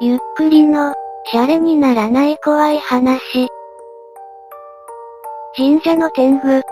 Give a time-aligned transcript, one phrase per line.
[0.00, 0.94] ゆっくりの、
[1.26, 3.48] シャレにならない怖い話。
[5.56, 6.62] 神社の天狗。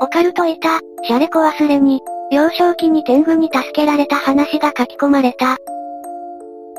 [0.00, 2.00] オカルトいた、シャレコ忘れに、
[2.32, 5.58] 幼少期に天狗に助けられた話が書き込まれた。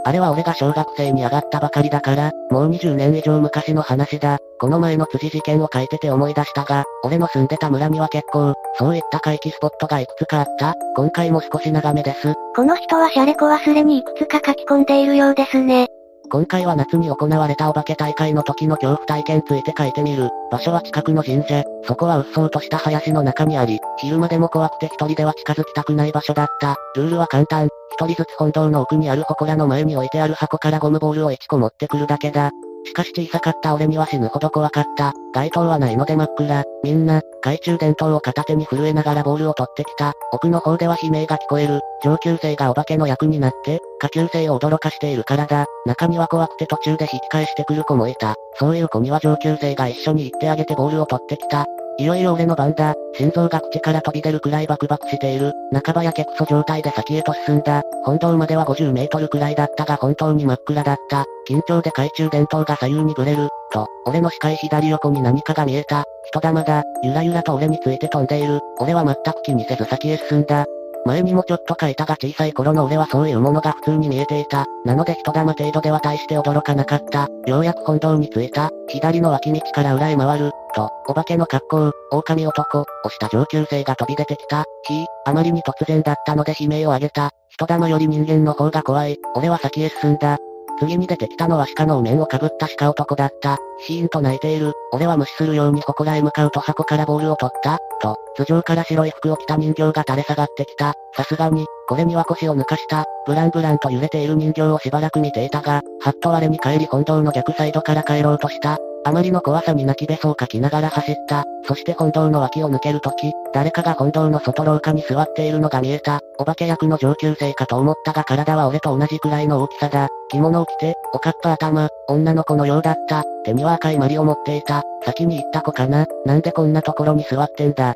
[0.04, 4.39] あれは俺が小学生に上がったばかりだから、もう20年以上昔の話だ。
[4.60, 10.74] この前の辻事件を書いてて思い出したが、俺の住んでた村には結構、そういった回帰スポットがいくつかあった。
[10.96, 12.34] 今回も少し長めです。
[12.56, 15.88] この人はシャレコ忘れにいくつか書き込んでいるようですね。
[16.32, 20.30] 今回は夏に行われたお化け大会の時の恐怖体験ついて書いてみる。
[20.50, 21.64] 場所は近くの神社。
[21.84, 26.77] そこはうっそうとした林の中にあり、昼間でも怖くて一人では近づきたくない場所だった。
[26.96, 27.68] ルールは簡単。
[27.91, 32.52] 一人ずつ本堂の奥にある祠の前に置いてある箱からゴムボールを1個持ってくるだけだ。
[32.86, 35.14] しかし小さかった俺には死ぬほど怖かった。
[35.34, 36.64] 街灯はないので真っ暗。
[36.84, 40.13] みんな、懐中電灯を片手に震えながらボールを取ってきた。
[40.32, 41.82] 奥の方では悲鳴が聞こえる。
[42.04, 45.66] 上級生がお化けの役になって、下級生を驚かしているからだ。
[45.86, 48.36] 中には怖くて途中で引き返してくる子もいた。
[48.55, 51.66] そういう子には上級生が一緒に行ってあげてボールを取ってきた。
[52.00, 52.96] いよいよ俺の番だ。
[53.14, 55.52] 心臓が口から飛び出るくらいバクバクしている。
[55.84, 57.82] 半ばやけくそ状態で先へと進んだ。
[58.05, 61.26] 本堂までは50メートルくらいだったが本当に真っ暗だった。
[61.50, 63.50] 緊張で懐中電灯が左右にブレる。
[63.74, 66.06] と、俺の視界左横に何かが見えた。
[66.30, 66.84] 人玉だ。
[67.03, 68.62] ゆらゆらと俺について飛んでいる。
[68.80, 70.66] 俺は全く気にせず先へ進んだ。
[71.06, 74.66] 前にもちょっと書いたが小さい頃の俺はそういうものが普通に見えていた。
[74.86, 77.28] なので人玉程度では大して驚かなかった。
[77.46, 78.70] ようやく本堂に着いた。
[78.88, 80.52] 左の脇道から裏へ回る。
[80.80, 84.63] と、お化けの格好、狼男、をした上級生が飛び出てきた。
[84.88, 87.31] ひあまりに突然だったので悲鳴を上げた。
[87.50, 89.18] 人玉より人間の方が怖い。
[89.36, 90.38] 俺は先へ進んだ。
[90.80, 93.58] 次に出てきたのは鹿のお面をかぶった鹿男だった。
[93.86, 94.72] シーンと泣いている。
[94.94, 97.80] 俺は無視するように祠へ向かうと箱からボールを取った。
[98.02, 100.94] と、頭上から白い服を着た人形が垂れ下がってきた。
[101.18, 103.03] さすがに、これには腰を抜かした。
[103.25, 108.80] ブランブランと揺れている人形をしばらく見ていたが、はっと我に帰り本堂の逆サイドから帰ろうとした。
[109.06, 111.46] あまりの怖さに泣きべそをかきながら走った。
[111.64, 116.20] そして本堂の脇を抜けるとき、誰かが本堂の外廊下に座っているのが見えた。
[116.38, 120.09] お化け役の上級生かと思ったが体は俺と同じくらいの大きさだ。
[120.30, 123.24] 着物を着て、おかっぱ頭、女の子のようだった。
[123.46, 124.84] 手には赤いマリを持っていた。
[125.06, 127.96] 先に行った子かななんでこんなところに座ってんだ。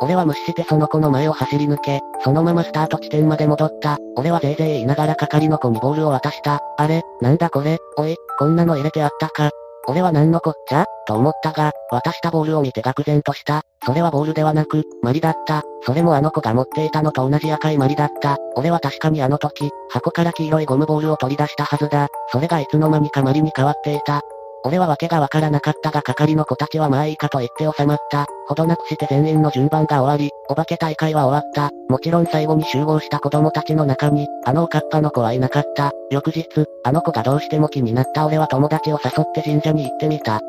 [0.00, 3.98] 俺は無視してその子の前を走り抜け、そのままスタート地点まで戻った。
[4.16, 6.60] 俺はぜいぜい言いながら係の子にボールを渡した。
[6.76, 9.50] あれ、なんだこれ、おい、こんなの入れてあったか。
[9.86, 10.84] 俺は何のこっちゃ？
[11.06, 13.62] と思ったが、渡したボールを見て愕然とした。
[13.86, 15.62] それはボールではなく、マリだった。
[15.82, 18.36] それもあの子が持っていたのと同じ赤いマリだった。
[18.54, 22.08] 俺は確かにあの時、箱から黄色いゴムボールを取り出したはずだ。
[22.30, 24.20] それがいつの間にかマリに変わっていた。
[24.64, 28.26] 俺は訳がわからなかったが係の子たちはまあいいかと言って収まった。
[28.48, 31.70] ほどなくして全員の順番が終わり、お化け大会は終わった。
[31.88, 35.92] もちろん最後に集合した子供たちの中に、あのおかっぱの子はいなかった。
[36.10, 36.46] 翌日、
[36.84, 40.40] あの子がどうしても気になった俺は友達を誘って神社に行ってみた。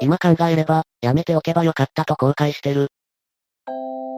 [0.00, 2.88] 今考えれば、やめておけばよかったと後悔してる。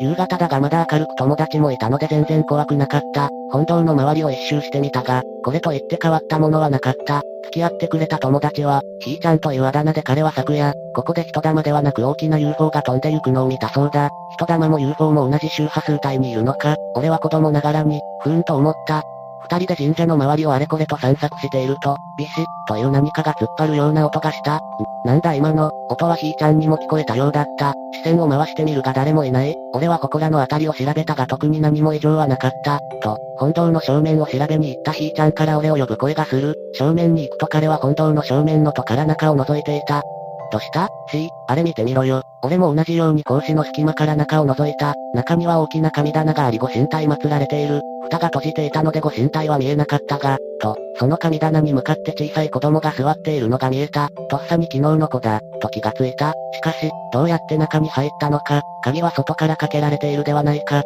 [0.00, 3.28] 夕方だがまだ明るく友達もいたので全然怖くなかった。
[3.52, 7.22] 本堂の周りを一周してみたが、これと言って変わったものはなかった。
[7.44, 14.08] 付き合ってくれた友達は、ひーちゃんというあだ名で彼は昨夜、ここで人玉ではなく大きな UFO が飛んでゆくのを見たそうだ。
[14.36, 19.02] 人玉も UFO も同じ周波数帯にいるのか俺は子供ながらに、ふーんと思った。
[19.42, 24.60] 二人で神社の周りをあれこれと散策していると、ビシッという何かが突っ張るような音がした。
[25.04, 27.74] なんだ今の、音はひーちゃんにも聞こえたようだった。
[27.92, 29.56] 視線を回してみるが誰もいない。
[29.72, 32.80] 俺は祠のあたりを調べたが特に何も異常はなかった。
[33.02, 36.54] と、本堂の正面を調べに行ったひーちゃんから俺を呼ぶ声がする。
[36.74, 40.02] 正面に行くと彼は本堂の正面の戸から中を覗いていた。
[40.50, 42.22] どした ?C、あれ見てみろよ。
[42.42, 44.94] 俺も同じように格子の隙間から中を覗いた。
[45.14, 47.80] 中には大きな神棚がありご神体祀られている。
[48.04, 54.08] 蓋が閉じていたのでご神体は見えなかったが、と、その神棚に向かって小さい子供が座っているのが見えた。
[54.28, 56.32] とっさに昨日の子だ、と気がついた。
[56.52, 60.82] しかし、どうやって中に入ったのか、鍵は外からかけられているではないか。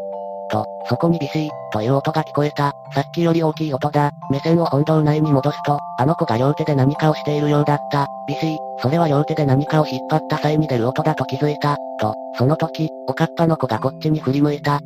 [0.51, 2.73] と、そこにビシー、という音が聞こえた。
[2.95, 4.13] さっきより大きい音だ。
[4.31, 8.07] 目線を本堂内に戻すと、あの子が両手で何かをしているようだった。
[8.27, 11.77] ビシー、それは両手で何かを引っ張った際に出る音だと気づいた。
[12.01, 14.81] と、その時、おかっぱの子がこっちに振り向いた。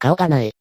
[0.00, 0.52] 顔がない。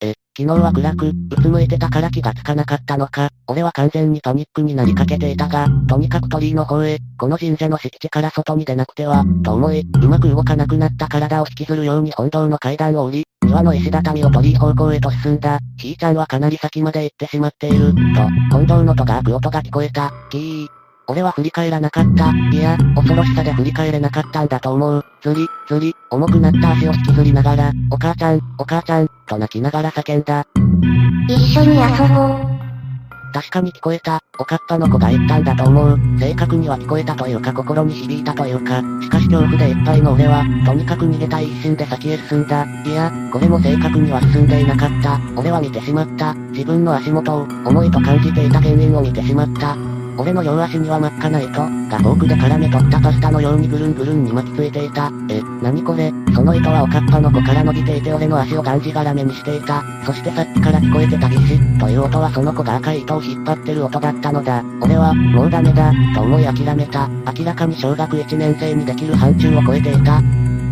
[0.00, 3.28] え、昨日は暗く、うつむいてたから気がつかなかったのか。
[3.46, 15.58] 俺は完全にパニックになりかけていたが、とにかく鳥居の方へ、この神社の敷地から外に出なくては、と思い、うまく動かなくなった体を引きずるように本堂の階段を降り、庭の石畳を鳥居方向へと進んだ。
[15.76, 17.92] ひーちゃんはかなり先まで行ってしまっている。
[17.94, 17.94] と、
[18.50, 20.12] 本堂の戸が開く音が聞こえた。
[20.30, 20.81] キー。
[21.12, 22.32] 俺は振り返らなかった。
[22.50, 25.04] いや、恐ろしさで振り返れなかったんだと思う。
[25.20, 30.46] ずり、ずり、重くなった足を引きずりながら、お母ちゃん、お母ちゃん、と泣きながら叫んだ。
[31.28, 32.62] 一緒に遊ぼう。
[33.34, 35.98] 確かに聞こえた、おかっぱの子が言ったんだと思う。
[36.18, 42.66] 正確には聞こえたというか心に響いたというか、しかし恐怖でいっぱいの俺は、とにかく逃げたい一心で先へ進んだ。
[42.86, 45.20] いや、これも正確には進んでいなかった。
[45.36, 46.32] 俺は見てしまった。
[46.52, 49.76] 自分の足元を、重いと感じていた原因を見てしまった。
[50.18, 55.10] 俺の両足には真っ赤な糸、がフォークで絡め取ったパスタのようにぐるんぐるんに巻きついていた。
[55.28, 56.12] え、なにこれ？
[56.34, 59.82] その糸はおかっぱの子から伸びていて俺の足をがんじがらめにしていた。
[60.04, 64.62] そしてさっきから聞こえてたギシという音はその子が赤い糸を引っ張ってる音だったのだ。
[64.80, 67.08] 俺は、もうダメだ、と思い諦めた。
[67.38, 70.20] 明らかに小学1年生にできる範疇を超えていた。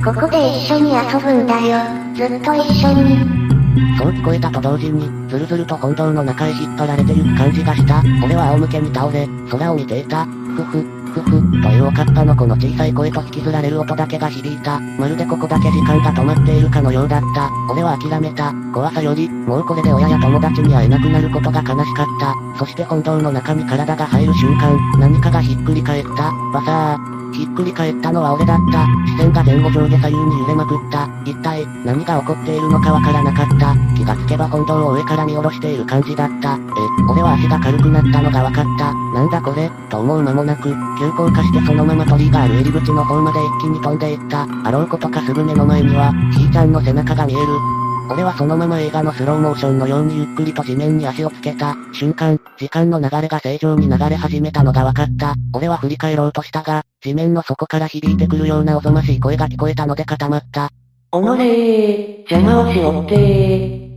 [0.05, 1.79] ここで一緒に遊ぶんだよ。
[2.15, 3.50] ずっと一緒に。
[3.99, 8.03] そう聞こえたと同時に、ずるずると本堂の中へ引っ張られてゆく感じがした。
[8.25, 10.25] 俺は仰向けに倒れ、空を見ていた。
[10.25, 14.81] ふふ、ふふ、というおかっぱの子の小さい声と引きずられる音だけが響いた。
[14.81, 17.51] まるでここだけ時間が止まっているかのようだった。
[17.71, 18.53] 俺は諦めた。
[18.73, 22.35] 怖さより、もうこれで親や友達に会えなくなることが悲しかった。
[22.59, 26.33] そして本堂の中に体が入る瞬間、何かがひっくり返った。
[26.53, 27.21] バサー。
[27.33, 28.87] ひっくり返ったのは俺だった。
[29.07, 31.09] 視線が前後上下左右に揺れまくった。
[31.25, 33.75] 一体、何が起こっているのかわからなかった。
[33.97, 36.55] 気がつけば本堂を上から見下ろしている感じだった。
[36.57, 36.59] え、
[37.09, 38.93] 俺は足が軽くなったのがわかった。
[39.15, 44.47] なんだこれ、と思う間もなく、急降下してそのまま鳥居がある入り口の方まで一気に飛んでいった。
[44.65, 47.47] あろうことかすぐ目の前には、ひーちゃんの背中が見える。
[48.11, 55.37] 俺はそのまま映画のスローモーションのようにゆっくりと地面に足をつけた瞬間、時間の流れが正常に流れ始めたのが分かった。
[55.55, 60.69] 俺は振り返ろうとしたが、地面の底から響いてくるようなおぞましい声が聞こえたので固まった。
[61.13, 63.90] おのれー、邪魔をしおってー。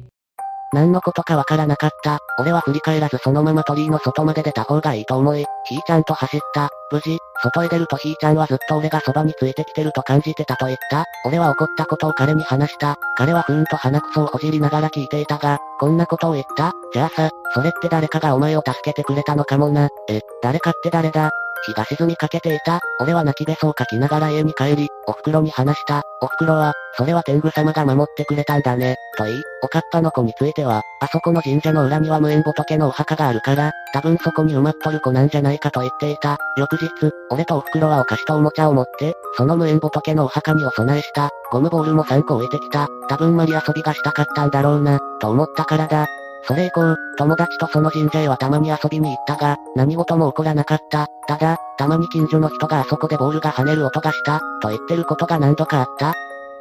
[0.74, 2.20] 何のことかわからなかった。
[2.40, 6.70] 俺は振り返らずそのまま鳥居の外まで出た方がいいと思い、ひーちゃんと走った。
[6.92, 11.06] 無事、外へ出るとひーちゃんはずっと俺がそばについてきてると感じてたと言った。
[11.26, 12.98] 俺は怒ったことを彼に話した。
[13.16, 16.72] 彼はふーんと鼻くそをほじりながら聞いていたが、こんなことを言った？
[16.92, 19.90] じゃあさ、それって誰かがお前を助けてくれたのかもな。
[20.10, 21.30] え、誰かって誰だ？
[21.66, 22.80] 日が沈みかけていた。
[23.00, 26.04] 俺は泣きべそをかきながら家に帰り、お袋に話した。
[26.22, 36.38] お袋は、それは天狗様が守ってくれたんだね、と言い、おかっぱの子については、あそこの神社の裏には無縁仏のお墓があるから、多分そこに埋まっとる子なんじゃないかと言っていた。
[36.58, 36.90] 翌日、
[37.30, 41.30] 俺とお袋はお菓子とおもちゃを持って、その無縁仏のお墓にお供えした。
[41.52, 42.88] ゴムボールも3個置いてきた。
[43.10, 46.08] 多分マリ遊びがしたかったんだろうな、と思ったからだ。
[46.46, 51.08] それ以降、友達とその神社へはたまに遊びに行ったが、何事も起こらなかった。
[51.28, 56.14] ただ、たまに近所の人があそこでボールが跳ねる音がした、と言ってることが何度かあった。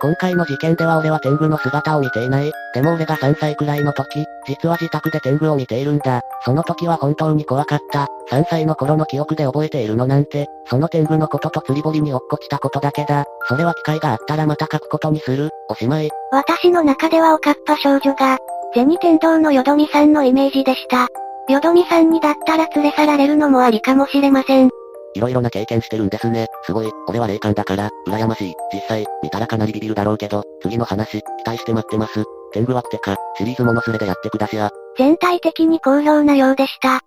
[0.02, 2.50] 今回の事件では俺は天狗の姿を見ていない。
[2.74, 6.22] でも俺が3歳くらいの時、実は自宅で天狗を見ているんだ。
[6.44, 8.08] その時は本当に怖かった。
[8.32, 13.26] 3歳の頃の記憶で覚えているのなんて、その天狗のことと釣り堀に落っこちたことだけだ。
[13.46, 15.50] それは機会があったらまた書くことにする。
[15.68, 16.10] おしまい。
[16.32, 18.38] 私の中ではおかっぱ少女が、
[18.74, 21.08] 銭天堂のよどみさんのイメージでした。
[21.52, 24.70] よどみさんにだったら連れ去られるのもありかもしれません。
[25.14, 26.46] いろいろな経験してるんですね。
[26.64, 28.54] すごい、俺は霊感だから、羨ましい。
[28.72, 32.24] 実際、見たらかなりビビるだろうけど、次の話、期待して待ってます。
[32.52, 34.70] 天狗はってか、シリーズものすれでやってくだしや。
[34.96, 37.00] 全体的に好評なようでした。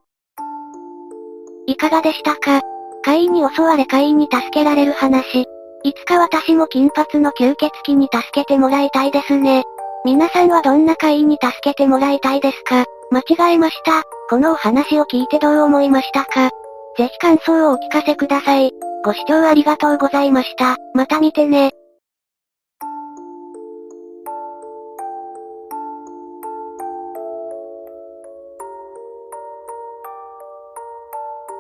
[1.66, 2.62] いかがでしたか？
[3.04, 5.46] 怪異に襲われ怪異に助けられる話。
[5.84, 9.64] いつか私も金髪の吸血鬼に助けてもらいたいですね。
[10.06, 12.86] 皆さんはどんな会員に助けてもらいたいですか？
[13.10, 14.04] 間違えました。
[14.30, 16.52] このお話を聞いてどう思いましたか？
[16.96, 18.72] ぜひ感想をお聞かせください。
[19.04, 20.78] ご視聴ありがとうございました。
[20.94, 21.72] また見てね。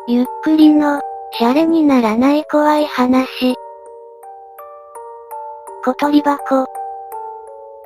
[0.07, 1.01] ゆっくりの、
[1.39, 3.55] シャレにならない怖い話。
[5.83, 6.67] 小鳥箱。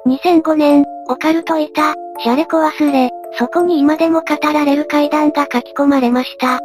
[0.06, 6.60] 2005年、オカルトいた、シャレコ忘れ、そこに今でも語られる階段が書き込まれました。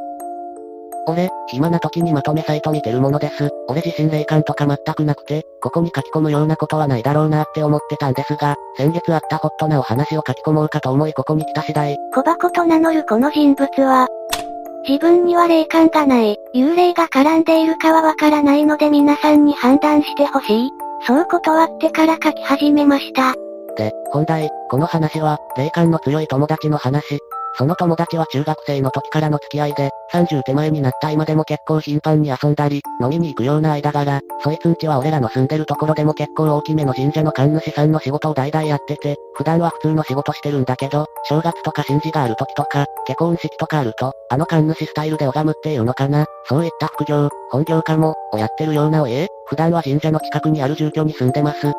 [1.07, 3.51] 俺、暇な時にまとめサイト見てるものです。
[3.69, 11.97] 俺自身霊感とか全くなくて、ここに書き込むようなことはないだろうなって思ってたんですが、先月あったホットなお話を書き込もうかと思いここに来た次第。
[12.15, 14.09] 小箱と名乗るこの人物は、
[14.89, 20.84] 自分には霊感がない、幽霊が絡んでいるかはわからないので皆さんに判断してほしい。
[21.07, 23.35] そう断ってから書き始めました。
[23.77, 27.19] で、本題、この話は、霊感の強い友達の話。
[27.57, 51.73] その友達は中学生の時からの付き合いで、30手前になった今でも結構頻繁に遊んだり、飲みに行くような間柄、そいつんちは俺らの住んでるところでも結構大きめの神社の神主さんの仕事を代々やってて、普段は普通の仕事してるんだけど、正月とか神事がある時とか、結婚式とかあると、あの神主スタイルで拝むっていうのかな、そういった副業、本業かも、をやってるようなおえ普段は神社の近くにある住居に住んでます。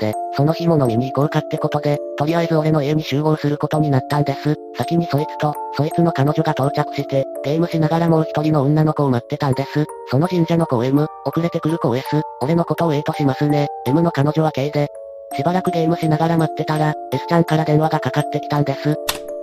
[0.00, 4.56] で、その日も飲みに行こうかってことで、とりあえず俺の家に集合することになったんです。
[4.76, 9.84] 先にそいつと、そいつの彼女が到着して、ゲームしながらもう一人の女の子を待ってたんです。
[10.10, 13.68] その神社の子 M、遅れてくる子 S、俺のことを A としますね。
[13.86, 14.88] M の彼女は K で、
[15.36, 18.96] しばらくゲームしながら待ってたら、S ちゃんから電話がかかってきたんです。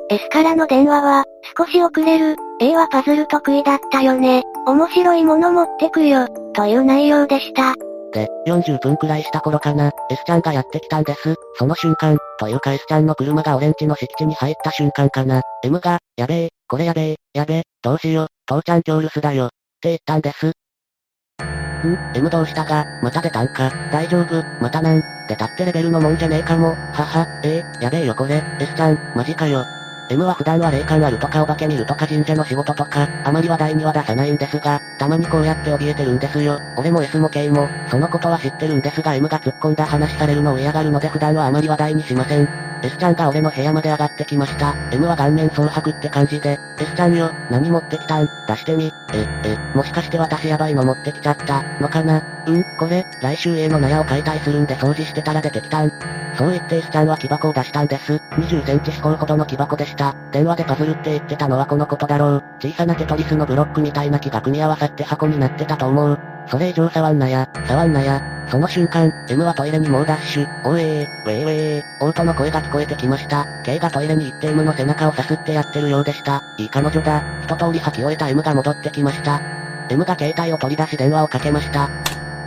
[0.09, 1.25] S からの電話は、
[1.57, 2.35] 少し遅れる。
[2.59, 4.43] A はパズル得意だったよね。
[4.65, 6.27] 面白いもの持ってくよ。
[6.53, 7.73] という内容でした。
[8.13, 11.35] で、40分くらいした頃かな、S ちゃんがやってきたんです。
[11.57, 15.41] その瞬間、というか S ちゃんの車がオレンジの敷地に入った瞬間かな。
[15.63, 19.45] M が、やべえ、これやべえ、やべえ、どうしよう、父ちゃん今日留守だよ。
[19.45, 19.49] っ
[19.81, 20.47] て言ったんです。
[20.47, 29.63] ん ?M どうしたが、また出たんか、大丈夫、またなん、出たってレベルのもんじゃねえかも、はは、えー、やべえよこれ、S ちゃん、マジかよ。
[30.09, 36.61] M は普段は霊感あるとかお化け見るとか神社の仕事とか、あまり話題には出さないんですが、たまにこうやって怯えてるんですよ。
[36.77, 42.47] 俺も S も K も、そのことは知ってるんですが M が突っ込んだ話されるのを嫌がるので普段はあまり話題にしません。
[42.83, 44.75] S ちゃんが俺の部屋まで上がってきました。
[44.91, 48.29] M は顔面蒼白って感じで、S ちゃんよ、何持ってきたん？
[48.47, 48.93] 出してみ。
[49.13, 52.21] え、え、もしかして私やばいの持ってきちゃったのかな？
[52.45, 55.91] うん、これ、来週 A の納屋を解体するんで掃除してたら出てきたん。
[56.37, 58.13] そう言って S ちゃんは木箱を出したんです。
[58.13, 60.15] 20センチ四方ほどの木箱でした。
[60.31, 62.43] 電話でパズルって言ってたのはこのことだろう。
[62.59, 66.19] 小さなテトリスのブロックみたいな木が組み合わさって箱になってたと思う。
[66.49, 68.21] それ以上触んなや、触んなや。
[68.49, 70.47] その瞬間、M はトイレに猛ダッシュ。
[70.63, 73.45] おえー、ウェイウェイ、オートの声が聞こえてきました。
[73.65, 76.41] K がトイレに行って M の背中をさすってやってるようでした。
[76.57, 77.21] いい彼女だ。
[77.43, 79.41] 一通り吐き終えた M が戻ってきました。
[79.89, 81.89] M が携帯を取り出し電話をかけました。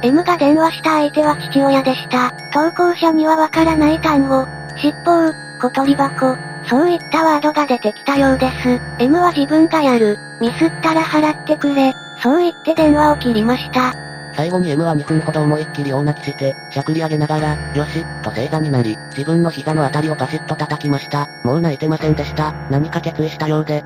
[0.02, 2.32] M が電話した相手は父親でした。
[2.52, 6.36] 投稿者にはわからない単語、尻尾、小鳥箱、
[6.68, 8.80] そういったワードが出てきたようです。
[8.98, 11.92] M は自分がやる、ミスったら払ってくれ、
[12.22, 13.92] そう言って電話を切りました。
[14.34, 21.26] 最後に M は2分ほど思いっきり大泣きして、しゃくり上げながら、よし、と正座になり、自分の膝のあたりをバシッと叩きました。
[21.44, 22.52] もう泣いてませんでした。
[22.70, 23.84] 何か決意したようで、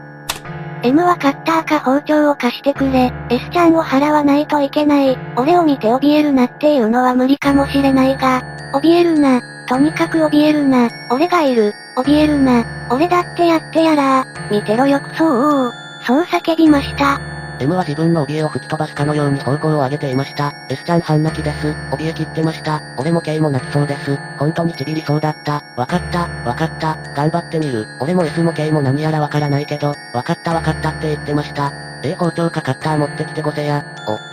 [0.85, 3.11] M はカッターか包丁を貸してくれ。
[3.31, 5.17] S ちゃんを払わないといけない。
[5.35, 8.43] 俺を見て怯えるなっていうのは無理かもしれないが、
[8.75, 9.41] 怯えるな。
[9.67, 10.91] とにかく怯えるな。
[11.11, 11.73] 俺がいる。
[11.97, 12.67] 怯えるな。
[12.91, 15.73] 俺だってやってやら見てろよくそう。
[16.07, 17.19] そう叫びました。
[17.61, 20.53] M は自分の怯えを吹き飛ばすかのように方向を上げていました。
[20.69, 21.69] S ちゃん半泣きです。
[21.93, 22.83] 怯え切ってました。
[22.97, 24.17] 俺も K も泣きそうです。
[24.39, 25.63] 本当にちびりそうだった。
[25.77, 27.87] わかった、わかった、頑張ってみる。
[28.01, 31.73] 俺も S も K も何やらわからないけど、わかったわかったって言ってました。
[32.05, 33.83] え包丁かカッター持ってきてごせや。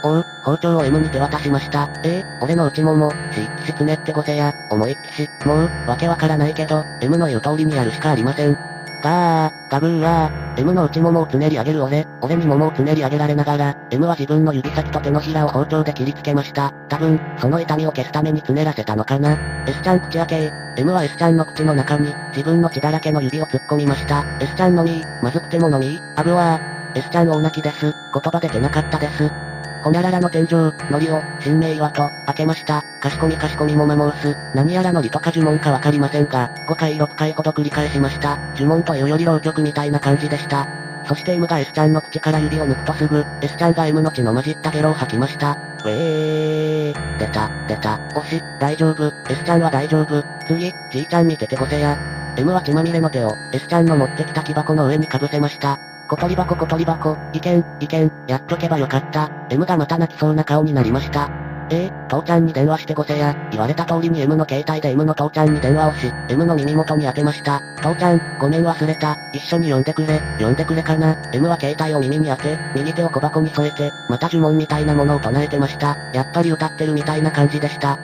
[0.03, 1.89] お、おう、包丁を M に手渡しました。
[2.03, 4.53] えー、俺の内もも、し、しつねってごせや。
[4.69, 8.70] 思いっきし、もう、わけわからないけど、M の言う通りにやるしかありません。
[9.01, 16.71] ガー、ガブーー、M の内ももをつねり上げる俺、俺にももをつねり上げられながら、M は自分の指先と手のひらを包丁で切りつけました。
[16.87, 19.37] 多分、その痛みを消すためにつねらせたのかな。
[19.67, 24.23] S ちゃん口開け M は S ちゃんの口の中に、自分の血だらけの指を突っ込みました。
[24.39, 26.99] S ちゃんのみまずくても飲みアブワー。
[26.99, 27.81] S ちゃん大泣きです。
[27.85, 29.50] 言葉出てなかったです。
[29.83, 30.47] ほにゃららの天井、
[30.91, 32.83] のりを、新名岩と、開けました。
[32.99, 34.37] かしこみかしこみもま申す。
[34.53, 38.37] 何やらのりとか呪文かわかりませんが、5回6回ほど繰り返しました。
[38.55, 40.67] 呪文というより浪曲みたいな感じでした。
[41.05, 45.57] そして M が S ちゃんの口から指を抜くとすぐ、S ちゃんが M の血の混じったゲロを吐きました。
[45.83, 47.17] ウェー。
[47.17, 47.99] 出た、出た。
[48.15, 49.11] おし、大丈夫。
[49.29, 50.23] S ちゃんは大丈夫。
[50.47, 51.97] 次、じいちゃん見ててごせや。
[52.37, 55.79] M は血まみれの手を、S ちゃんの持ってきた木箱の上にかぶせました。
[56.11, 59.31] 小鳥箱小鳥箱、いけん、いけん、やっとけばよかった。
[59.49, 61.29] M がまた泣きそうな顔になりました。
[61.69, 67.61] えー、父ちゃんに電話してごせや、言われた通りに M の携帯で M の父ちゃんに電話をし、M の耳元に当てました。
[67.81, 71.15] 父ちゃん、ごめん忘れた、一緒に呼んでくれ、呼んでくれかな。
[71.31, 75.95] M は携帯を耳に当て、右手を小箱に添えて、また呪文みたいなものを唱えてました。
[76.13, 77.97] やっぱり歌ってるみたいな感じでした。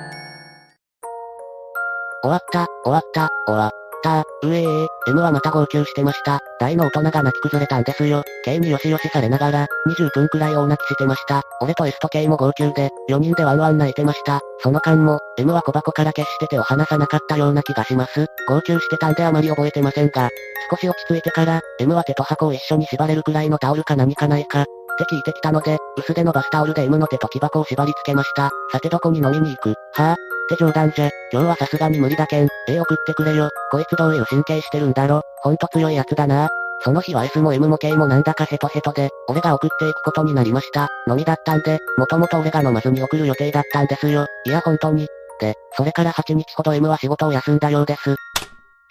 [2.24, 3.77] 終わった、終わった、終わ
[4.08, 6.40] たうえー、M はまた号泣してました。
[6.60, 8.24] 大の大人が泣き崩れたんですよ。
[8.46, 11.42] K によしよしされながら、20分くらい大泣きしてました。
[11.62, 14.40] 俺と S と K も号泣で、4人でワンワン泣いてました。
[14.60, 18.28] その間も、M は小箱から決して手を離さなかったような気がします。
[18.48, 20.30] 号泣してたんであまり覚えてませんが、
[20.72, 24.66] 少し落ち着いてから、M は手と箱を一緒に縛れるくらいのタオルか何かないか、っ
[24.98, 28.52] て聞いてきたので、薄手のバスタオルで M の手と木箱を縛り付けました。
[28.72, 29.76] さてどこに飲みに行く？
[29.94, 31.10] はぁ、って冗談じゃ。
[31.32, 32.48] 今日はさすがに無理だけん。
[32.68, 33.50] 絵送ってくれよ。
[33.70, 35.22] こいつどういう神経してるんだろ。
[35.42, 36.50] ほんと強いやつだな。
[36.82, 40.88] その日は S も M も K もなんだかヘトヘトで、俺が送っていくことになりました。
[41.08, 44.26] のみだったんで、もともと俺が飲まずに送る予定だったんですよ。
[44.46, 45.08] いや本当に。
[45.40, 48.16] で、それから8日ほど M は仕事を休んだようです。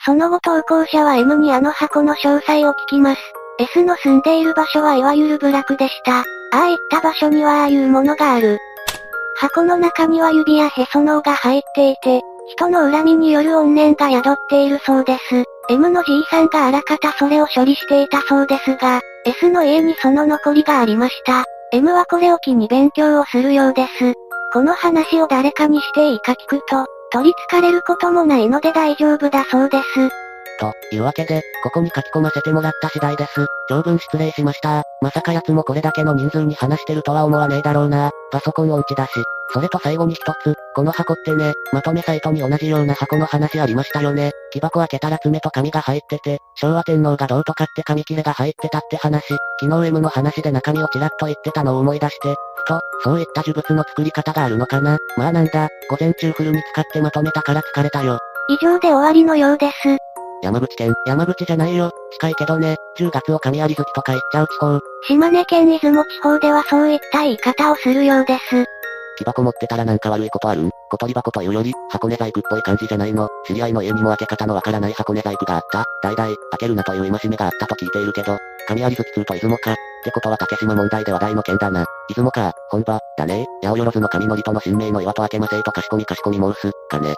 [0.04, 3.20] その後投稿者は M にあの箱の詳細を聞きます。
[3.58, 6.20] S の住んでいる場所はいわゆる部落でした。
[6.20, 8.58] ああいった場所にはああいうものがある。
[9.38, 15.44] 箱の中には指やへその緒が入っていて、人の恨みによる怨念が宿っているそうです。
[15.68, 21.44] M のじいさんがあらかたそれを処理していたそうですが、S の家にその残りがありました。
[21.72, 24.14] M はこれを機に勉強をするようです。
[24.52, 30.08] この話を誰かにしていいか聞くと、取り憑かれることもないので大丈夫だそうです。
[30.58, 33.46] というわけで、ここに書き込ませてもらった次第です。
[33.68, 34.82] 長文失礼しました。
[35.00, 38.10] まさか奴もこれだけの人数に話してるとは思わねえだろうな。
[38.30, 39.12] パソコン音痴だし。
[39.52, 44.32] それと最後に一つ、この箱ってね、まとめサイトに同じような箱の話ありましたよね。
[44.52, 49.24] 木箱開けたら爪と紙が入ってて、昭和天皇がどうとかって紙切れが入ってたって話、
[49.60, 54.98] 昨日 M の話で中身をちらっと言ってたのを思い出して、ふと、そういった呪物の作り方があるのかな。
[55.16, 58.18] まあなんだ、午前中フルに使ってまとめたから疲れたよ。
[58.48, 60.05] 以上で終わりのようです。
[60.42, 61.90] 山口県、山口じゃないよ。
[62.12, 64.80] 近いけどね、10月を神有月とか言っちゃう地方。
[65.08, 68.64] 島根県出雲地方ではそういった言い方をするようです。
[69.18, 70.62] 木箱持ってたらなんか悪いことある？
[70.62, 73.28] ん小鳥箱というより、箱根細工っぽい感じじゃないの？
[73.46, 75.84] 知り合いの家にも開け方のわからない箱根細工があった？
[76.02, 78.36] 代々、開けるなという戒めがあったと聞いているけど、
[78.68, 79.72] 神有月通と出雲か？
[79.72, 81.86] ってことは竹島問題で話題の件だな。
[82.08, 87.14] 出雲か、本場、だね八百万の神のりとの神明の岩と開けませいとかしこみかしこみ申す、かね。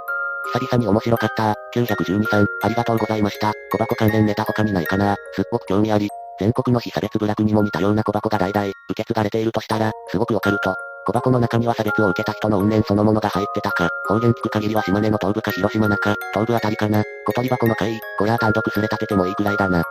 [0.52, 1.54] 久々に面白かった。
[1.74, 3.52] 912さん、ありがとうございました。
[3.72, 5.16] 小箱関連ネタ他にないかな。
[5.34, 6.08] すっごく興味あり。
[6.40, 10.74] 全国の非差別部落にも似たような小箱が代々、受け継がれているとしたら、すごくオカルト。
[11.06, 13.88] 小箱の中には差別を受けた人の怨念そのものが入ってたか。
[14.08, 17.02] 方言聞く限りは島根の東部か広島中、東部あたりかな。
[17.26, 19.82] 小鳥箱の会、こりゃ単独すれ立ててもいいくらいだな。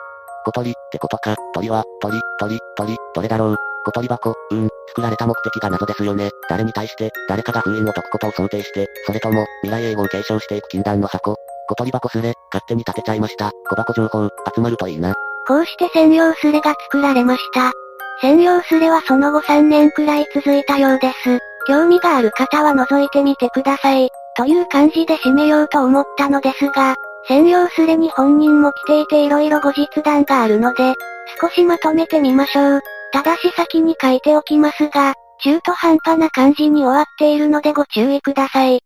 [0.45, 1.35] 小鳥ってことか。
[1.53, 3.57] 鳥は、鳥、鳥、鳥、どれだろう。
[3.87, 6.29] 小鳥箱、うん、作られた目的が謎ですよね。
[6.49, 11.37] 誰に対して、誰かが封印を解くことを想定して、それとも、未来永劫を継承していく禁断の箱。
[11.69, 13.51] 小鳥箱すれ、勝手に立てちゃいました。
[13.69, 15.13] 小箱情報、集まるといいな。
[15.47, 17.71] こうして専用スレが作られました。
[18.19, 21.39] 専用スレはその後3年くらい続いたようです。
[21.65, 24.09] 興味がある方は覗いてみてください。
[24.35, 26.95] という感じで締めようと思ったのですが、
[27.29, 30.93] 専用スレに本人も来ていて色々後日談があるので、
[31.39, 32.81] 少しまとめてみましょう。
[33.17, 38.79] ただし先に書いておきますが、中途半端な感じに終わっているのでご注意ください。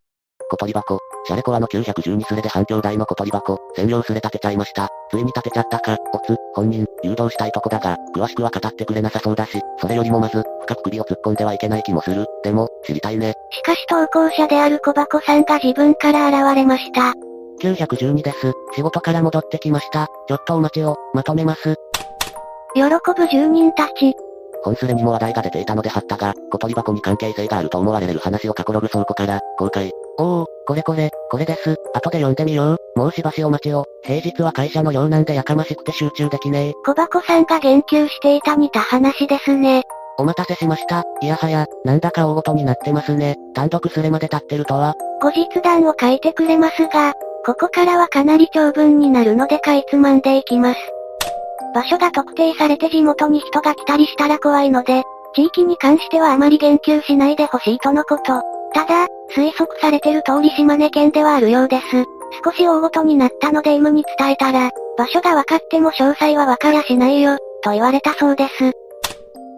[0.50, 0.98] 小鳥箱。
[1.26, 3.58] シャレコアの912スレで反響台の小鳥箱。
[3.76, 4.88] 専用スレ立てちゃいました。
[5.10, 5.98] ついに立てちゃったか。
[6.14, 12.24] おつ、本人、誘導したいとこだが、詳しくは語ってくれなさそうだし、それよりもまず、深く首を突っ込んではいけない気もする。
[12.42, 13.34] でも、知りたいね。
[13.50, 17.12] しかし投稿者である小箱さんが自分から現れました。
[17.60, 18.54] 912です。
[18.74, 20.08] 仕事から戻ってきました。
[20.26, 21.76] ちょっとお待ちを、まとめます。
[22.74, 22.82] 喜
[23.16, 24.14] ぶ住人たち。
[24.64, 29.90] 本スレにも話題が出ていたので貼ったが、小鳥箱に関係性があると思われる話を過去ログ倉庫から、公開。
[30.18, 31.76] おお、これこれ、これです。
[31.94, 32.78] 後で読んでみよう。
[32.96, 33.84] もうしばしお待ちを。
[34.04, 36.72] 平日は会社のようなんでやかましくて集中できねえ。
[36.84, 39.82] 小箱さんが言及していた似た話ですね。
[40.18, 41.02] お待たせしました。
[41.20, 43.36] いやはや、なんだか大ごとになってますね。
[43.54, 44.94] 単独スレまで立ってるとは。
[45.20, 50.80] 後日談を書いてくれますが、ここからはかなり長文になるのでかいつまんでいきます。
[51.74, 55.02] 場所が特定されて地元に人が来たりしたら怖いので、
[55.34, 58.42] 地域に関してはあまり言及しないでほしいとのこと。
[58.74, 62.04] ただ、推測されてる通り島根県ではあるようです。
[62.44, 68.72] 少し大ごとになったので M に伝えたら、場所が分かっても詳細は分かりゃしないよ、と言われたそうです。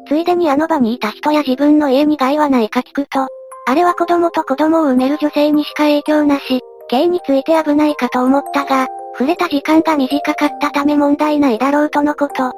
[0.06, 3.26] ついでにあの場にいた人や自分の家に害はないか聞くと、
[3.66, 12.52] あれは子供と子供を産める女性にしか影響なし、刑について危ないかと思ったが、触れた時間が短かったため問題ないだろうとのこと。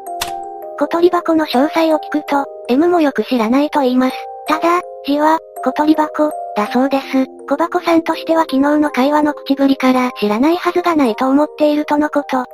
[0.78, 4.16] 小鳥箱の詳細を聞くと、M もよく知らないと言います。
[4.48, 7.26] ただ、字は、小鳥箱、だそうです。
[7.48, 12.44] 小箱さんとしては昨日の会話の口ぶりから知らないはずがないと思っているとのこと。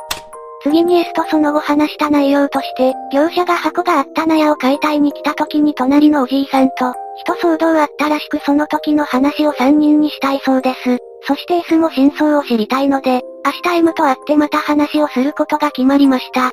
[0.62, 10.98] 次に S とその後話した内容として、業者が箱があった納屋を解体に来た時に隣のおじいさんと、人騒動あったらしくその時の話を3人にしたいそうです。
[11.26, 16.50] そして S も真相を知りたいので、明日 M と会ってまた話をすることが決まりました。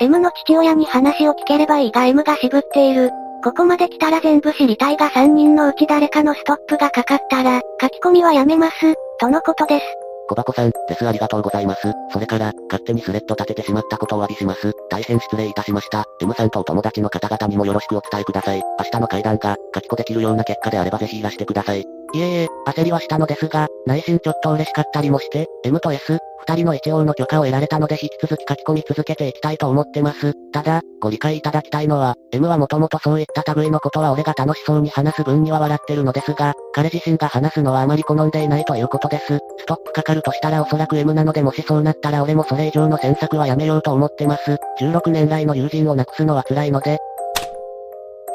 [0.00, 3.10] M の父親に話を聞ければいいが M が渋っている。
[3.42, 9.84] ここまで来たら全部知りたいが3人のうち誰かのストップがかかったら、書き込みはやめます、とのことです。
[10.28, 11.92] 小箱さん、ですありがとうございます。
[12.10, 14.72] それから、勝手にスレッド立ててしまったことをお詫びします。
[14.88, 16.06] 大変失礼いたしました。
[16.22, 18.62] M さんとお友達の方々にもよろしくお伝えください。
[18.78, 21.84] 明日の会談が、書き子できるような結果であればぜひいらしてください。
[22.14, 30.32] いえいえ、焦りはしたのですが、内心ちょっと嬉しかったりもして、M と S、二人の一応の許可を得られたので引き続き書き込み続けていきたいと思ってます。
[30.52, 39.38] ただ、ご理解いただきたいのは、M はもともとそういった類のことは俺が楽しそうに話す分には笑ってるのですが、彼自身が話すのはあまり好んでいないということです。
[39.58, 44.56] ストップかかるとしたらおそらく M なのでもしそうなったら俺もそれ以上の詮索はやめようと思ってます。
[44.80, 46.98] 16年来の友人を亡くすのは辛いので。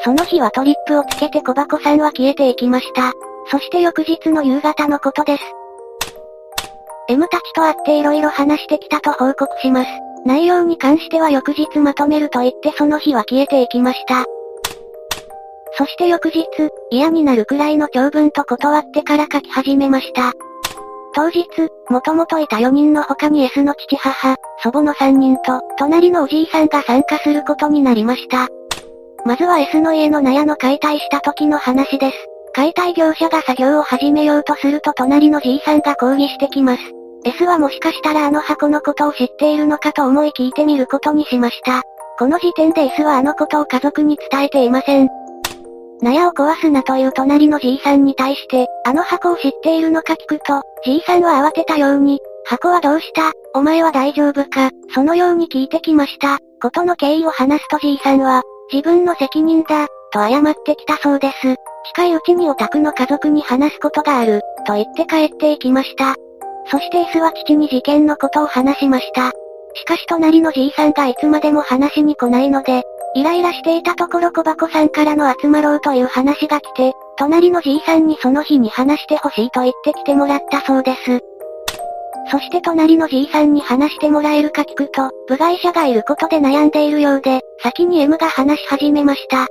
[0.03, 3.13] その日はトリップをつけて小箱さんは消えていきました。
[3.47, 5.43] そして翌日の夕方のことです。
[7.09, 9.89] M たちと会って色々話してきたと報告します。
[10.25, 14.25] 内容に関しては翌日まとめると言ってその日は消えていきました。
[15.77, 16.45] そして翌日、
[16.91, 20.33] 嫌になるくらいの長文と断ってから書き始めました。
[21.15, 21.47] 当日、
[21.89, 28.47] もともといた4人の他に S の父母、祖母の3人と、隣のおじいさんが参加することになりました。
[29.25, 32.28] まずは S の家の納屋の解体した時の話です。
[32.53, 36.83] 解体業者が作業を始めようとすると隣のじいさんが抗議してきます。
[37.25, 41.81] S はもしかしたらあの箱のことを知っているのかと思い聞いてみることにしました。
[42.17, 45.09] この時点で S はあのことを家族に伝えていません。
[46.01, 53.33] 納屋を壊すなという隣のじいさんに対して、あの箱を知っているのか聞くと、じいさんは慌てたように、箱はどうした？
[53.53, 54.71] お前は大丈夫か？
[54.93, 56.39] そのように聞いてきました。
[56.61, 61.55] ことの経緯を話すとじいさんは、自分の責任だ、と謝ってきたそうです。
[61.95, 66.15] 近いうちにお宅の家族に話すことがある、と言って帰っていきました。
[66.71, 69.31] そして S は父に事件のことを話しました。
[69.75, 72.83] しかし隣のじいさんがいつまでも話しに来ないので、
[73.15, 81.19] イライラしていたところ小箱さんからの集まろうという話が来て、隣のじいさんにその日に話してほしいと言ってきてもらったそうです。
[82.31, 89.47] そして隣のじいさんに話してもらえるか聞くと、部外者がいることで悩んでいるようで、先に M が話し始めました。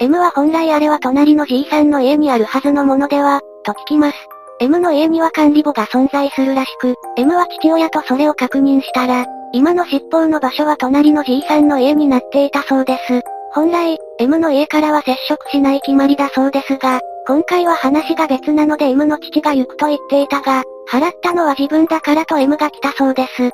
[0.00, 4.16] M は本来あれは隣のじいさんの家にあるはずのものでは、と聞きます。
[4.60, 13.22] M の家には管理簿が存在するらしく、M は父親とそれを確認したら、今の尻尾の場所は隣のじいさんの家になっていたそうです。
[13.52, 23.50] 本来、M の家からは接触しない決まりだそうですが、今回は話が別なので M の父が行くと言っていたが、払ったのは自分だからと M が来たそうです。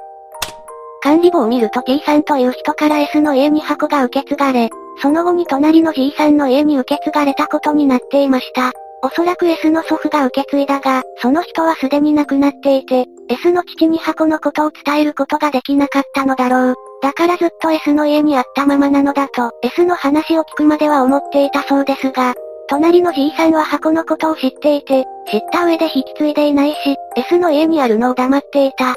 [1.02, 8.72] 管理簿を見ると T さんという人から S の家に箱が受け継がれ、その後に隣のじいさんの家に受け継がれたことになっていました。
[9.02, 16.74] おそらく S の祖父が受け継いだが、その人はすでに亡くなっていて、S の父に箱のことを伝えることができなかったのだろう。
[17.02, 22.34] だからずっと S の家にあったままなのだと、S の話を聞くまでは思っていたそうですが、
[22.68, 28.94] 隣のじいさんは箱のことを知っていて、知った上で引き継いでいないし、S の家にあるのを黙っていた。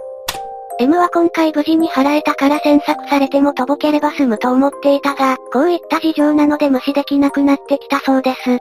[0.79, 8.57] M は今回無事に払えたから詮索されてもとぼければ済むと思っていたが、こういった事情なので無視できなくなってきたそうです。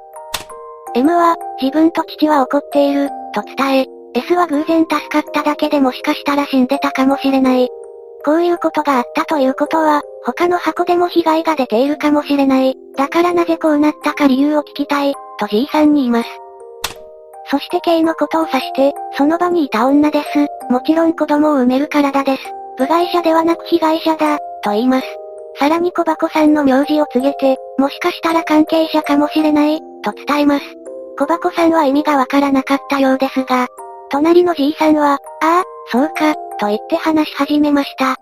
[0.95, 7.69] M は、自分と父は怒っている、と伝え、S は偶然助かっただけでもしかしたら死んでたかもしれない。
[8.25, 12.75] こういうことがあったということは、他の箱でも被害が出ているかもしれない。
[12.97, 16.42] だからなぜこうなったか理由を聞きたい、とじいさんに言います。
[17.51, 20.27] そして K のことを指して、その場にいた女です。
[20.71, 22.43] もちろん子供を産める体です。
[22.79, 25.07] 部外者ではなく被害者だ、と言います。
[25.59, 30.65] さらに小箱さんの名字を告げて、もしかしたら関係者かもしれない、と伝えます。
[31.19, 33.67] 小箱さんは意味がわからなかったようですが、
[34.11, 38.17] 隣のじいさんは、ああ、そうか、と言って話し始めました。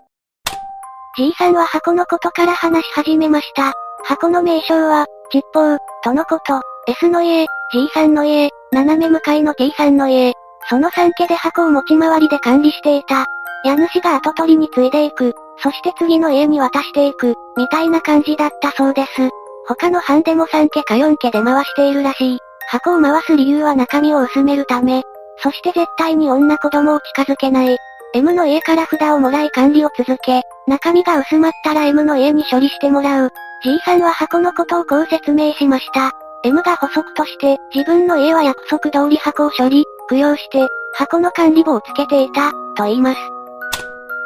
[1.17, 3.73] じいさんは箱のことから話し始めました。
[4.03, 10.33] 箱の名称は、ちっぽう、とのこと、S の家、じいさんの家、斜め向かいの T さんの家、
[10.67, 13.25] その3家で箱を持ち回りで管理していた。
[13.63, 19.29] 家主が後取りに継いでいく、そして次の家に渡していく、みたいな感じだったそうです。
[19.67, 22.39] 他の班でも3家か4家で回しているらしい。
[22.69, 25.03] 箱を回す理由は中身を薄めるため。
[25.37, 27.77] そして絶対に女子供を近づけない。
[28.15, 33.31] M の家から札をもらい管理を続け、中身が薄まったら M の家に処理してもらう。
[33.63, 36.11] G さんは箱のことをこう説明しました。
[36.43, 43.19] M が補足として、自分の家は約束通り箱を処理、供養して、箱の管理簿をつけていた、と言います。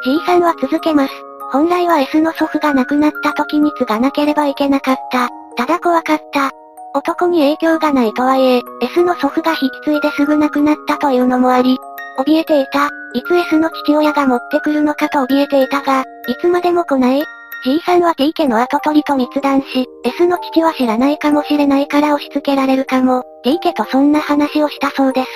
[0.05, 1.13] G さんは続けます。
[1.51, 5.29] 本来は S の祖父が亡くなった時に継がなければいけなかった。
[5.57, 6.51] ただ怖かった。
[6.93, 11.77] 男に影響がないとはいえ、S の祖父が引き継いですぐ亡くなったというのもあり、
[12.19, 12.89] 怯えていた。
[13.13, 16.05] いつ S の父親が持ってくるのかと怯えていたが、い
[16.39, 17.23] つまでも来ない。
[17.65, 23.23] G さんは T 家の後取りと密談し、S の父は知らないかもしれないから押し付けられるかも。
[23.43, 25.29] T 家とそんな話をしたそうです。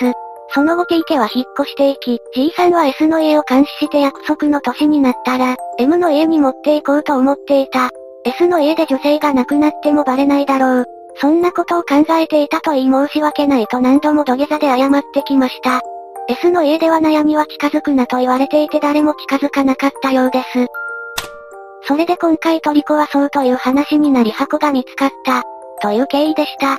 [0.54, 7.90] その後 T 家は引っ越していき、G さんは S の家を監視して約束の年になったら、M の家に持っていこうと思っていた。
[8.24, 10.86] S の家で女性が亡くなってもバレないだろう。
[11.16, 15.82] そんなことを考えていたと言い申し訳ないと何度も土下座で謝ってきました。
[16.28, 20.68] S の家では納屋には近づくなと言われていて誰も近づかなかったようです。
[21.84, 25.44] それで今回取り壊そうという話になり箱が見つかった、
[25.82, 26.78] という経緯でした。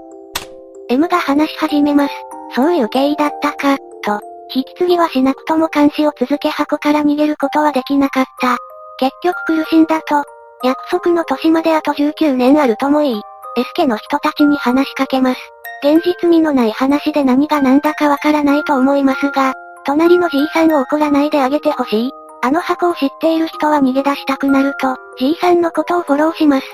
[0.89, 2.15] M が話し始めます。
[2.55, 4.21] そういう経緯だったか、と。
[4.53, 8.57] 引き継ぎはしなくとも監視を続け箱から逃げることはできなかった。
[8.99, 10.25] 結局苦しんだと。
[10.63, 13.21] 約束の年まであと19年あるともいい。
[13.57, 15.41] エスケの人たちに話しかけます。
[15.83, 19.55] 現実味のない話で何が何だかわからないと思いますが、
[19.87, 22.11] 隣のじいさんを怒らないであげてほしい。
[22.43, 26.67] あの箱を知っている人は逃げ出したくなると、じいさんのことをフォローします。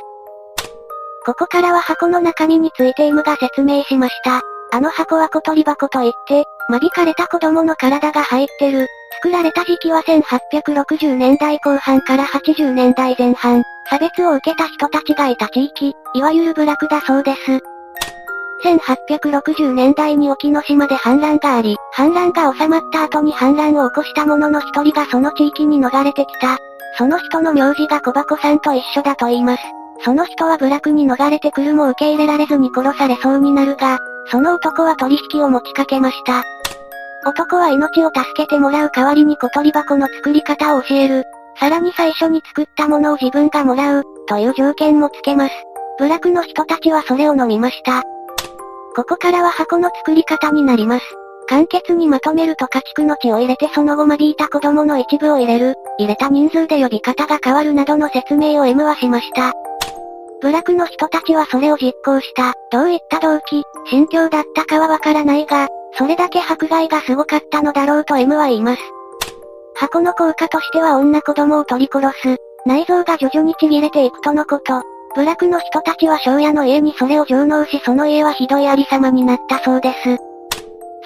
[1.25, 4.43] ここからは箱の中身について M が説明しました。
[4.73, 8.87] あの箱は小鳥箱といって、間引かれた子供の体が入ってる。
[9.23, 13.65] 作られた時期は1860年代後半から80年代前半。
[13.89, 17.61] 差別を受けた人たちがいた地域、いわゆる部落だそうです。
[18.65, 26.59] 1860年代に沖ノ島で反乱があり、反乱が収まった後に反乱を起こした者の一人がその地域に逃れてきた。
[26.99, 29.63] その人の名字が小箱さんと一緒だと言います。
[30.03, 33.99] その人は部落に逃れてくるも受け入れられずに殺されそうになるが、
[34.31, 36.43] その男は取引を持ちかけました。
[37.27, 41.25] 男は命を助けてもらう代わりに小鳥箱の作り方を教える。
[41.59, 45.55] さらに最初に作ったものを自分がもらう、という条件もつけます。
[45.99, 48.03] 部落の人たちはそれを飲みました。
[48.97, 51.05] ここからは箱の作り方になります。
[51.47, 59.53] 簡潔にまとめると家畜の血を入れてその後間引いた子供の一部を入れる、入れた人数で呼び方が変わるなどの説明を M はしました。
[60.41, 62.55] 部落の人たちはそれを実行した。
[62.73, 68.83] どういった動機、心境だったかはわからないが、それだけ迫害がすごかったのだろうと M は言います。
[69.75, 72.39] 箱の効果としては女子供を取り殺す。
[72.65, 74.96] 内臓が徐々にちぎれていくとのこと。
[75.17, 80.19] 部落の人たちは庄屋の家にそれを上納しその家はひどいありさまになったそうです。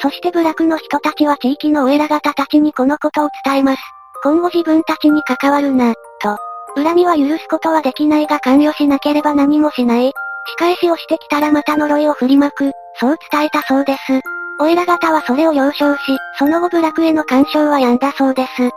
[0.03, 3.83] そして部落の人たちは地域のお偉方たちにこのことを伝えます。
[4.25, 6.37] 今後自分たちに関わるな、と。
[6.75, 10.07] 恨みは許すことはできないが関与しなければ何もしない。
[10.09, 14.20] 仕返しをしてきたらまた呪いを振りまく、そう伝えたそうです。
[14.59, 16.01] お偉方はそれを了承し、
[16.37, 18.70] その後部落への干渉は止んだそうです。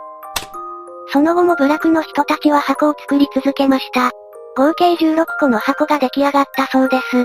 [1.12, 4.12] その後も部落の人たちは箱を作り続けました。
[4.56, 7.24] 合計16個の箱が出来上がったそうです。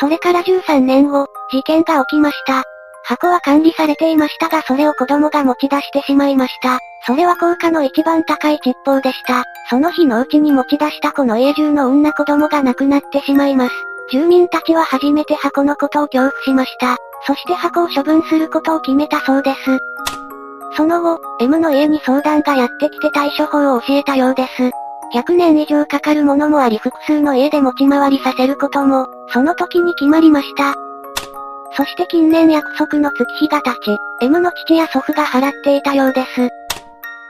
[0.00, 2.64] それから13年後、事件が起きました。
[3.04, 6.78] 箱は管理されていましたがそれを子供が持ち出してしまいました。
[7.06, 9.44] それは効果の一番高い吉報でした。
[9.70, 13.74] その日のうちに持ち出したこの家中の女子供が亡くなってしまいます。
[14.12, 16.96] 住民たちは初めて箱のことを恐怖しました。
[17.26, 19.78] そして箱を処分することを決めたそうです。
[20.76, 24.70] その後、M の家に相談がやってきて対処法を教えたようです。
[25.14, 30.74] 100年以上かかるものもあり複数の家で持ち回りさせることも、その時に決まりました。
[31.76, 36.48] そして近年約束の月日が経ち、M の父や祖父が払っていたようです。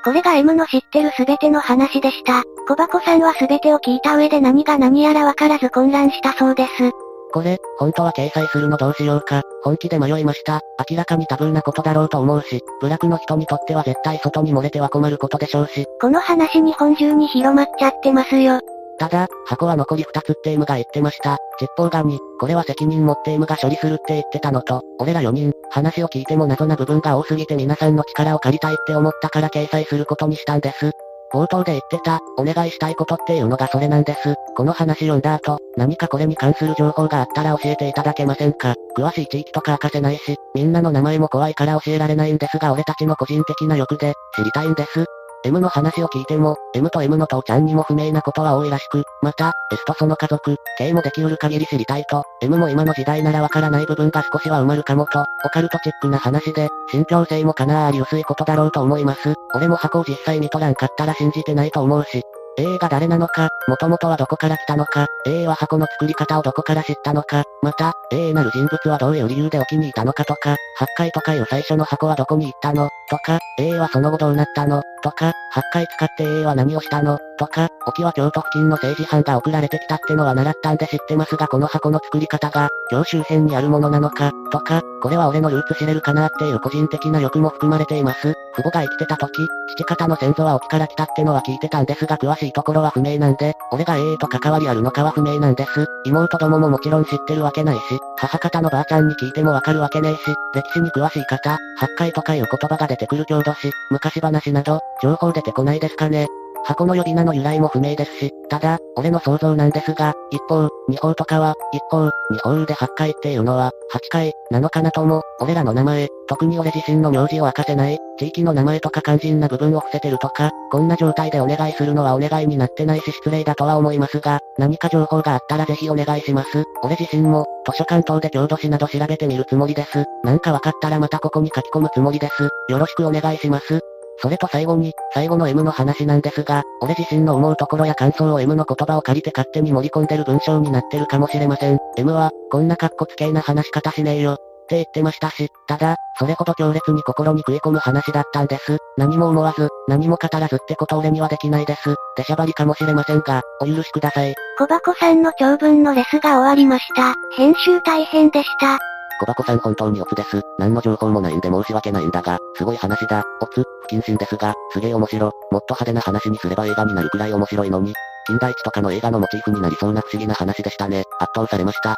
[0.05, 2.43] これが M の知ってる全ての話でした。
[2.69, 6.93] 小箱さんは全てを聞いた上で何が何やらわからず混乱したそうです。
[7.33, 9.43] これ、本当は掲載するのどうしようか。
[9.63, 10.61] 本気で迷いました。
[10.91, 15.87] 明らかにタブーなことだろうと思うし、部落の人にとっては絶対外に漏れては困ることでしょうし。
[16.01, 18.61] この話日本中に広まっちゃってますよ。
[18.99, 21.37] ただ、箱は残り2つって M が言ってました。
[21.61, 30.91] 実報が2、これは責任持って M が処理するって言ってたのと、俺ら4人、話を聞いても謎な部分が多すぎて皆さんの力を借りたいって思ったから掲載することにしたんです。
[31.33, 34.35] 冒頭で言ってた、お願いしたいことっていうのがそれなんです。
[34.57, 45.05] この話読んだ後、何かこれに関する情報があったら教えていただけませんか詳しい地域とか明かせないし、みんなの名前も怖いから教えられないんですが俺たちの個人的な欲で、知りたいんです。
[45.45, 59.35] M の話を聞いても、M と M の父ちゃんにも不明なことは多いらしく、また、S とその家族、K もできうる限り知りたいと、M も今の時代ならわからない部分が少しは埋まるかもと、オカルトチックな話で、信憑性もかなあり薄いことだろうと思います。
[59.55, 62.23] 俺も箱を実際見とらんかったら信じてないと思うし、
[62.59, 88.35] AA が誰なのか、もともとはどこから来たのか、AA は箱の作り方をどこから知ったのか、また、AA なる人物はどういう理由で置きにいたのかとか、8階とかいう最初の箱はどこに行ったのとか、AA はその後どうなったのとか、8回使って AA は何をしたのとか、沖は京都付近の政治犯が送られてきたってのは習ったんで知ってますがこの箱の作り方が、京周辺にあるものなのか、とか、これは俺のルーツ知れるかなっていう個人的な欲も含まれています。
[88.55, 95.87] 父母が生きてた時、父方の先祖は沖から来たってのは聞いてたんですが詳しいところは不明なんで、俺が AA と関わりあるのかは不明なんです。
[96.05, 97.81] 妹どもももちろん知ってるわわけないし、
[98.17, 100.19] 母方のばあちゃんに聞いてもわかるわけねえし、
[100.55, 106.29] 歴史に詳しい方、八回とかいう言葉が出てくる郷土史、昔話など、情報出てこないですかね。
[106.65, 126.65] 箱の呼び名の由来も不明ですし、ただ、俺の想像なんですが、一方、二方とかは、一方、二方で8回っていうのは、8回、なのかなとも、俺らの名前、特に俺自身の名字を明かせない、地域の名前とか肝心な部分を伏せてるとか、こんな状態でお願いするのはお願いになってないし失礼だとは思いますが、何か情報があったらぜひお願いします。
[126.83, 130.05] 俺自身も、図書館等で郷土史など調べてみるつもりです。
[130.25, 132.49] なんかわかったらまたここに書き込むつもりです。
[132.69, 133.81] よろしくお願いします。
[134.21, 141.79] それと最後に、最後の M の話なんですが、俺自身の思うところや感想を M の言葉を借りて勝手に盛り込んでる文章になってるかもしれません。
[141.97, 144.35] M は、こんな格好つけな話し方しねえよ。
[144.35, 148.77] って言ってましたし、ただ、それほど強烈に心に食い込む話だったんです。
[148.99, 151.95] 何も思わず、何も語らずってこと俺にはできないです。
[152.17, 154.35] 出しゃばりかもしれませんが、お許しください。
[154.59, 157.15] 小箱さんの長文のレスが終わりました。
[157.37, 158.79] 編集大変でした。
[159.21, 160.41] 小箱さん本当にオツです。
[160.59, 163.25] 何の情報もないんで申し訳ないんだが、すごい話だ。
[163.41, 165.27] オツ、不謹慎ですが、すげえ面白。
[165.51, 167.95] もっと派手な話にすれば映画になるくらい面白いのに。
[168.27, 171.05] 金田一とかの映画のモチーフになりそうな不思議な話でしたね。
[171.19, 171.97] 圧倒されました。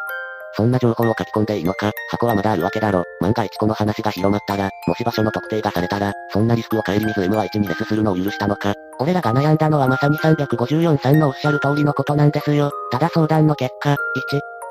[0.54, 3.04] そんな情報を書き込んでいいのか、箱はまだあるわけだろ。
[3.20, 8.74] 万が一この話が広まったら、もし場所の特定がされたら、そんなリスクを顧みず M は1にレスするのを許したのか。
[8.98, 12.72] 俺らが悩んだのはまさに354さんのおっしゃる通りのことなんですよ。
[12.90, 13.96] ただ相談の結果、1、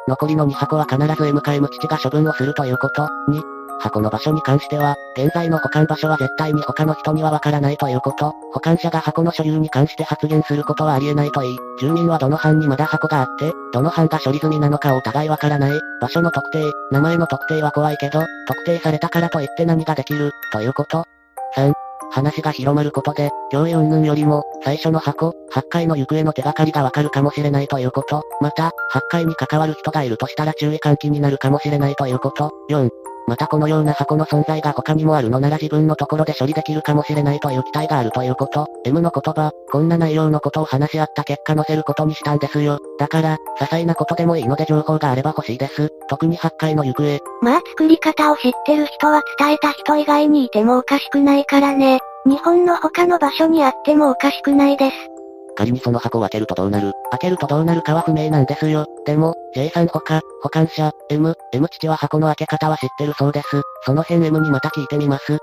[0.08, 3.04] 残りの2箱は必ず M か M 父が処分をするということ。
[3.30, 3.42] 2、
[3.80, 8.34] 箱の場所に関しては、現在の保管場所は絶対に他の人にはわからないということ。
[8.54, 15.80] 保管者が箱の所有に関して発言することはありえないといい、住民はどの班にまだ箱があって、どの班が処理済みなのかお互いわからない。
[16.02, 21.06] 場所の特定、名前の特定は怖いけど、特定されたからといって何ができる、ということ。
[21.56, 21.74] 3、
[22.12, 28.24] 話が広まることで、脅威云々よりも、最初の箱、8回の行方の手がかりがわかるかもしれないということ。
[28.41, 32.52] また、8回に関わる人がいるとしたら注意喚起になるかもしれないということ。
[32.69, 32.89] 4、
[33.30, 38.68] またこのような箱の存在が他にもあるのなら自分のところで処理できるかもしれないという期待があるということ。
[38.86, 42.80] M の言葉、こんな内容のことを話し合った結果載せることにしたんですよ。
[42.98, 45.89] だから、些細なことでもいいので情報があれば欲しいです。
[46.10, 47.20] 特に8回の行方。
[47.44, 52.00] まあ作り方を知ってる人は伝えた人以外にいてもおかしくないからね。
[52.26, 54.96] 日本の他の場所にあってもおかしくないです。
[55.60, 56.93] 仮にその箱を開けるとどうなる？
[57.12, 58.86] 開けるとどうなるかは不明なんですよ。
[59.06, 63.62] でも、J さんほか、保管者、M、M 父は箱の開け方は知ってるそうです。
[63.84, 65.38] その辺 M にまた聞いてみます。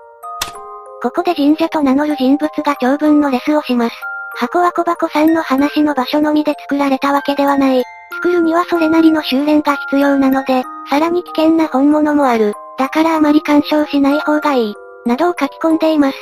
[1.03, 3.95] ここで神社と名乗る人物が長文のレスをします。
[4.37, 7.83] 箱は小箱さんの話の場所のみで作られたわけではない。
[8.15, 12.55] 作るにはそれなりの修練が必要なので、さらに危険な本物もある。
[12.79, 14.75] だからあまり干渉しない方がいい。
[15.05, 16.17] などを書き込んでいます。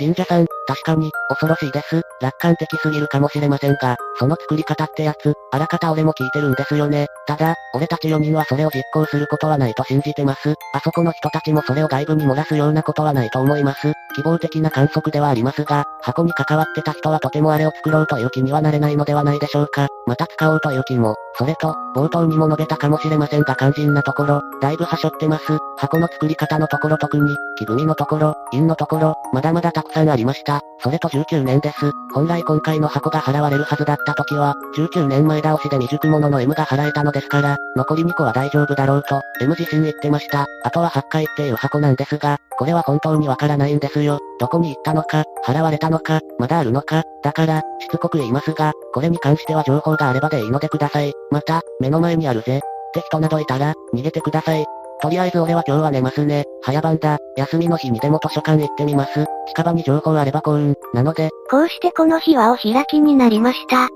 [0.00, 2.00] 神社さん、確かに、恐ろしいです。
[2.22, 7.06] 楽観的すぎるかもしれませんが、その作り方ってやつ、あらかた俺も聞いてるんですよね。
[7.26, 10.54] ただ、俺たち4人はそれを実行することはないと信じてます。
[10.72, 13.92] あそこの人たちもそれを外部に漏らすようなことはないと思います。
[14.14, 19.88] 希望的な観測ではありますが、箱に関わってた人はとてもあれを作ろうという気にはなれないのではないでしょうか。
[20.06, 25.58] また使おうという気も、それと、冒頭にも述べたかもしれませんが肝心なところ、だいぶはしょってます。
[25.76, 30.60] 箱の作り方のところ特に、木組みのところ、陰のところ、まだまだたくさんありました。
[30.82, 31.92] それと19年です。
[32.12, 40.46] 本来今回の箱が払われるはずだった時は、19年前倒しで未熟者の M が払えたのですから、残り2個は大丈夫だろうと、M 自身言ってました。
[40.64, 44.18] あとは8回っていう箱なんですが、これは本当にわからないんですよ。
[44.38, 51.12] どこに行ったのか、払われたのか、まだあるのか、だから、しつこく言いますが、これに関しては情報があればでいいのでください。
[51.30, 52.58] また、目の前にあるぜ。
[52.58, 52.60] っ
[52.92, 54.64] て人などいたら、逃げてください。
[55.02, 56.44] とりあえず俺は今日は寝ますね。
[56.62, 57.18] 早番だ。
[57.36, 59.24] 休みの日にでも図書館行ってみます。
[59.48, 60.76] 近場に情報あれば幸運。
[60.92, 61.30] なので。
[61.50, 63.88] こうしてこの日はお開きになりました。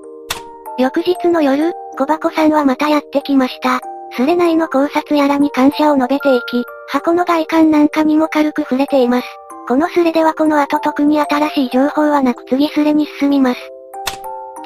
[0.79, 3.79] 翌日の夜、小箱さんはまたやってきました。
[4.17, 9.27] スレ内の考察やらに感謝を述べていき、箱の外観なんかにも軽く触れています。
[9.67, 13.59] このスレではこの後特に新しい情報はなく次スレに進みます。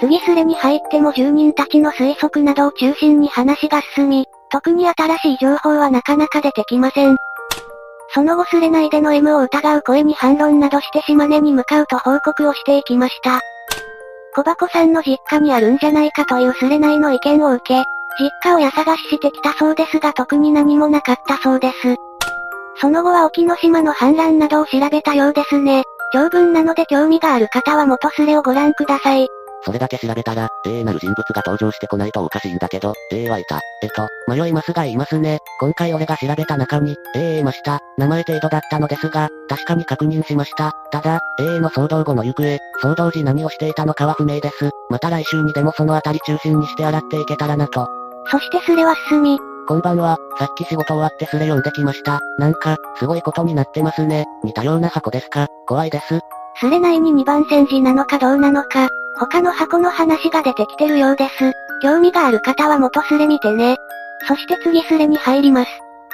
[0.02, 7.16] 次スレに入っても住人たちの推測などを中心に話が進み、特に新しい情報はなかなか出てきません。
[8.14, 13.40] その後スレ内での M を疑う声に反論などして島根に向かうと報告をしていきました。
[14.36, 17.84] 小箱さんの実家にあるんじゃないかというスレ内の意見を受け、
[18.20, 22.09] 実家を家探ししてきたそうですが特に何もなかったそうです。
[22.82, 25.84] その後は沖ノ島の反乱などを調べたようですね。
[26.14, 29.28] 長文なので興味がある方は元スレをご覧ください。
[29.64, 33.60] それだけ調べたら、A なる人物が登場してこないとおかしいんだけど、A はいた。
[33.84, 35.40] えっと、迷いますが言いますね。
[35.60, 37.80] 今回俺が調べた中に、A いました。
[37.98, 40.72] 名前程度だったのですが、確かに確認しました。
[40.92, 44.70] ただ、A の騒動後の行方、騒動時何をしていたのかは不明です。
[44.90, 47.88] また来週にでもそのあたり中心にして洗っていけたらなと。
[48.32, 49.38] そしてスレは進み、
[49.70, 52.22] こんばんは、さっき仕事終わってスレ読んできました。
[52.40, 54.26] なんか、すごいことになってますね。
[54.44, 55.46] 似たような箱ですか？
[55.68, 56.22] 怖いです。
[56.60, 58.90] スレ内に2番戦時なのかどうなのか、
[59.20, 61.52] 他の箱の話が出てきてるようです。
[61.84, 63.76] 興味がある方は元スレ見てね。
[64.28, 65.70] そして次スレに入ります。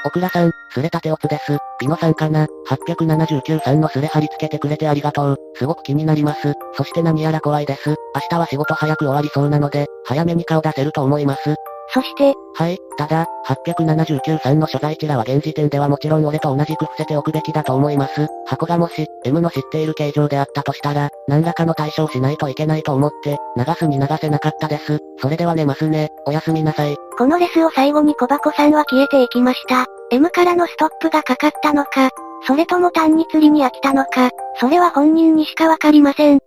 [0.05, 1.57] オクラさん、スレタテオツです。
[1.79, 5.37] ピノさんかな ?879 さんのスレ貼り付けてくれてありがとう。
[5.55, 6.55] すごく気になります。
[6.73, 7.91] そして何やら怖いです。
[7.91, 7.95] 明
[8.29, 11.55] 日は仕事早く終わりそうなので、早めに顔出せると思います。
[11.93, 18.27] そして、はい、ただ、879さんの所在地らは現時点ではもちろん俺と同じく伏せておくべきだと思います。
[18.47, 24.99] 箱がもし、M の知っている形状であったとしたら、何らかの対処をしないといけないと思って、流すに流せなかったです。
[25.19, 26.09] それでは寝ますね。
[26.25, 26.95] おやすみなさい。
[27.17, 29.85] このレスを最後に小箱さんは消えていきました。
[30.11, 32.09] M からのストップがかかったのか、
[32.47, 34.29] それとも単に釣りに飽きたのか、
[34.59, 36.39] それは本人にしかわかりません。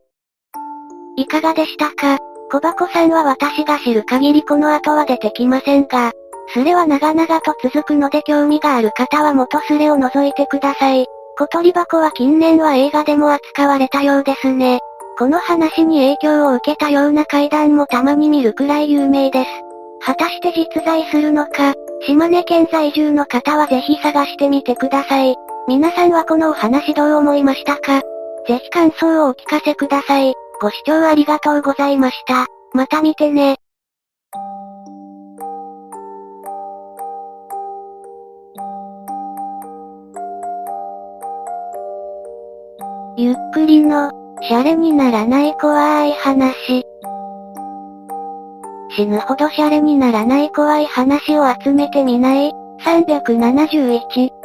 [1.17, 2.19] いかがでしたか？
[2.51, 6.13] 小箱さんは私が知る限りこの後は出てきませんが、
[6.55, 11.05] スレは長々と続くので興味がある方は元スレを覗いてください。
[11.39, 14.81] 小鳥箱は近年は映画でも扱われたようですね。
[15.19, 19.51] この話に影響を受けたような階段もたまに見るくらい有名です。
[20.01, 21.75] 果たして実在するのか、
[22.07, 25.37] 島根県在住の方はぜひ探してみてください。
[25.67, 28.01] 皆さんはこのお話どう思いましたか？
[28.47, 30.33] ぜひ感想をお聞かせください。
[30.61, 32.47] ご視聴ありがとうございました。
[32.73, 33.59] また見てね。
[43.17, 44.11] ゆっくりの、
[44.43, 46.85] シャレにならない怖い話。
[48.97, 52.53] 死ぬほどシャレにならない怖い話を集めてみない
[52.85, 54.38] ?371。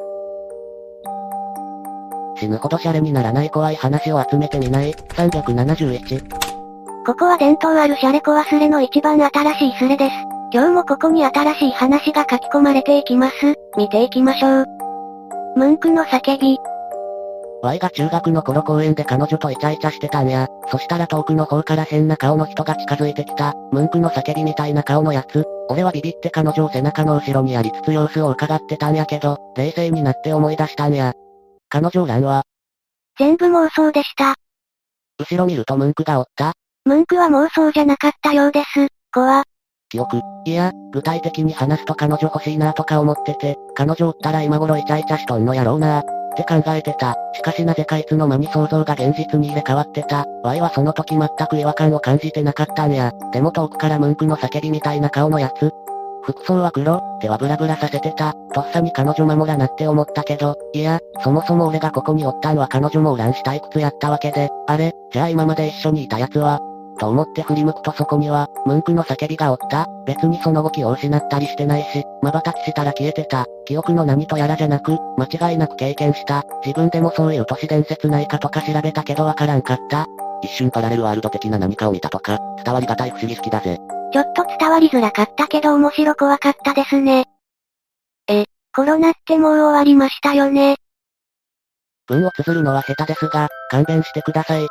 [2.38, 6.44] 死ぬほどシャレにならない怖い話を集めてみない ?371。
[7.06, 10.16] ここは伝統あるシャレコワスレの一番新しいスレです。
[10.54, 13.56] 今日もここに新しい話が書き込まれていきます。
[13.76, 14.66] 見ていきましょう。
[15.58, 16.58] ムンクの叫び。
[17.64, 20.48] Y が中学の頃公園で彼女とイチャイチャしてたんや。
[20.70, 23.54] そしたら遠くの方から変な顔の人が近づいてきた。
[23.72, 25.46] ムンクの叫びみたいな顔のやつ。
[25.70, 31.14] 俺はビビって彼女を背中の後ろにやりつつ様子を伺ってたんやけど、冷静になって思い出したんや。
[31.74, 32.44] 彼女欄は、
[33.18, 34.36] 全部妄想でした。
[35.18, 36.54] 後ろ見るとムンクがおった
[36.86, 38.90] ムンクは妄想じゃなかったようです。
[39.12, 39.42] 怖。
[39.90, 40.22] 記憶。
[40.46, 46.04] いや、具体的に話すと彼女欲しいなとか思ってて、彼女おったら今頃イチャイチャしとんのやろうなっ
[46.38, 47.16] て考えてた。
[47.34, 50.28] しかしなぜかいつの間に想像が現実に入れ替わってた。
[50.44, 53.14] Y はその時全く違和感を感じてなかったんや。
[53.32, 55.72] でも遠くからムンクの叫びみたいな顔のやつ、
[56.24, 58.34] 服装は黒手はブラブラさせてた。
[58.54, 66.60] とっさに彼女守らなって思ったけど、いや、そもそも俺がここにおったんは彼女も乱し退屈やったわけで、あれ、じゃあ今まで一緒にいた奴は、
[67.00, 69.88] と思って振り向くとそこには、ムンクの叫びがおった。
[70.06, 73.46] 別にその動きを失ったりしてないし、瞬きしたら消えてた。
[73.66, 76.44] 記憶の何とやらじゃなく、間違いなく経験した。
[76.66, 80.08] 自分でもそういう都市伝説ないかとか調べたけどわからんかった。
[80.44, 83.80] 一瞬パラレルワールド的な何かを見たとか、伝わりがたい不思議好きだぜ。
[84.12, 87.26] ちょっと伝わりづらかったけど面白怖かったですね。
[88.28, 90.76] え、コロナってもう終わりましたよね。
[92.08, 94.68] 文を綴るのは下手ですが、勘弁してください。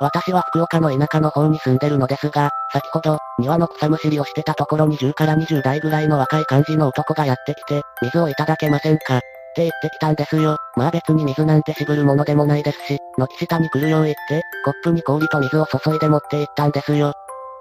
[0.00, 9.20] 私は福岡の田舎の方に住んでるのですが、先ほど、庭の草むしりをしてたところに10から20代ぐらいの若い感じの男がやってきて、水をいただけませんかっ
[9.54, 10.56] て言ってきたんですよ。
[10.76, 17.12] まあ別に水なんて渋るものでもないですし、軒下に来るよう言って、コップに氷と水を注いで持って行ったんですよ。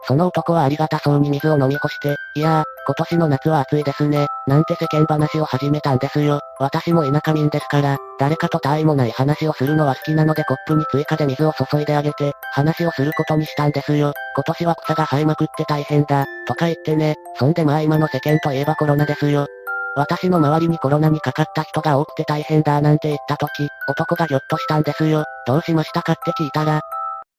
[0.05, 6.39] その男はありがたそうに水を飲み干して、いやー、今年の夏は暑いですね、なんて世間話を始めたんですよ。
[6.59, 14.11] 私も田舎民ですから、誰かと他愛もない話をするのは好きなのでコップに追加で水を注いであげて、話をすることにしたんですよ。
[14.35, 17.15] 今年は草が生えまくって大変だ、とか言ってね。
[17.37, 19.47] そんでまあ今の世間といえばコロナですよ。
[19.95, 25.23] 私の周りにコロナにかかった人が多くて大変だなんて言った時、男がぎょっとしたんですよ。
[25.47, 26.81] どうしましたかって聞いたら、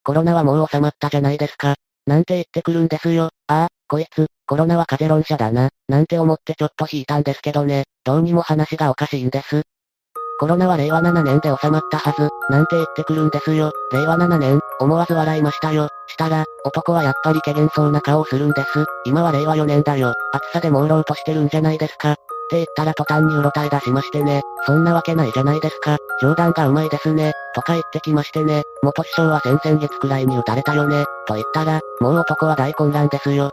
[0.05, 1.75] コロナはもう収まったじゃないですか。
[2.07, 3.31] なんて言ってくるんですよ。
[3.47, 7.85] ああ、こいつ、コロナは風論者だな、なんて思ってちょっと引いたんですけどね。
[8.05, 9.63] どうにも話がおかしいんです。
[10.39, 13.73] コロナは令和7年で収まったはず、なんて言ってくるんですよ。
[13.93, 15.89] 令和7年、思わず笑いましたよ。
[16.09, 18.85] したら、男はやっぱり怪げそうな顔をするんです。
[19.07, 20.13] 今は令和4年だよ。
[20.33, 22.17] 暑さで朦朧としてるんじゃないですか。
[22.55, 24.43] って言ったら途端にうろたえ出しましてね。
[24.67, 25.99] そんなわけないじゃないですか。
[26.23, 27.33] 冗談がうまいですね。
[27.55, 28.63] とか言ってきましてね。
[28.83, 31.05] 元首相は先々月くらいに撃たれたよね。
[31.27, 33.51] と言ったら、もう男は大混乱ですよ。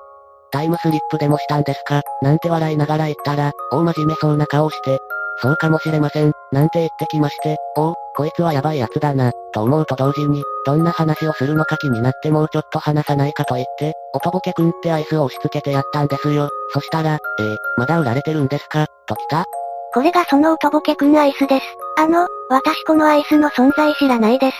[0.51, 4.99] タイムスリップでもしたんですかなんて笑いながら言ったら、大真面目そうな顔して、
[5.39, 16.49] そうかもしれません、なんて言ってきまして、おお、こいつはやばいやつだな、と思うと同時に、どんな話をするのか気になってもうちょっと話さないかと言って、おとぼけくんってアイスを押し付けてやったんですよ。
[16.73, 19.45] そしたら、えー、まだ売られてるんですかと来た
[19.93, 21.65] これがそのおとぼけくんアイスです。
[21.97, 24.57] あの、私このアイスの存在知らないです。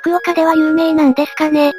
[0.00, 1.72] 福岡では有名なんですかね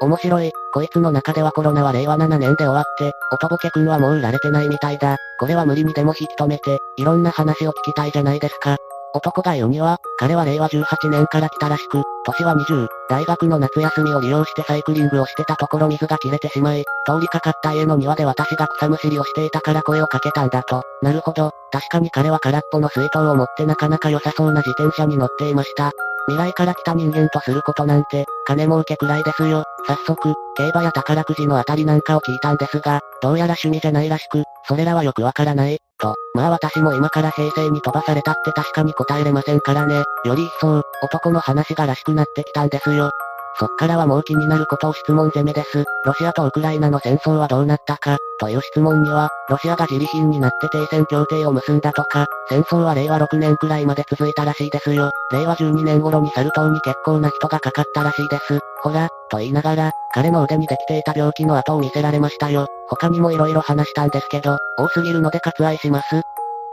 [0.00, 0.52] 面白い。
[0.72, 5.16] こいつの中ではコロナは令和7年で終わって、おとぼけくんはもう売られてないみたいだ。
[5.40, 8.76] これは無理にでも引き止めて、いろんな話を聞きたいじゃないですか。
[9.14, 20.82] 男が言うには、彼は令和18年から来たらしく、年は20、大学の夏休みを利用してサイクリングをしてたところ水が切れてしまい、通りかかった家の庭で私が草むしりをしていたから声をかけたんだと。
[21.02, 25.92] なるほど、確かに彼は空っぽの水筒を持ってなかなか良さそうな自転車に乗っていました。
[26.28, 29.64] 未来から来た人間とすることなんて、金儲けくらいですよ。
[29.86, 36.14] 早速、競馬や宝くじのあたりなんかを聞いたんですが、どうやら趣味じゃないらしく、それらはよくわからない、と。
[36.34, 40.02] まあ私も今から平成に飛ばされたって確かに答えれませんからね。
[40.26, 43.10] より一層、男の話がらしくなってきたんですよ。
[43.58, 45.84] そっからはもう気になることを質問攻めです。
[46.04, 55.10] ロシアとウクライナの戦争はどうなったか、という質問には、ロシアが自利品になって停戦協定を結んだとか、戦争は令和6年くらいまで続いたらしいですよ。
[55.32, 58.60] 令和12年頃にサル痘に結構な人がかかったらしいです。
[58.82, 62.68] ほら、と言いながら、彼の腕にできていた病気の後を見せられましたよ。
[62.88, 66.22] 他にも色々話したんですけど、多すぎるので割愛します。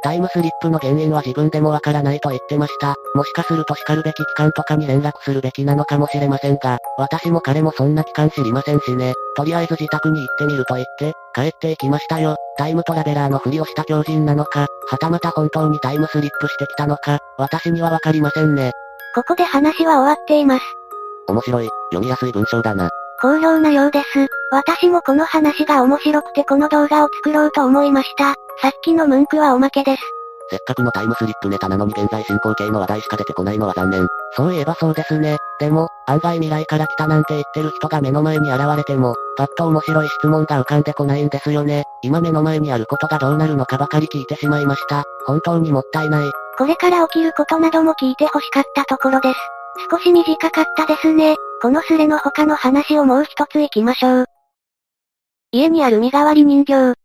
[0.05, 2.93] タイムスリップの原因は自分でもわからないと言ってました。
[3.15, 9.15] もしかすると叱るべき機関とかに連絡するべきなのかもしれませんが、私も彼もそんな機関知りませんしね。
[9.35, 12.35] とりあえず自宅に行ってみると言って、帰っていきましたよ。
[12.55, 18.73] タイムトラベラーのふりをした狂人なのか、はたまた本当にタイムスリップしてきたのか、私にはわかりませんね。
[19.15, 20.61] ここで話は終わっています。
[21.27, 22.91] 面白い、読みやすい文章だな。
[23.21, 24.27] 好評なようです。
[24.51, 28.35] 私もこの話が面白くてこの動画を作ろうと思いました。
[28.61, 30.01] さっきの文句はおまけです。
[30.49, 34.07] せっかくのタイムスリップネタなのに現在進行形の話題しか出てこないのは残念。
[34.35, 35.37] そういえばそうですね。
[35.59, 41.83] でも、案外未来から来たなんて言ってる人が目の前に現れても、パッと面白い質問が浮かんでこないんですよね。
[42.03, 45.03] 今目の前にあることがどうなるのかばかり聞いてしまいました。
[45.25, 46.31] 本当にもったいない。
[46.57, 49.39] これから起きることなども聞いて欲しかったところです。
[49.89, 51.35] 少し短かったですね。
[51.61, 54.25] このスレの他の話をもう一つ行きましょう。
[55.51, 56.95] 家にある身代わり人形。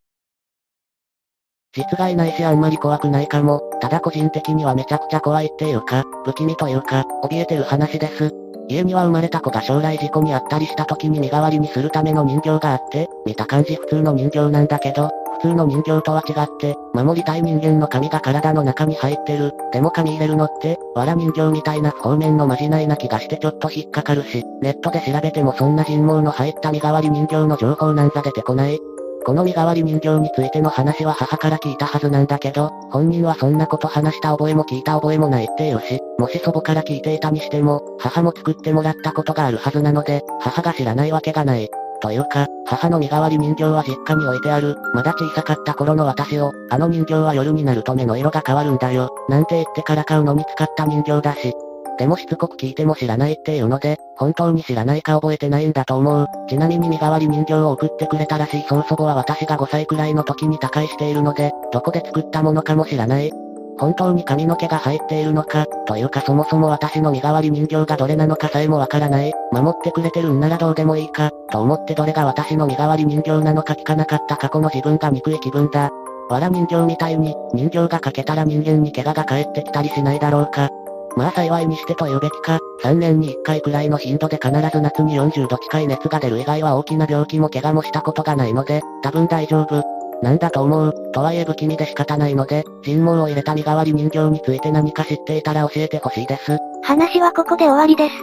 [1.73, 3.61] 実害ないしあんまり怖くないかも。
[3.81, 8.33] ただ個人的にはめちゃくちゃ怖いっていうか、不気味というか、怯えてる話です。
[8.69, 19.53] 家には生まれた子が将来事故にあったりした時に身代わりにするための人形があって、見た感じ普通の人形なんだけど、普通の人形とは違って、守りたい人間の髪が体の中に入ってる。
[19.73, 28.79] でも髪入れるのって、藁人形みたいな不方面のまじないな気がしてちょっと引っかかるし、ネットで調べてもそんな人毛の入った身代わり人形の情報なんざ出てこない。
[29.25, 41.69] この身代わり人形についての話は母から聞いたはずなんだけど、本人はそんなこと話した覚えも聞いた覚えもないっていうし、もし祖母から聞いていたにしても、母も作ってもらったことがあるはずなので、母が知らないわけがない。
[42.01, 44.77] というか、母の身代わり人形は実家に置いてある。
[44.95, 49.11] まだ小さかった頃の私を、あの人形は夜になると目の色が変わるんだよ。
[49.29, 51.53] なんて言ってから買うのに使った人形だし、
[52.01, 56.27] でもしつこく聞いても知らないっていうので、本当に知らないか覚えてないんだと思う。
[56.49, 63.31] ちなみに身代わり人形を送ってくれたらしい曽祖母は私が5歳くらいの時に他界しているので、どこで作ったものかも知らない。
[63.79, 69.33] 本当に髪の毛が入っているのか、というかそもそも私の身代わり人形がどれなのかさえもわからない。
[69.53, 75.91] 守ってくれてるんならどうでもいいか、と思ってどれが私の身代わり人形なのか聞かなかった過去の自分が憎い気分だ。
[76.29, 80.69] 藁人形みたいに、人形が欠けたら人間に怪我が返ってきたりしないだろうか。
[81.17, 90.00] まあ幸いにしてと言うべきか、3年に1回くらいの頻度で必ず夏に40度近い熱が出る以外は大きな病気も怪我もしたことがないので、多分大丈夫。
[90.23, 90.95] なんだと思う。
[91.13, 96.59] とはいえ不気味で仕方ないので、人毛を入れた身代わり人形について何か知っていたら教えてほしいです。
[96.83, 98.15] 話はここで終わりです。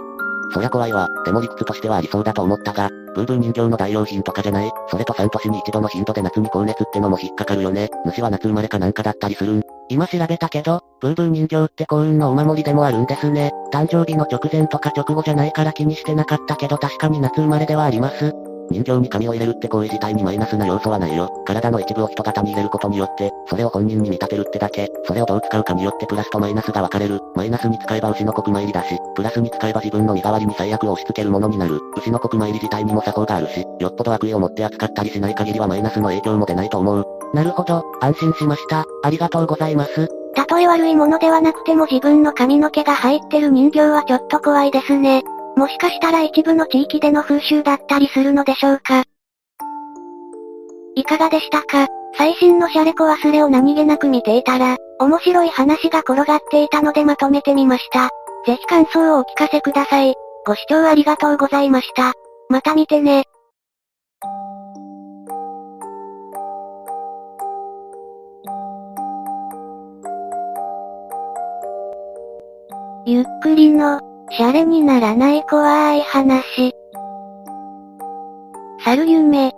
[0.53, 1.07] そりゃ怖いわ。
[1.25, 7.89] でも理屈としてはありそうだと思ったが、ブーブー人形の代用品とかじゃないそれと3年に一度の頻度で夏に高熱ってのも引っかかるよね。
[8.05, 9.61] 主は夏生まれかなんかだったりするん。
[9.89, 13.51] 今調べたけど、ブーブー人形って幸運のお守りでもあるんですね。
[13.73, 18.33] 誕生日の直前とか直後じゃないから気にしてなかったけど確かに夏生まれではあります。
[18.69, 21.29] 人形に髪を入れるって行為自体にマイナスな要素はないよ。
[21.45, 24.89] 体の一部を人型に入れることによって、それを本人に見立てるってだけ。
[25.05, 27.19] それをどう使うかによってプラスとマイナスが分かれる。
[27.35, 31.79] マイナスに使えば牛の国参りだし、プラスに使えば自分の身代わりに最悪を押し付けるものになる。
[31.97, 37.05] 牛の国参り自体にも作法があるし、よっぽど悪意を持って扱ったりしない限りはマイナスの影響も出ないと思う。
[37.33, 38.85] なるほど、安心しました。
[39.03, 40.07] ありがとうございます。
[40.35, 45.23] たとえ悪いものではなくても自分の髪の毛が入ってる人形はちょっと怖いですね。
[45.57, 49.03] もしかしたら一部の地域での風習だったりするのでしょうか？
[50.93, 51.87] いかがでしたか？
[52.15, 58.09] 最新のシャレコ忘れを何気なく見ていたら、面白い話が転がっていたのでまとめてみました。
[58.45, 60.13] ぜひ感想をお聞かせください。
[60.45, 62.13] ご視聴ありがとうございました。
[62.49, 63.23] また見てね。
[73.05, 76.73] ゆっくりの、シャレにならない怖い話。
[78.83, 79.53] 猿夢。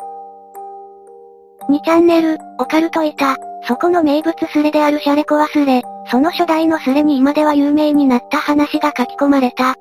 [1.69, 3.35] 2チャンネル、オカルトいた。
[3.67, 5.81] そこの名物スレであるシャレコアスレ。
[6.11, 9.75] その初代のスレに今では有名になった話が書き込まれた。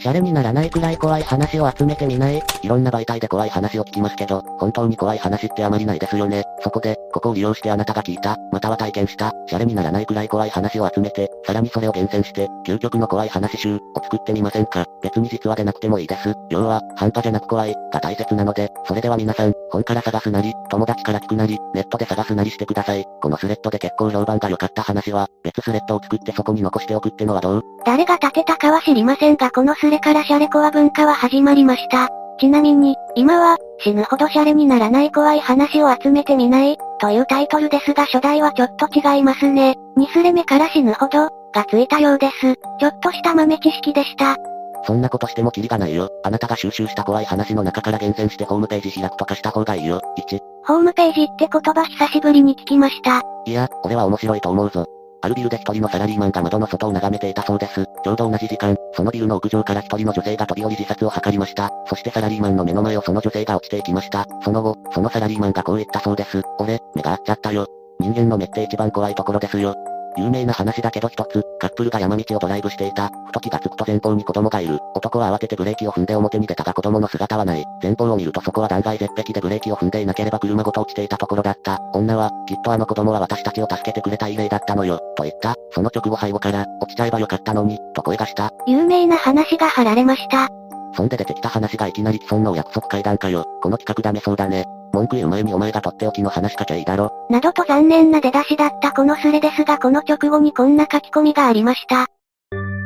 [0.00, 2.42] シャレにならないくらい怖い話を集めてみない？
[2.62, 6.42] いろんな媒体で怖い話を聞きますけど、本当に怖い話ってあまりないですよね。
[6.62, 14.86] そこで、ここを利用してあなたが聞いた、または体験した、シャレにならないくらい怖い話を集めて、さらにそれを厳選して、究極の怖い話集を作ってみませんか？
[15.02, 16.32] 別に実話でなくてもいいです。
[16.48, 23.04] 要は、半端じゃなく怖い、が大切なので、それでは皆さん、本から探すなり、友達から聞くなり、ネットで探すなりしてください。
[23.20, 27.62] このスレッドで結構評判が良かった話は、別スレッドを作ってそこに残しておくってのはどう？
[27.84, 32.08] 誰が立てたかは知りませんがこのスレからシャレコア文化は始まりました。
[32.38, 39.74] ちなみに、今は、死ぬほどシャレにならない怖い話を集めてみない、というタイトルですが初代はちょっと違いますね。
[39.98, 42.54] 2スレ目から死ぬほど、がついたようです。
[42.78, 44.36] ちょっとした豆知識でした。
[44.84, 46.08] そんなことしてもキリがないよ。
[46.24, 50.00] あなたが収集した怖い話の中から厳選してホームページ開くとかした方がいいよ。
[50.18, 50.38] 1。
[50.64, 53.22] ホームページって言葉久しぶりに聞きました。
[53.46, 54.86] いや、俺は面白いと思うぞ。
[55.22, 57.84] あるビルで一人のサラリーマンが窓の外を眺めていたそうです。
[58.04, 61.70] ちょうど同じ時間、そのビルの屋上から一人の女性が飛び降り自殺を図りました。
[61.86, 64.26] そしてサラリーマンの目の前をその女性が落ちていきました。
[64.42, 66.42] その後、そのサラリーマンがこう言ったそうです。
[66.58, 67.66] 俺、目が合っちゃったよ。
[67.98, 69.74] 人間の目って一番怖いところですよ。
[70.16, 73.10] 有名な話だけど一つ、カップルが山道をドライブしていた。
[73.26, 74.78] ふと気がつくと前方に子供がいる。
[74.94, 77.64] 男は慌ててブレーキを踏んで表に出たが子供の姿はない。
[77.82, 81.78] 前方を見るとそこは断崖絶壁でブレーキを踏んでいなければ車ごと落ちていたところだった。
[81.92, 85.54] 女は、きっとあの子供は私たちを助けてくれた異例だったのよ、と言った。
[85.72, 88.50] その直後背後から、落ちちゃえばよかったのに、と声がした。
[88.66, 90.48] 有名な話が貼られました。
[90.96, 93.44] そんで出てきた話がいきなり既存のお約束会談かよ。
[93.62, 94.64] この企画ダメそうだね。
[94.92, 97.12] 文句言う前にお前がとっておきの話しかきゃいいだろ。
[97.30, 102.08] などと残念な出だしだったこのスレですがこの直後にこんな書き込みがありました。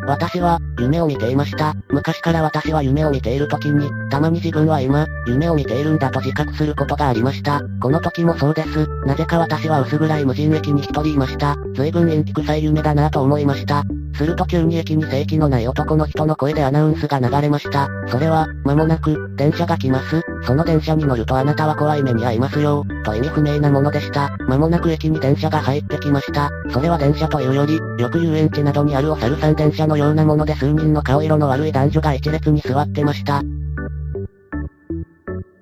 [0.07, 1.75] 私は、夢を見ていました。
[1.89, 7.61] 昔から私は夢を見ている時に、たまに自分は今、夢を見ているんだと自覚することがありました。
[7.81, 8.87] この時もそうです。
[9.07, 11.57] なぜか私は薄暗い無人駅に一人いました。
[11.75, 13.83] 随分縁起臭い夢だなと思いました。
[14.17, 17.89] すると急に駅に正気のない男の人の声でアナウンスが流れました。
[18.09, 20.23] それは、間もなく、電車が来ます。
[20.47, 22.85] その電車に乗るとあなたは怖い目に遭いますよ。
[23.05, 24.31] と意味不明なものでした。
[24.47, 26.51] 間もなく駅に電車が入ってきました。
[26.71, 33.43] それは電車というより、よく遊園地などにあるお猿さん電車ののようなもので数人の顔色の悪い男女が一列に座ってました。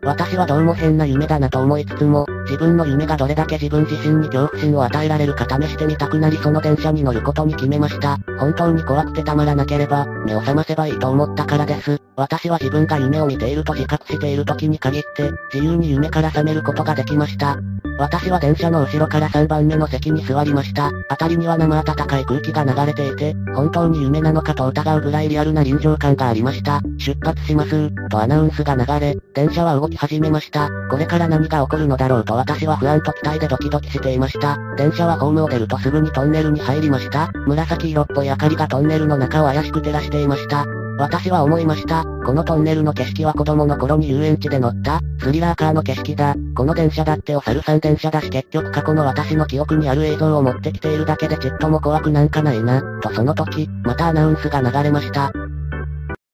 [0.04, 8.18] 私はどうも変な夢だなと思いつつも、自分の夢がどれだけ自分自身に恐怖心を与えられるか試してみたくなりその電車に乗ることに決めました。
[8.36, 12.00] 本当に怖くてたまらなければ、目を覚ませばいいと思ったからです。
[12.16, 17.56] 私は自分が夢を見ていると自覚している時に限って、自由に夢から覚めることができました。
[17.98, 20.90] 私は電車の後ろから3番目の席に座りました。
[21.10, 26.80] 辺りには生暖かい空気が流れていて、本当に夢なのかと疑うぐらいリアルな臨場感がありました。
[26.98, 30.68] 出発しますとアナウンスが流れ、電車は動き始めました。
[30.90, 34.58] これから何が起こるのだろうと私は不安と期待でドキドキしていました。
[34.76, 37.30] 電車はホームを出るとすぐにトンネルに入りました。
[37.46, 40.64] 紫色っぽい明かりがトンネルの中を怪しく照らしていました。
[40.98, 42.04] 私は思いました。
[42.24, 46.36] このトンネルの景色は子供の頃に遊園地で乗った、スリラーカーの景色だ。
[46.54, 52.82] この電車だってお猿さん電車だし結局過去の私の記憶にある映像を持ってきているだけでちっとも怖くなんかないな。
[53.00, 55.32] とその時、またアナウンスが流れました。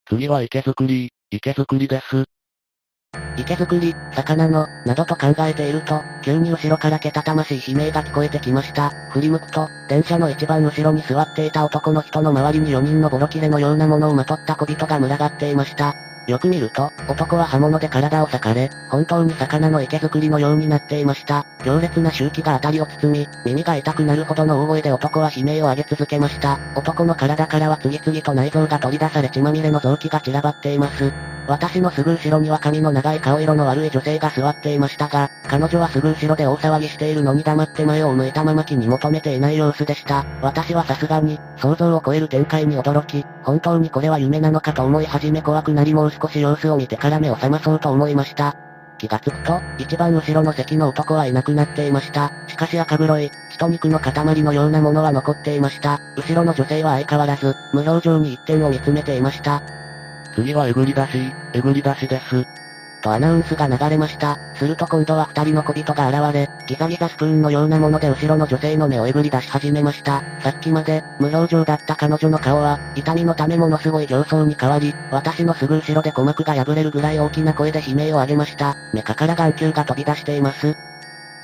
[0.09, 2.25] 次は池作り、池作りです。
[3.39, 8.91] 池作り、魚の、などと考えていると、急に後ろからけたたましい悲鳴が聞こえてきました。
[9.11, 15.95] 振り向くと、電車の一番後ろに座っていた男の人の周りに4人のボロキレのようなものをまとった小人が群がっていました。
[16.29, 21.47] よく見ると、男は刃物で体を裂かれ、本当に魚の池作りのようになっていました。
[21.65, 26.61] 強烈な周期が辺りを包み、耳が痛くなるほどの大声で男は悲鳴を上げ続けました。
[26.75, 31.38] 男の体からは次々と内臓が取り出され血まみれの臓器が散らばっています。
[31.49, 40.27] 私のすぐ後ろには髪の長い顔色の悪い女性が座っていましたが、彼女はすぐ後ろで大騒ぎしているのに黙って前を向いたまま気に求めていない様子でした。
[40.43, 48.55] 私はさすがに、想像を超える展開に驚き、本当にこれは夢なのかと思い始め怖くなりもう少し様子を見てから目を覚まそうと思いました。
[48.99, 52.31] 気がつくと、一番後ろの席の男はいなくなっていました。
[52.49, 55.99] しかし赤黒い、血と肉の塊のようなものは残っていました。
[56.15, 59.63] 後ろの女性は相変わらず、無表情に一点を見つめていました。
[60.39, 62.47] 次はえぐり出し、えぐり出しです。
[63.01, 64.39] とアナウンスが流れました。
[64.55, 70.23] すると今度は二人の小人が現れ、ギザギザスプーンのようなもので後ろの女性の目をえぐり出し始めました。
[70.41, 78.77] さっきまで、無表情だった彼女の顔は、痛みのためものすごい形相に変わり、私のすぐ後ろで鼓膜が破れるぐらい大きな声で悲鳴を上げました。
[78.93, 80.77] 目から眼球が飛び出しています。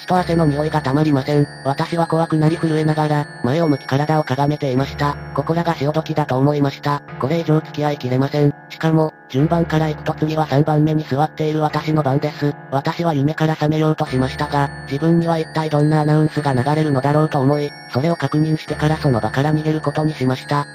[0.05, 1.47] 血と汗の匂いがたまりません。
[1.65, 5.17] 私は怖くなり震えながら、前を向き体をかがめていました。
[5.35, 7.01] ここらが潮時だと思いました。
[7.19, 8.55] これ以上付き合いきれません。
[8.69, 12.55] しかも、順番から行くと次は3番目に座っている私の番です。
[12.71, 20.67] 私は夢から覚めようとしましたが、自分には一体どんなアナウンスが流れるのだろうと思い、それを確認してからその場から逃げることにしました。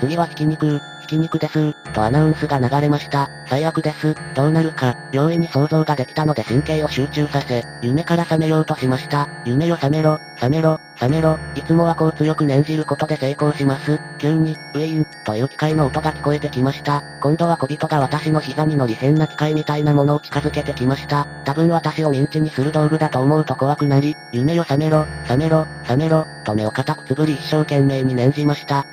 [0.00, 0.80] 次はひき肉、
[1.10, 3.28] き肉です、とアナウンスが流れました。
[3.46, 4.14] 最悪です。
[4.34, 9.28] どうなるか、容易に想像ができたので神経を集中させ、夢から覚めようとしました。
[9.44, 13.98] 夢よ覚めろ、覚めろ、覚めろ、いつもはこう強く念じることで成功します。
[14.18, 17.02] 急に、ウィーン、という機械の音が聞こえてきました。
[17.20, 21.26] 今度は小人が私の膝に乗り変な機械みたいなものを近づけてきました。
[21.44, 28.86] 多分私をミンチにする道具だと思うと怖くなり、夢よ覚めろ、覚めろ、覚めろ、と目を固くつぶり一生懸命に念じました。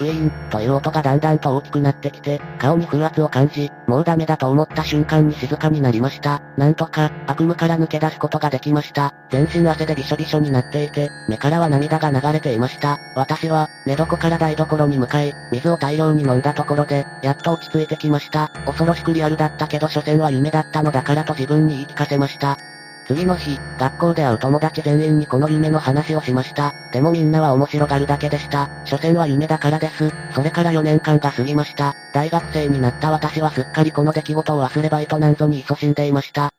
[0.00, 6.42] ウィーン、という音がだんだんと大きくなってきて、顔に風圧を感じ、もうダメだと思った瞬間に静かになりました。
[6.56, 9.14] なんとか、悪夢から抜け出すことができました。
[9.30, 12.98] 全身汗でびしょびしょになっていて、目からは涙が流れていました。
[13.14, 18.50] 私は、寝床から台所に向かい、水を大量に飲んだところで、やっと落ち着いてきました。
[18.66, 22.58] 恐ろしくリアルだったけど所詮は夢だったのだからと自分に言い聞かせました。
[23.06, 26.72] 次の日、学校で会う友達全員にこの夢の話をしました。
[26.92, 28.70] でもみんなは面白がるだけでした。
[28.84, 30.10] 所詮は夢だからです。
[30.34, 31.94] それから4年間が過ぎました。
[32.14, 36.50] 大学生になった私はすっかりこの出来事を忘れバイトなんぞに勤しんでいました。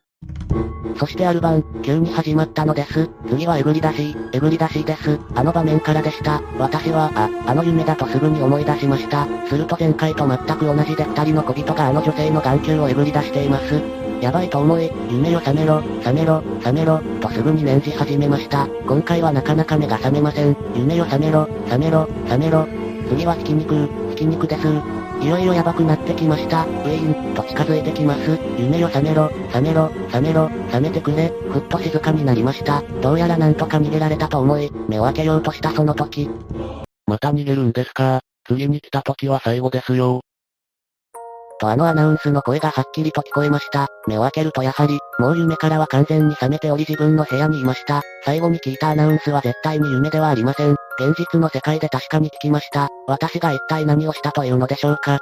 [0.97, 3.09] そしてある晩、急に始まったのです。
[3.27, 5.19] 次はえぐり出し、えぐり出しです。
[5.33, 6.41] あの場面からでした。
[6.57, 9.27] 私は、あ、あの夢だとすぐに思い出しました。
[9.47, 14.04] すると前回と全く同じで二人の小人があの女性の眼球をえぐり出しています。
[14.25, 18.67] やばいと思い、夢よ覚めろ、覚めろ、覚めろ、とすぐに念じ始めました。
[18.87, 20.57] 今回はなかなか目が覚めません。
[20.73, 22.67] 夢よ覚めろ、覚めろ、覚めろ。
[23.07, 24.67] 次はひき肉、ひき肉です。
[25.21, 26.65] いよいよやばくなってきました。
[26.65, 27.01] ウェイ
[27.31, 28.39] ン、と近づいてきます。
[28.57, 31.31] 夢よ覚めろ、覚めろ、覚めろ、覚めてくれ。
[31.51, 32.81] ふっと静かになりました。
[33.03, 36.31] どうやらなんとか逃げられたと思い、目を開けようとしたその時。
[37.05, 38.21] また逃げるんですか？
[38.47, 40.21] 次に来た時は最後ですよ。
[41.59, 43.87] とあのアナウンスの声がはっきりと聞こえました。
[44.07, 48.01] 目を開けるとやはり、もう夢からは完全に覚めており自分の部屋にいました。
[48.23, 50.75] 最後に聞いたアナウンスは絶対に夢ではありません。
[50.99, 52.89] 現実の世界で確かに聞きました。
[53.07, 55.19] 私が一体何をしたというのでしょうか。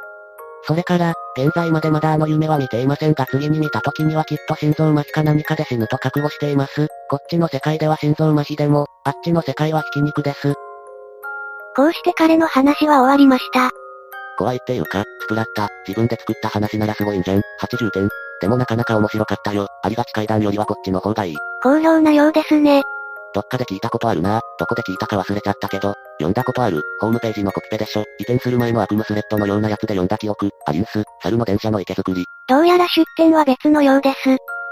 [0.65, 6.87] それから、現在までまだあの夢は見ていませんが次に見た時にはきっと心臓麻痺か何かで死ぬと覚悟しています。
[7.09, 10.53] こっちの世界では心臓麻痺でも、あっちの世界はひき肉です。
[11.75, 13.82] こうして彼の話は終わりました。
[14.43, 17.41] 怖いっていうか、スプラッタ、自分で作った話ならすごいんじゃん。
[17.61, 18.09] 80点。
[18.41, 19.69] でもなかなか面白かったよ。
[19.81, 21.37] ありがち階段よりはこっちの方がいい。
[21.61, 22.81] 好評なようですね。
[23.33, 24.41] どっかで聞いたことあるな。
[24.59, 26.81] どこで聞いたか忘れちゃったけど、読んだことある。
[26.99, 28.01] ホームページのコピペでしょ。
[28.19, 30.49] 移転する前の悪夢スレッドのようなやつで読んだ記憶。
[30.65, 32.25] アリンス、猿の電車の池作り。
[32.49, 34.17] どうやら出典は別のようです。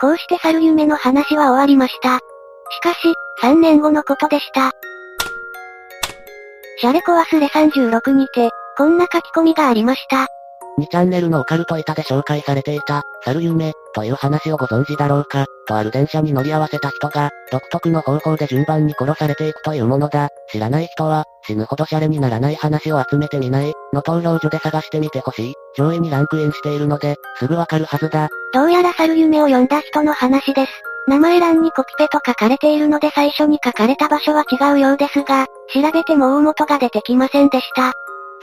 [0.01, 2.17] こうして猿夢の話は終わりました。
[2.17, 4.71] しかし、3年後のことでした。
[6.79, 10.27] シャレコ忘れ36にて、こんな書き込みがありました。
[10.79, 20.29] 2チャンネルのオカルト板で紹介されていた、猿夢、という話をご存知だろうか、とある電車に乗り合わせた人が、独特の方法で順番に殺されていくというものだ。
[20.51, 25.53] 知らない人は、死ぬほどシャレにならない話を集めてみない、の投票所で探してみてほしい。
[25.75, 28.29] 上位にランクインしているので、すぐわかるはずだ。
[28.53, 30.71] どうやら猿夢を読んだ人の話です。
[31.07, 37.91] 名前欄にコピペと書かれているので最初に書かれた場所は違うようですが、調べても大元が出てきませんでした。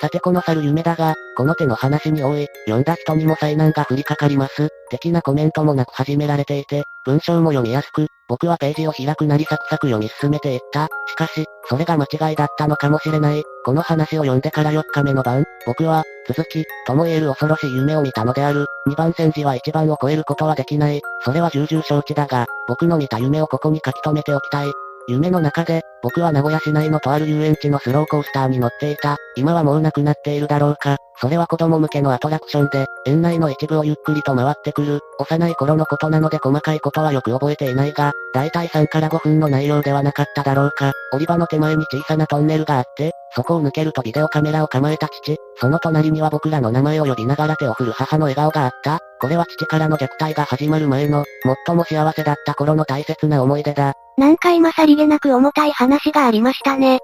[0.01, 4.68] さてこの猿夢だが、この手の話に多い、読んだ人にも災難が降りかかります。
[4.90, 10.88] 的なコメントもなく始められていて、文章も読みやすく、僕はページを開くなりサクサク読み進めていった。
[11.07, 13.42] しかし、それが間違いだったのかもしれない。
[13.64, 18.66] この話を読んでから4日目の晩、僕は、続き、とも言える恐ろしい夢を見たのである。
[18.88, 21.03] 2番戦時は1番を超えることはできない。
[21.24, 24.68] それは重々承知だが、僕の見た夢をここに書き留めておきたい。
[25.09, 29.16] 夢の中で、僕は名古屋市内のとある遊園地のスローコースターに乗っていた。
[29.36, 30.98] 今はもうなくなっているだろうか。
[31.20, 40.92] それは子供向けのアトラクションで、園内の一部をゆっくりと回ってくる、幼い頃のことなので細かいことはよく覚えていないが、だいたい3から5分の内容ではなかっただろうか。
[41.12, 49.00] 降り場の手前に小さなトンネルがあって、そこを抜けるとビデオカメラを構えた父、その隣には僕らの名前を呼びながら手を振る母の笑顔があった。
[49.20, 51.24] これは父からの虐待が始まる前の、
[51.66, 53.94] 最も幸せだった頃の大切な思い出だ。
[54.18, 56.98] なんか今さりげなく重たい話がありましたね。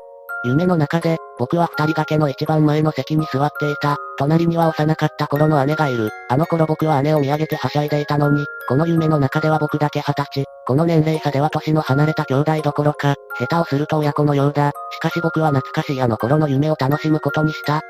[0.45, 3.97] 夢の中で、僕は二人掛けの一番前の席に座っていた。
[4.19, 6.11] 隣には幼かった頃の姉がいる。
[6.29, 10.45] あの頃僕は姉を見上げてはしゃいでいたのに、この夢の中では僕だけ二十歳。
[10.67, 14.73] この年齢差では年の離れた兄弟どころか、下手をすると親子のようだ。
[14.91, 17.81] しかし僕は懐かしいあの頃の夢を楽しむことにした。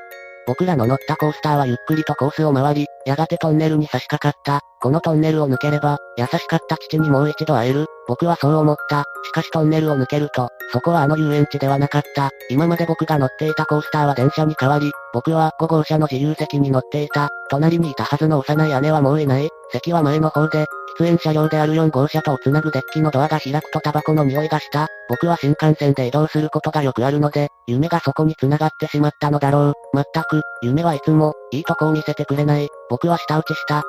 [0.47, 4.61] 僕らの乗ったコースターはゆっくりとコースを回り、やがてトンネルに差し掛かった。
[4.79, 7.87] このトンネルを抜ければ、優しかった父にもう一度会える。
[8.07, 9.03] 僕はそう思った。
[9.23, 12.29] しかしトンネルを抜けると、そこはあの遊園地ではなかった。
[12.49, 17.29] 今まで僕が乗っていたコースターは電車に変わり、僕は5号車の自由席に乗っていた。
[17.49, 19.49] 隣にいたはずの幼い姉はもういない。
[19.71, 20.65] 席は前の方で、
[20.99, 24.87] 喫煙車両である4号車とをつなぐデッキのドアが開くとタバコの匂いがした。
[25.09, 29.73] 僕は新幹線で移動することがよくあるので、夢がそこに繋がってしまったのだろう。
[29.93, 32.69] まったく、夢はいつも、いいとこを見せてくれない。
[32.89, 33.83] 僕は舌打ちした。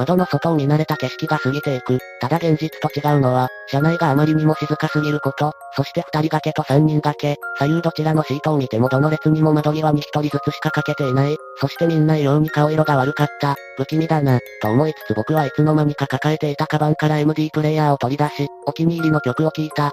[0.00, 1.98] 窓の外を見慣れた景色が過ぎていく。
[2.22, 11.36] ただ現実と違うのは、車内があまりにも静かすぎること、そして二人掛けと三人掛け、左右どちらのシートを見てもどの列にも窓際に一人ずつしかかけていない。
[11.60, 13.56] そしてみんな異様に顔色が悪かった。
[13.76, 19.92] 不気味だな、と思いつつ僕はいつの間にか抱えていたカバンから MD プレイヤーを取り出し、お気に入りの曲を聴いた。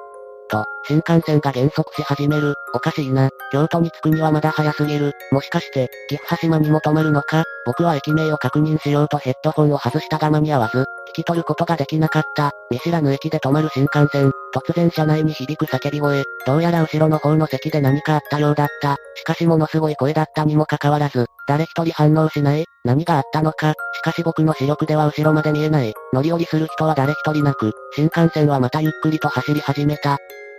[0.49, 2.55] と、新幹線が減速し始める。
[2.73, 3.29] おかしいな。
[3.51, 5.13] 京都に着くにはまだ早すぎる。
[5.31, 7.43] もしかして、岐阜羽島にも止まるのか？
[7.65, 12.51] 僕は駅名を確認しようとヘッドホンを外したが間に合わず、聞き取ることができなかった。
[12.71, 14.31] 見知らぬ駅で止まる新幹線。
[14.53, 16.23] 突然車内に響く叫び声。
[16.45, 18.95] どうやら後ろの方の席で何かあったようだった。
[19.15, 22.65] しかしものすごい声だったにもかかわらず、誰一人反応しない。
[22.83, 23.73] 何があったのか。
[23.93, 25.93] しかし僕の視力では後ろまで見えない。
[26.13, 30.17] 乗り降りする人は誰一人なく、新幹線はまたゆっくりと走り始めた。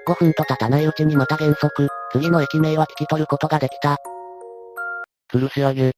[0.08, 1.88] 5分と経たないうちにまた減速。
[2.12, 3.98] 次の駅名は聞き取ることができた。
[5.30, 5.92] 吊るし上げ。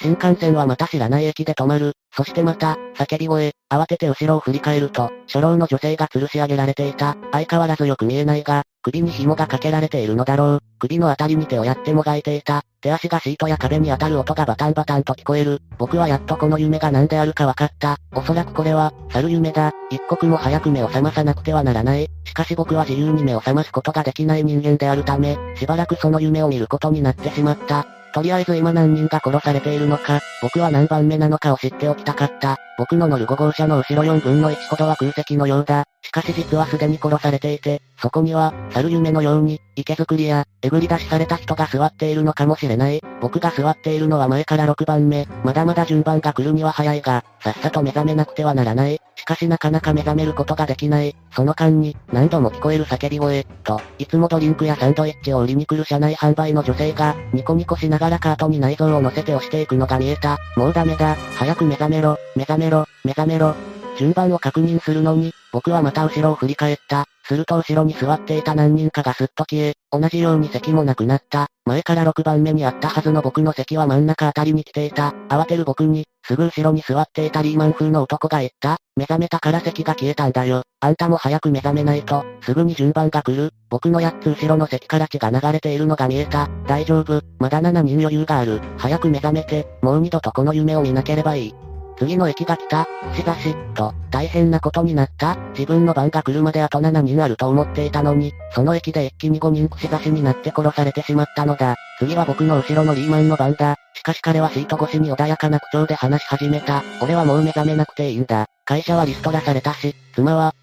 [0.00, 1.92] 新幹線はまた知らない駅で止まる。
[2.10, 7.16] そしてまた、叫び声、慌てて後ろを振り返ると、初老の女性が吊るし上げられていた。
[7.30, 10.62] 相変わらずよく見えないが、首に紐がかけられているのだろう。
[10.80, 12.64] 首のあたりに手をやってもがいていた。
[12.80, 15.60] 手足がシートや壁に当たる音がバタンバタンと聞こえる。
[15.78, 17.98] 僕はやっとこの夢が何であるか分かった。
[18.12, 19.70] おそらくこれは、猿夢だ。
[19.90, 22.08] 一刻も早く目を覚まさなくてはならない。
[22.24, 27.86] しかし僕は自由に目を覚ますことができない人間であるため、しばらくその夢を見ることになってしまった。
[28.12, 32.58] とりあえず今何人が殺されているのか、僕は何番目なのかを知っておきたかった。
[32.78, 35.84] 僕の乗る5号車の後ろ4分の1ほどは空席のようだ。
[36.02, 43.00] しかし実はすでに殺されていて、そこには、猿夢のように、池作りや、えぐり出しされた人が座っているのかもしれない。
[43.20, 45.28] 僕が座っているのは前から6番目。
[45.44, 49.00] まだまだ順番が来るには早いが、さっさと目覚めなくてはならない。
[49.14, 51.14] しかしなかなか目覚めることができない。
[51.30, 60.38] その間に、何度も聞こえる叫び声、と、いつもドリンクやサンドイッチを売りに来る車内販売の女性が、ニコニコしながらカートに内臓を乗せて押していくのが見えた。
[60.56, 61.14] もうダメだ。
[61.36, 63.54] 早く目覚めろ、目覚めめろ、目覚めろ。
[63.98, 67.06] 順番を確認するのに、僕はまた後ろを振り返った。
[67.24, 71.48] すると後ろに座っていた何人かがすっと消え、同じように席もなくなった。
[71.64, 75.14] 前から6番目にあったはずの僕の席は真ん中あたりに来ていた。
[75.28, 78.78] 慌てる僕に、すぐ後ろに座っていたリーマン風の男が言った。
[78.96, 80.62] 目覚めたから席が消えたんだよ。
[80.80, 83.52] あんたも早く目覚めないと、すぐに順番が来る。
[83.70, 86.48] 僕の8つ後ろの席から血が流れているのが見えた。
[86.66, 88.60] 大丈夫、まだ7人余裕がある。
[88.78, 91.54] 早く目覚めて、もう二度とこの夢を見なければいい。
[92.02, 95.36] 次の駅が来た、串刺し、と、大変なことになった。
[95.56, 101.76] 自分の番が来るまであと7人あると思っていたのに、その駅で一気に5人串刺しになって殺されてしまったのだ。
[102.00, 103.76] 次は僕の後ろのリーマンの番だ。
[103.94, 106.82] しかし彼はシート越しに穏やかな口調で話し始めた。
[107.00, 108.46] 俺はもう目覚めなくていいんだ。
[108.64, 110.54] 会社はリストラされたし、妻は、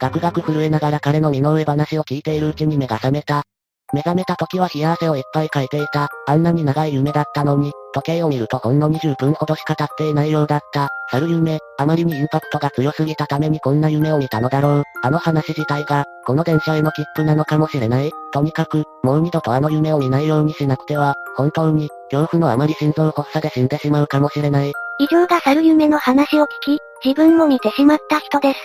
[0.00, 3.44] ガクガク震えながら彼の身の上話を聞いているうちに目が覚めた。
[3.92, 6.08] 目覚めた時は冷や汗をいっぱいかいていた。
[6.26, 10.88] あんなに長い夢だったのに、時計を見るとほんの20分ほどしか経っていないようだった。
[11.10, 14.82] 猿夢、あまりにインパクトが強すぎたためにこんな夢を見たのだろう。
[15.02, 18.10] あの話自体が、この電車への切符なのかもしれない。
[18.32, 24.72] とにかく、もう二度とあの夢を見ないようにしなくては、本当に、恐怖のあまり心臓発作で死んでしまうかもしれない。
[25.00, 28.58] 以上が猿夢の話を聞き、自分も見てしまった人です。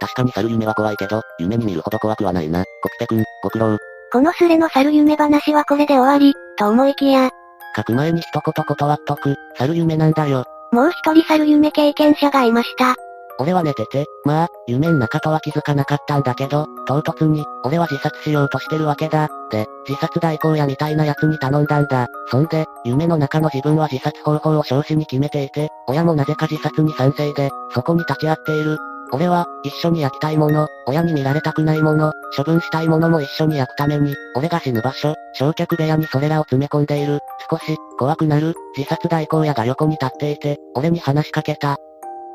[0.00, 2.64] 確かに猿夢は怖いけど、夢に見るほど怖くはないな。
[2.82, 3.78] コピペくん、ご苦労。
[4.16, 7.28] このスレの猿夢話はこれで終わり、と思いきや。
[7.76, 10.46] 書く前に一言断っとく、猿夢なんだよ。
[10.72, 12.94] もう一人猿夢経験者がいました。
[13.38, 19.28] 俺は寝てて、まあ、夢ん中とは気づかなかったんだけど、唐突に、俺は自殺しようとしてるわけだ。
[19.50, 22.06] で、自殺代行屋みたいな奴に頼んだんだ。
[22.30, 28.78] そんで、夢の中の自分は自殺方法を少子に決めていて、親もなぜか自殺に賛成で、そこに立ち会っている。
[29.12, 37.20] 俺は、一緒に焼きたいもの、親に見られたくないもの、処分したいものも一緒に焼くために、俺が死ぬ場所、焼却部屋にそれらを詰め込んでいる。
[37.50, 41.76] 少し、怖くなる、自殺代行屋が横に立っていて、俺に話しかけた。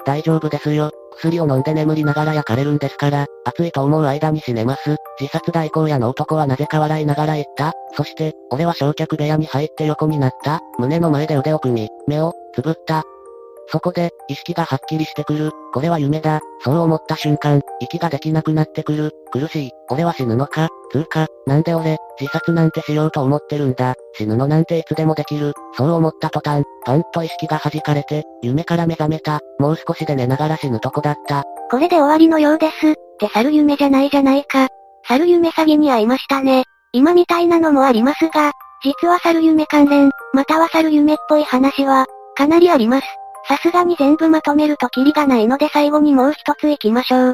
[0.05, 0.91] 大丈夫ですよ。
[1.17, 4.95] 薬を飲んで眠りながら焼かれるんですから、暑いと思う間に死ねます。
[5.19, 7.73] 自殺代行屋の男はなぜか笑いながら言った。
[7.95, 10.61] そして、俺は焼却部屋に入って横になった。
[10.79, 13.03] 胸の前で腕を組み、目を、つぶった。
[13.71, 15.51] そこで、意識がはっきりしてくる。
[15.73, 16.41] これは夢だ。
[16.63, 19.11] そう思った瞬間、息ができなくなってくる。
[19.31, 19.71] 苦しい。
[19.89, 20.67] 俺は死ぬのか？
[20.91, 23.95] つうか、なんで俺、自殺なんてしようと思ってるんだ？
[24.15, 25.53] 死ぬのなんていつでもできる。
[25.77, 29.39] そう思った途端、パンと意識が弾かれて、夢から目覚めた。
[29.57, 31.45] もう少しで寝ながら死ぬとこだった。
[31.69, 32.91] これで終わりのようです。
[32.91, 34.67] って猿夢じゃないじゃないか。
[35.07, 36.65] 猿夢詐欺に遭いましたね。
[36.91, 38.51] 今みたいなのもありますが、
[38.83, 42.05] 実は猿夢関連、または猿夢っぽい話は、
[42.35, 43.07] かなりあります。
[43.47, 47.33] さすがに全部まとめるとキリがないので最後にもう一つ行きましょう。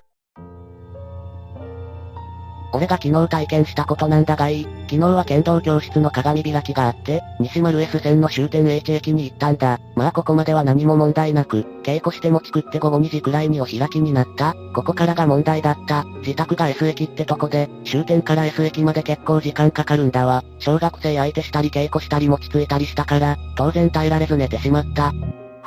[2.73, 4.63] 俺が昨日体験したことなんだがいい。
[4.89, 9.79] 昨日は剣道教室の鏡開きがあって、西丸 S 線の終点 H 駅に行ったんだ。
[9.95, 14.53] まあここまでは何も問題なく、稽古しても作って午後2時くらいにお開きになった。
[14.75, 16.03] ここからが問題だった。
[16.19, 20.43] 自宅が S 駅ってとこで、終点から S 駅まで結構時間かかるんだわ。
[20.59, 25.13] 小学生相手したり稽古したり餅ついたりしたから、当然耐えられず寝てしまった。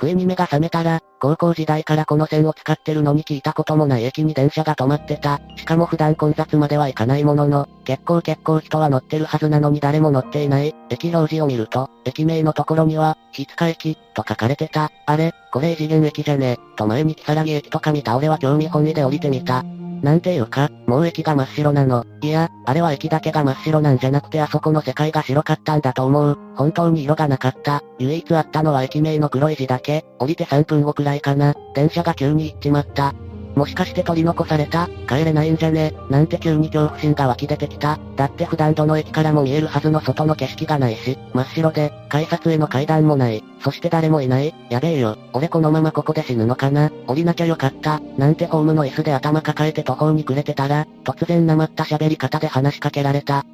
[0.00, 5.42] 不意に目が覚めたら、高校時代からこの線を使ってるのに聞いたこともない駅に電車が止まってた。
[5.56, 10.74] しかも普段混雑まではいかないものの、結構結構人は乗ってるはずなのに誰も乗っていない。
[10.88, 14.90] 駅表示を見ると、駅名のところには、日塚駅、と書かれてた。
[15.04, 19.62] あれ、これ異次元駅じゃねと前に木更木駅とか見た俺は興味本位で降りてみた。
[20.02, 22.04] なんていうか、もう駅が真っ白なの。
[22.22, 26.38] いや、あれは駅だけが真っ白なんじゃなくてあそこの世界が白かったんだと思う。
[26.54, 27.82] 本当に色がなかった。
[27.98, 30.04] 唯一あったのは駅名の黒い字だけ。
[30.18, 31.54] 降りて3分後くらいかな。
[31.74, 33.14] 電車が急に行っちまった。
[33.60, 34.88] もしかして取り残された？
[35.06, 35.92] 帰れないんじゃね？
[36.08, 38.00] なんて急に恐怖心が湧き出てきた？
[38.16, 43.44] だって普段どの駅からも見えるはずの外の景色がないし、真っ白で、改札への階段もない。
[43.62, 44.54] そして誰もいない。
[44.70, 45.18] やべえよ。
[45.34, 46.90] 俺このままここで死ぬのかな？
[47.06, 48.00] 降りなきゃよかった。
[48.16, 53.44] なんてホームの椅子で頭抱えて途方に暮れてたら、突然なまった喋り方で話しかけられた。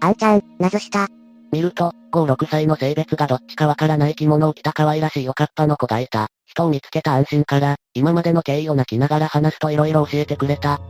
[0.00, 1.08] あんちゃん、なずした。
[1.50, 6.28] 見ると、5、6歳の性別がどっちかわからない着物を着た可愛らしいおかっぱの子がいた。
[6.56, 10.80] 人を見つけた安心から、今までの経緯を泣きながら話すと色々教えてくれた。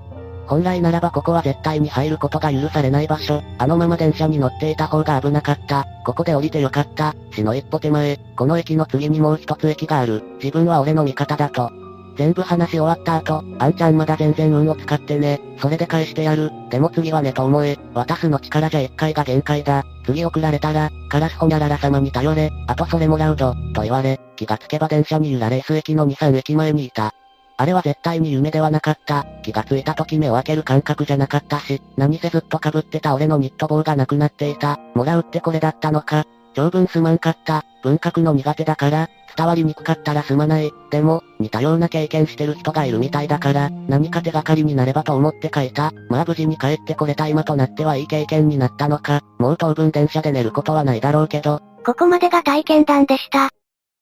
[0.46, 3.42] 本来ならばここは絶対に入ることが許されない場所。
[3.58, 5.84] あのまま電車に乗っていた方が危なかった。
[6.04, 7.16] ここで降りてよかった。
[7.32, 8.16] 死の一歩手前。
[8.36, 10.22] この駅の次にもう一つ駅がある。
[10.40, 11.72] 自分は俺の味方だと。
[12.16, 15.40] 全部話し終わった後、あんちゃんまだ全然運を使ってね。
[15.58, 16.50] それで返してやる。
[16.70, 17.78] でも次はねと思え。
[17.94, 19.84] 渡すの力じゃ一回が限界だ。
[20.04, 22.50] 次送られたら、カラスホニャララ様に頼れ。
[22.66, 23.54] あとそれもらうぞ。
[23.74, 27.12] と言われ、気がつけば電車に揺られ S 駅の2、3駅前にいた。
[27.58, 29.26] あれは絶対に夢ではなかった。
[29.42, 34.78] 気がついた時目を開ける感覚じゃなかったし、何せずっと被ってた俺のニット帽がなくなっていた。
[34.94, 36.24] もらうってこれだったのか。
[36.54, 37.64] 長文すまんかった。
[37.82, 40.72] 文学の苦手だから、伝わりにくかったらすまない。
[40.91, 45.93] でも、似たような経験してる人がいるみたいだから、何か手がかりになればと思って書いた。
[46.09, 49.20] まあ無事に帰ってこれた今となってはいい経験になったのか。
[49.39, 51.61] もう当分電車で寝ることはないだろうけど。
[51.84, 53.51] ここまでが体験談でした。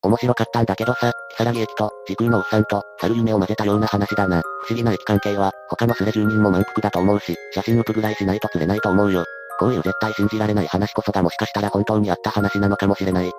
[0.03, 4.43] 面白かったんだけどさ、木更木駅と、時空のおっさんと、猿夢を混ぜたような話だな。
[4.43, 9.25] 不思議な駅関係は、他のスレ住人も満腹だと思うし、写真浮くぐらいしないと釣れないと思うよ。
[9.59, 13.33] こういう絶対信じられない話こそがもしかしたら本当にあった話なのかもしれない。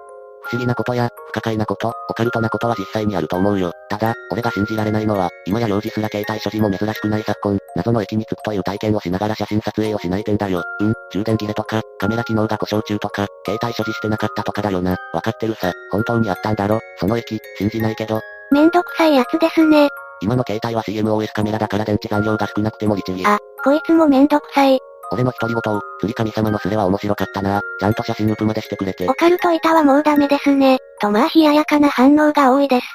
[0.46, 3.72] 不思議なことや、不可解なこと、オカルトなことは実際にあると思うよ。
[3.90, 10.64] ただ、俺が信じられないのは、今や幼児すら携帯所持も珍しくない昨今、謎の駅に着くという体験をしながら写真撮影をしない点だよ。
[10.80, 14.98] うん、充電切れとか、カメラ機能が故障中とか、携帯所持してなかったとかだよな。
[15.14, 15.74] わかってるさ。
[15.92, 16.80] 本当にあったんだろ。
[17.00, 18.22] その駅、信じないけど。
[18.52, 19.90] めんどくさいやつですね。
[20.22, 23.26] 今の携帯は CMOS カメラだから電池残量が少なくても律儀。
[23.26, 24.80] あ、こいつもめんどくさい。
[25.12, 27.62] 俺の独り言を、釣り神様のスレは面白かったな。
[27.80, 29.08] ちゃんと写真ウプまでしてくれて。
[29.10, 30.80] オカルト板はもうダメですね。
[31.02, 32.86] とまあ冷ややかな反応が多いです。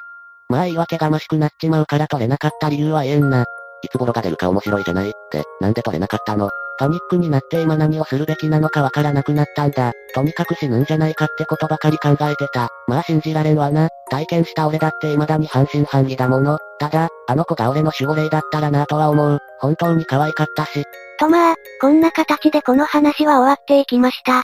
[0.48, 3.44] まあ言い訳がましくなっちまうから撮れなかった理由は言えんな。
[3.82, 6.50] いつ頃が出るか面白いじゃないって、なんで撮れなかったの？
[6.78, 9.92] パニックになって今何をするべきなのかわからなくなったんだ。
[10.14, 12.68] とにかく死ぬんじゃないかってことばかり考えてた。
[12.88, 13.90] まあ信じられんわな。
[14.10, 16.58] 体験した俺だって未だに半信半疑だもの。
[16.78, 19.38] ただ、あの子が俺の守護霊だったらなとは思う。
[19.60, 20.84] 本当に可愛かったし。
[21.20, 24.42] とまあ、こんな形でこの話は終わっていきました。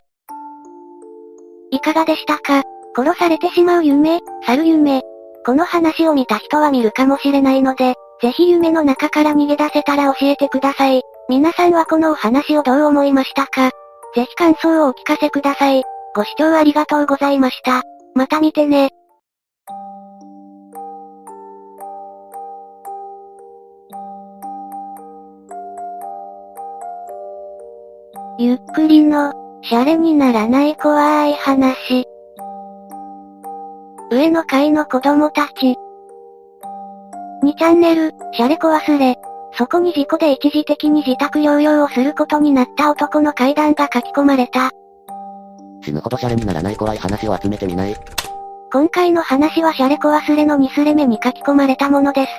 [1.70, 2.62] いかがでしたか
[2.94, 5.02] 殺されてしまう夢、猿夢。
[5.46, 11.02] この話を見た人は見るかもしれないので、ぜひ夢の中から逃げ出せたら教えてください。
[11.30, 13.70] 皆さんはこのお話をどう思いましたか
[14.14, 15.82] ぜひ感想をお聞かせください。
[16.14, 17.82] ご視聴ありがとうございました。
[18.14, 18.90] また見てね。
[28.38, 29.32] ゆっくりの、
[29.62, 32.04] シャレにならない怖い話。
[34.10, 35.74] 上の階の子供たち。
[37.42, 39.16] 2チャンネル、シャレコ忘れ。
[39.54, 44.70] そこに事故で一時的に自宅療養をすることになった男の階段が書き込まれた。
[45.82, 47.96] 死ぬほどシャレにならない怖い話を集めてみない？
[48.70, 52.32] 今回の話はシャレコ忘れの2スレ目に書き込まれたものです。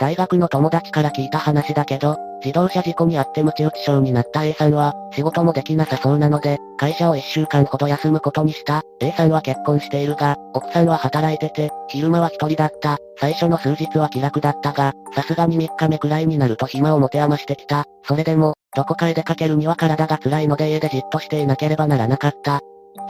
[0.00, 8.82] 大学の友達から聞いた話だけど、自動車事故にあって鞭打ち症になった A さんは、仕事もできなさそうなので、会社を1週間ほど休むことにした。
[9.00, 12.98] A さんは結婚しているが、奥さんは働いてて、昼間は一人だった。
[13.18, 17.84] 最初の数日は気楽だったが、さすがに3日目くらいになると暇を持て余してきた。
[18.04, 22.60] それでも、どこかへ出かけるには体が辛いので家でじっとしていなければならなかった。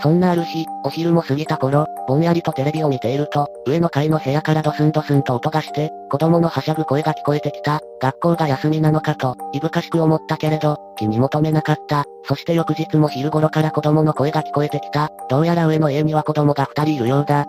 [0.01, 7.81] そんなある日、お昼も過ぎた頃、ぼんやりとテレビを見ていると、上の階の部屋からドスンドスンと音がして、子供のはしゃぐ声が聞こえてきた。
[8.01, 12.05] 学校が休みなのかと、いぶかしく思ったけれど、気に求めなかった。
[12.25, 15.11] そして翌日も昼頃から子供の声が聞こえてきた。
[15.29, 17.47] どうやら上の家には子供が二人いるようだ。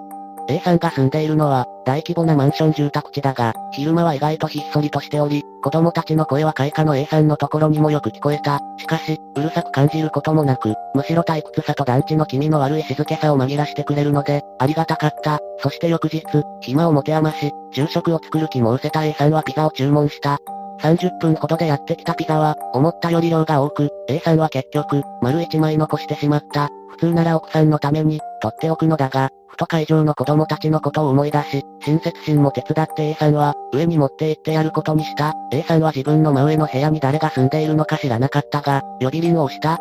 [0.50, 8.60] A さんが住んでいるのは、大規模なマンション住宅地だが、昼間は意外とひっそりとしており、子供たちの声は開花の A さんのところにもよく聞こえた。
[8.78, 15.40] しかし、うるさく感じることもなく、むしろ退屈さと団地の気味の悪い静けさを紛らしてくれるので、ありがたかった。
[15.60, 16.24] そして翌日、
[16.62, 20.40] 暇を持て余し、昼食を作る気も失せた A さんはピザを注文した。
[20.82, 26.70] 30分ほどでやってきたピザは、思ったより量が多く、A さんは結局、丸1枚残してしまった。
[26.90, 29.30] 普通なら奥さんのために、取っておくのだが、
[29.60, 35.34] と会場の子供たちのことを思い出し、親切心も手伝って A さんは、上に持って行ってやることにした。
[35.52, 39.78] A さんは自分の真上の部屋に誰が住んでいるのか知らなかったが、呼び鈴を押した。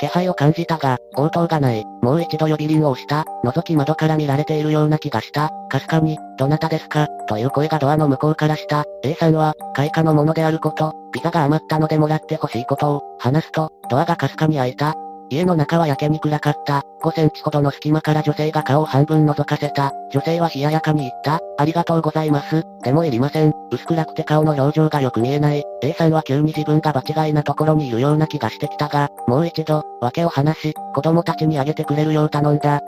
[0.00, 1.84] 気配を感じたが、応答がない。
[2.02, 3.24] もう一度呼び鈴を押した。
[3.44, 5.50] 覗き窓から見られているような気がした。
[5.68, 7.06] かすかに、どなたですか？
[7.28, 8.84] という声がドアの向こうからした。
[9.04, 14.94] A さんは、開花のものであること、ピザが余ったのでもらってほしいことを、話すと、ドアがかすかに開いた。
[15.30, 16.82] 家の中はやけに暗かった。
[17.02, 19.92] 5センチほどの隙間から女性が顔を半分覗かせた。
[20.10, 21.40] 女性は冷ややかに言った。
[21.58, 22.64] ありがとうございます。
[22.82, 23.52] でもいりません。
[23.70, 25.64] 薄暗くて顔の表情がよく見えない。
[25.82, 32.80] A さんは急に自分が場違いなところにいるような気がしてきたが、もう一度、訳を話し、子供たちにあげてくれるよう頼んだ。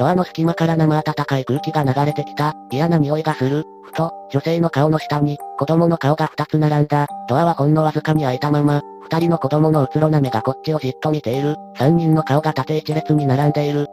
[0.00, 2.54] ドアの隙間から生暖かい空気が流れてきた。
[2.70, 3.66] 嫌な匂いがする。
[3.84, 7.06] ふと、女性の顔の下に、子供の顔が二つ並んだ。
[7.28, 11.54] ドアはほんのわずかに開いたまま、二人の子供のうつろな目がこっちをじっと見ている。
[11.76, 13.88] 三人の顔が縦一列に並んでいる。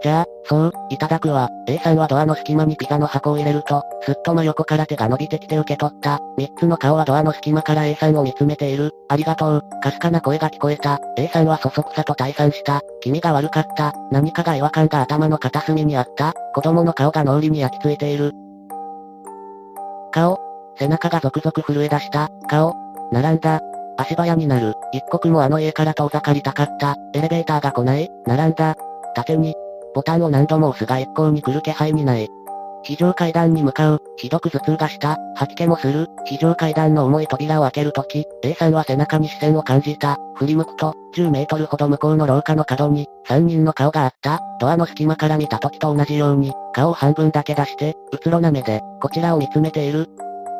[0.00, 1.48] じゃあ、そう、いただくわ。
[1.66, 6.20] A さんはドアの隙間にピザの箱を入れると、すっと真横から手が伸びてきて受け取った。
[6.36, 8.92] 三つの顔はドアの隙間から A さんを見つめている。
[9.08, 9.62] ありがとう。
[9.82, 11.00] かすかな声が聞こえた。
[11.16, 12.80] A さんはそそくさと退散した。
[13.08, 13.94] 君が悪かった。
[14.10, 16.34] 何かが違和感が頭の片隅にあった。
[16.54, 18.32] 子供の顔が脳裏に焼き付いている。
[20.12, 20.38] 顔。
[20.78, 22.28] 背中がゾクゾク震え出した。
[22.48, 22.74] 顔。
[23.10, 23.60] 並んだ。
[23.96, 24.74] 足早になる。
[24.92, 26.96] 一刻もあの家から遠ざかりたかった。
[27.14, 28.10] エレベーターが来ない。
[28.26, 28.76] 並んだ。
[29.14, 29.54] 縦に。
[29.94, 32.28] ボタンを何度も押すが一向に来る気配にない。
[32.84, 34.00] 非常階段に向かう。
[34.16, 35.16] ひどく頭痛がした。
[35.34, 36.06] 吐き気もする。
[36.24, 40.16] 非常階段の重い扉を開けるとき、A さんは背中に視線を感じた。
[40.36, 44.40] 振り向くと、10メートルほど向こうの廊下の角に、3人の顔があった。
[44.60, 50.06] ドアの隙間から見た時と同じように、顔を半分だけ出して、うつろな目で、こちらを見つめている。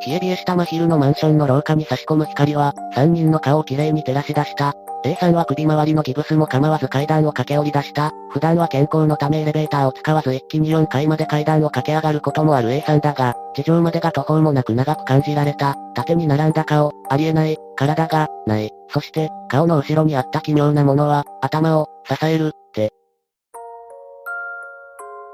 [0.07, 4.75] 冷え冷えした真昼のマンションの廊下に差し込む光は、3人の顔をきれいに照らし出した。
[5.05, 8.13] A さんは首周りのギブスも構わず階段を駆け下り出した。
[8.31, 15.77] 普段は健康のためエレベーターを使わず一気に4階まで階段を駆け上がることもある A さんだが、地上までが途方もなく長く感じられた。
[15.95, 18.71] 縦に並んだ顔、ありえない、体が、ない。
[18.89, 22.93] そして、顔の後ろにあった奇妙なものは、頭を、支える、って。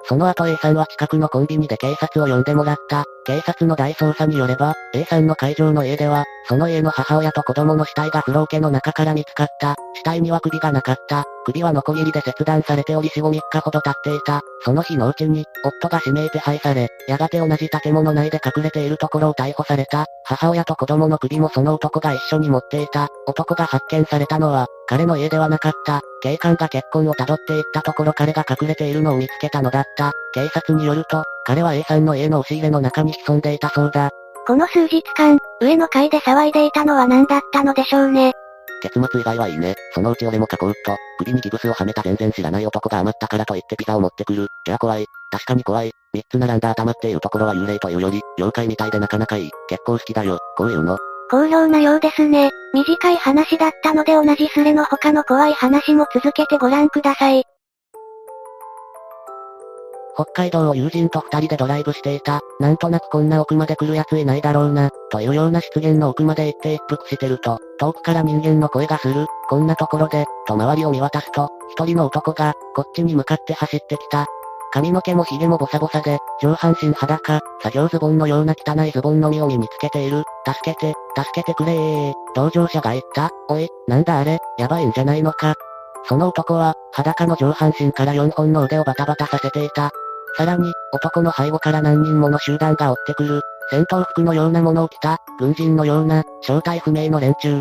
[0.06, 3.04] その後 A さんは近くのコンビニで警察を呼んでもらった。
[3.26, 9.76] 警察の大捜査によれば、A さんの会場の家では、その家の母親と子供の死体が風呂桶の中から見つかった。
[9.94, 11.24] 死体には首がなかった。
[11.46, 14.42] 首はノコギリで切断されており死後3日ほど経っていた。
[14.62, 20.04] その日のうちに、夫が指名手配され、やがて同じ建物内で隠れているところを逮捕された。
[20.24, 23.08] 母親と子供の首もその男が一緒に持っていた。
[23.26, 26.02] 男が発見されたのは、彼の家ではなかった。
[26.22, 30.12] 警官が結婚を辿っていったところ彼が隠れているのを見つけたのだった。
[30.32, 34.10] 警察によると、彼は A さんの家の押し入れの中に潜んでいたそうだ。
[34.46, 38.32] この数日間、上の階で騒いでいたのは何だったのでしょうね。
[38.82, 39.74] 結末以外はいいね。
[39.94, 44.48] そのうち俺も囲うと、首にギブスをはめた全然知らない男が余ったからと言ってピザを持ってくる。
[44.66, 45.06] じゃあ怖い。
[45.30, 45.92] 確かに怖い。
[46.12, 49.50] 三つ並んだ頭っていうところは幽霊というより、妖怪みたいでなかなかいい。
[49.68, 50.38] 結構好きだよ。
[50.58, 50.98] こういうの。
[51.34, 52.50] 好評なようですね。
[52.74, 57.42] 短い話だったので同じスレの他の怖い話も続けてご覧ください。
[60.14, 62.40] 北海道を友人と二人でドライブしていた。
[62.60, 64.90] なんとなくこんな奥まで来る奴いないだろうな。
[65.10, 69.26] というような出現の奥まで行って一服してると、遠くから人間の声がする。
[69.48, 74.28] こんなところで、と周りを見渡すと、一人の男が、こっちに向かって走ってきた。
[74.74, 80.24] 髪の毛も髭もボサボサで、上半身裸、作業ズボンのような汚いズボンのみを身につけている。
[80.44, 82.12] 助けて、助けてくれー。
[82.34, 83.30] 同乗者が言った。
[83.48, 85.54] おい、なんだあれ、やばいんじゃないのか。
[86.08, 89.92] その男は、裸の上半身から4本の腕をバタバタさせていた。
[90.36, 93.42] さらに、男の背後から何人もの集団が追ってくる。
[93.70, 97.60] 戦闘服のようなものを着た、軍人のような、正体不明の連中。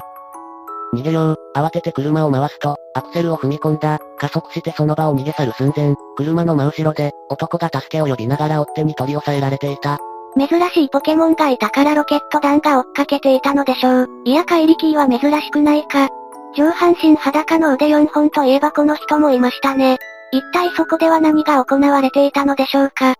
[0.93, 9.99] 逃げよう、慌てて車を回すと、アクセルを踏み込んだ、加速してその場を逃げ去る寸前、車の真後ろで、男が助けを呼びながら追っ手に取り押さえられていた。
[10.37, 14.09] 珍しいポケモンがいたからロケット弾が追っかけていたのでしょう。
[14.25, 16.09] いや怪力は珍しくないか。
[16.55, 19.97] 上半身裸の腕4本といえばこの人もいましたね。
[20.31, 23.15] 一体そこでは何が行われていたのでしょうか。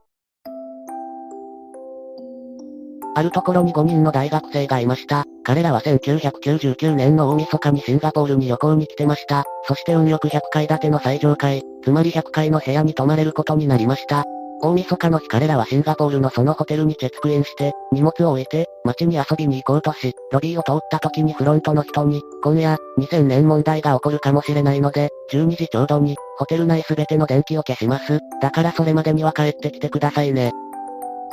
[3.15, 5.25] あるところに5人の大学生がいました。
[5.43, 9.43] 彼らは1999年の大晦日にシンガポールに旅行に来てました。
[9.67, 14.23] そして運よく100階建ての最上階、つまり100階の部屋に泊まれることになりました。
[14.61, 28.21] 大晦日の日彼らはシンガポールのそのホテルにチェックインして、荷物を置いて、街に遊びに行こうとし、ロビーを通った時にフロントの人に、今夜、2000年問題が起こるかもしれないので、12時ちょうどに、ホテル内すべての電気を消します。
[28.41, 30.53] だからそれまでには帰ってきてくださいね。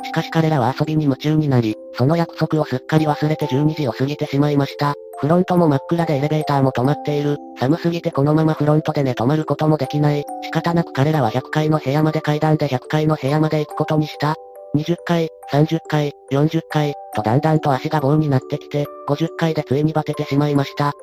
[0.03, 4.93] しかし彼らは遊びに夢中になり、その約束をすっかり忘れて12時を過ぎてしまいました。
[5.19, 7.37] フロントも真っ暗でエレベーターも止まっている。
[7.59, 10.23] 寒すぎてこのままフロントで寝泊まることもできない。
[10.43, 14.35] 仕方なく彼らは100階の部屋まで階段で100階の部屋まで行くことにした。
[14.75, 20.93] 20階、30階、40階、とだんだんと足が棒になってきて、50階でついにバテてしまいました。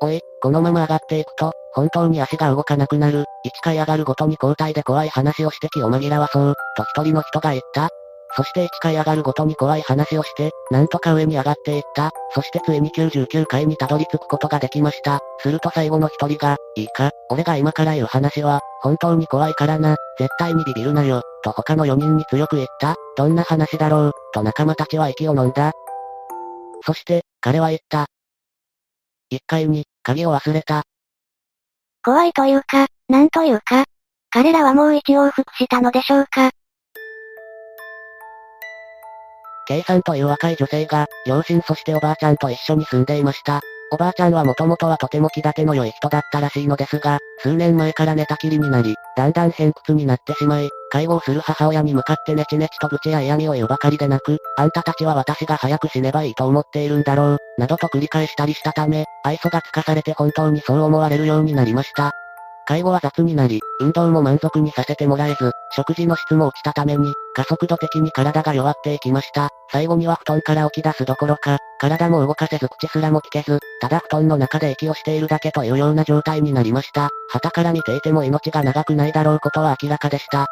[0.00, 3.24] おい、このまま上がっていくと、本当に足が動かなくなる。
[3.46, 7.88] 1階上がるごとに交代で怖い話をして気を紛らわそう、と一人の人が言った。
[8.34, 12.10] そして1階上がるごとに怖い話をして、なんとか上に上がっていった。
[12.34, 15.20] そしてついに99階にたどり着くことができました。
[15.40, 22.96] すると最後の一人が、いいか、俺が今から言う話は、本当に怖いからな、絶対にビビるなよ、と他の4人に強く言った。
[23.16, 25.72] どんな話だろう、と仲間たちは息を飲んだ。
[26.84, 28.06] そして、彼は言った。
[29.30, 30.84] 1階に、鍵を忘れた。
[32.02, 33.84] 怖いというか、なんというか、
[34.30, 36.50] 彼らはもう一往復したのでしょうか。
[39.66, 43.60] K さんという若い女性が、両親そしておばあちゃんと一緒に住んでいました。
[43.92, 62.12] おばあちゃんはもともとはとても気立ての良い人だったらしいのですが、数年前から寝たきりになり、だんだん偏屈になってしまい、介護をする母親に向かってネチネチと愚痴や嫌味を言うばかりでなく、あんたたちは私が早く死ねばいいと思っているんだろう、などと繰り返したりしたため、愛想がつかされて本当にそう思われるようになりました。
[62.66, 69.48] 介護は雑になり、運動も満足にさせてもらえず、食事の質も落ちたために、加速度的に体が弱っていきました。
[69.70, 77.08] 最後には布団から起き出すどころか、体も動かせず口すらも聞けず、ただ布団の中で息をしているだけというような状態になりました。
[77.30, 80.46] 旗から見ていても命が長くないだろうことは明らかでした。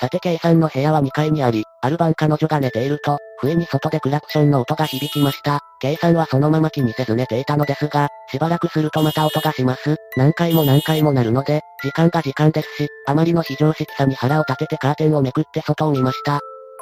[0.00, 5.60] さて K さんの部屋は2階にあり、ある晩彼女が寝ていると、不意に外でクラクションの音が響きました。
[5.80, 9.96] K さんはそのまま気にせず寝ていたのですが、しばらくするとまた音がします。
[10.16, 16.40] 何回も何回も鳴るので、時間が時間ですし、あまりの非常識さに腹を立ててカーテンをめくって外を見ました。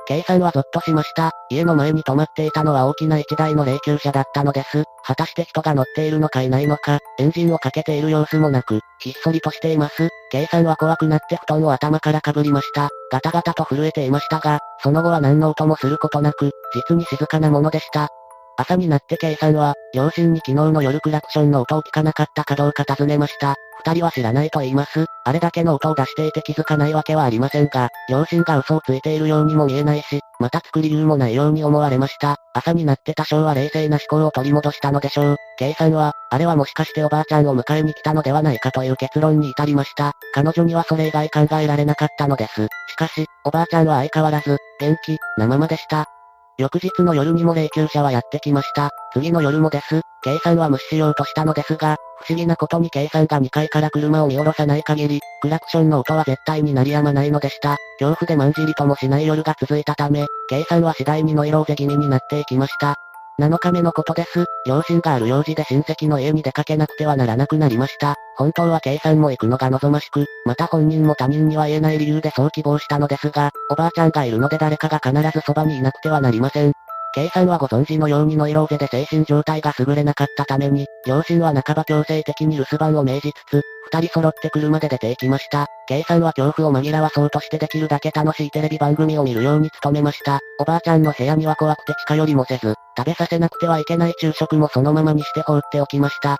[0.09, 1.31] K さんはゾッとしました。
[1.49, 4.85] 家の前に止まっていたのは大きな一台の霊柩車だったのです。
[5.05, 10.09] 果たして人が乗っているのかいないのか、エンジンをかけている様子もなく、ひっそりとしています。
[10.31, 12.91] K さんは怖くなって布団を頭からかぶりました。
[13.13, 16.51] ガタガタと震えていましたが、その後は何の音もすることなく、
[16.89, 18.09] 実に静かなものでした。
[18.57, 23.55] 朝になって K さんは、両親に昨日の夜クラクションの音を聞かなかったかどうか尋ねました。
[23.85, 25.07] 二人は知らないと言います。
[25.25, 32.37] あれだけの音を出していて気づかないわけはありませんが、両親が嘘をついているようにも見えないし、また作り理由もないように思われました。
[32.55, 35.37] 朝になって多少は冷静な思考を取り戻したのでしょう。
[35.59, 40.13] K さんは、あれはもしかしておばあちゃんを迎えに来たのではないかという結論に至りました。
[40.35, 42.69] 彼女にはそれ以外考えられなかったのです。
[42.89, 46.12] しかし、おばあちゃんは相変わらず、元気、なままでした。
[46.59, 48.91] 翌日の夜にも霊柩車はやってきました。
[49.15, 50.03] 次の夜もです。
[50.23, 57.77] 計算は無視しようとしたのですが、不思議なことに計算が2階から車を見下ろさない限り、クラクションの音は絶対に鳴りやまないのでした。
[57.99, 62.97] 恐怖でまんじりともしない夜が続いたため、計算は次第にノイローゼ気味になっていきました。
[63.41, 64.45] 7日目のことです。
[64.67, 68.15] 両親がある用事で親戚の家に出かけなくてはならなくなりました。
[68.37, 76.73] 本当は K さんも行くのが望ましく、また本人も他人には言えない理由でそう希望したのですが、おばあちゃんがいるので誰かが必ずそばにいなくてはなりません。
[77.15, 85.67] K さんはご存知のようにノイローゼで精神状態が優れなかったために、両親は半ば強制的に留守番を命じつつ、二人揃って車で出て行きました。
[85.89, 90.41] K さんは恐怖を紛らわそうとしてできるだけ楽しいテレビ番組を見るように努めました。
[90.59, 96.39] おばあちゃんの部屋には怖くて近寄りもせず、食べさせなくてはいけない昼食もそのままにして放っておきました。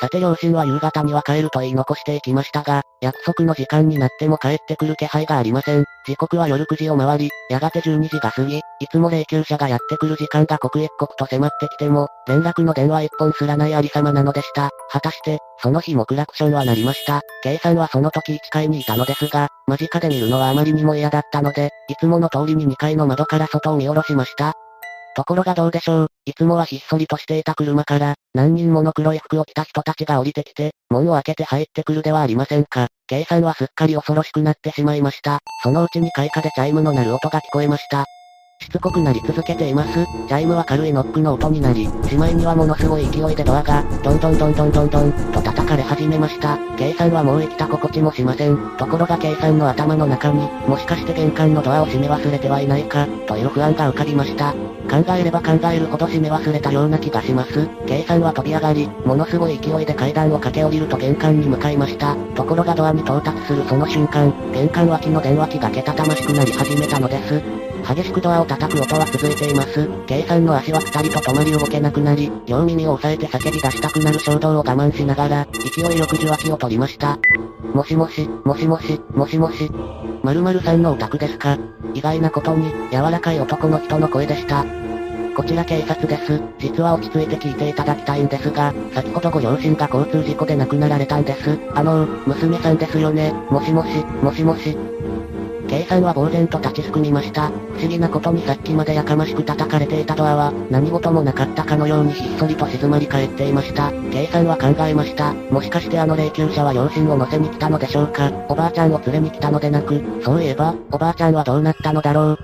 [0.00, 5.84] さて両親は夕方には帰ると言い残していきましたが、約束の時間になっても帰ってくる気配がありません。
[6.06, 14.70] 時刻は夜9時を回り、やがて12時が過ぎ、いつも霊柩車がやってくる時間が刻一刻と迫ってきても、連絡の電話一本すらないありさまなのでした。
[14.90, 17.22] 果たして、その日もクラクションは鳴りました。
[17.44, 24.54] K さんはその時1階にいたのですが、間近で見るのはあまりにも嫌だったので、いつもの通りに2階の窓から外を見下ろしました。
[25.14, 26.08] ところがどうでしょう。
[26.26, 32.88] いつもはひっそりとしていた車から、何人もの黒い服を着た人たちが降りてきて、門を開けて入ってくるではありませんか。
[33.06, 35.38] 計算はすっかり恐ろしくなってしまいました。
[35.62, 38.04] そのうちに開花でチャイムの鳴る音が聞こえました。
[38.64, 39.92] しつこくなり続けています。
[40.26, 46.58] チャイムは軽いノックの音になり、しまいにはものすごい勢いでドアが、どんどんどんどんどんどん、と叩かれ始めました。
[46.78, 48.56] K さんはもう生きた心地もしません。
[48.78, 54.54] ところが K さんの頭の中に、もしかして玄関のドアを閉め忘れてはいないか、という不安が浮かびました。
[54.88, 57.68] 考えれば考えるほど閉め忘れたような気がします。
[57.86, 62.16] K さんは飛び上がり、ものすごい勢いで階段を駆け下りると玄関に向かいました。
[62.34, 67.63] ところがドアに到達するその瞬間、玄関脇の電話機がけたたましくなり始めたのです。
[67.86, 69.88] 激しくドアを叩く音は続いています。
[70.06, 77.18] K さんの足はピタリと止まり動けなくなり、両耳を押さえて叫び出したくなる衝動を我慢しながら、勢いよく受話器を取りました。
[77.74, 79.70] もしもし、もしもし、もしもし。
[80.22, 81.58] 〇〇さんのお宅ですか？
[81.92, 84.64] 意外なことに、柔らかい男の人の声でした。
[85.36, 86.40] こちら警察です。
[86.58, 91.58] 実は落ち着いて聞いていただきたいんですが、先ほどご両親が交通事故で亡くなられたんです。
[91.74, 93.32] あの娘さんですよね？
[93.50, 94.76] もしもし、もしもし。
[95.74, 97.48] K さんは呆然と立ちすくみました。
[97.48, 103.90] 不思議なことにさっきまでやかましく叩かれていたドアは、何事もなかったかのようにひっそりと静まり返っていました。
[104.12, 105.34] K さんは考えました。
[105.50, 112.38] もしかしてあの霊柩車は両親を乗せに来たのでしょうかおばあちゃんを連れに来たのでなく、そういえば、おばあちゃんはどうなったのだろう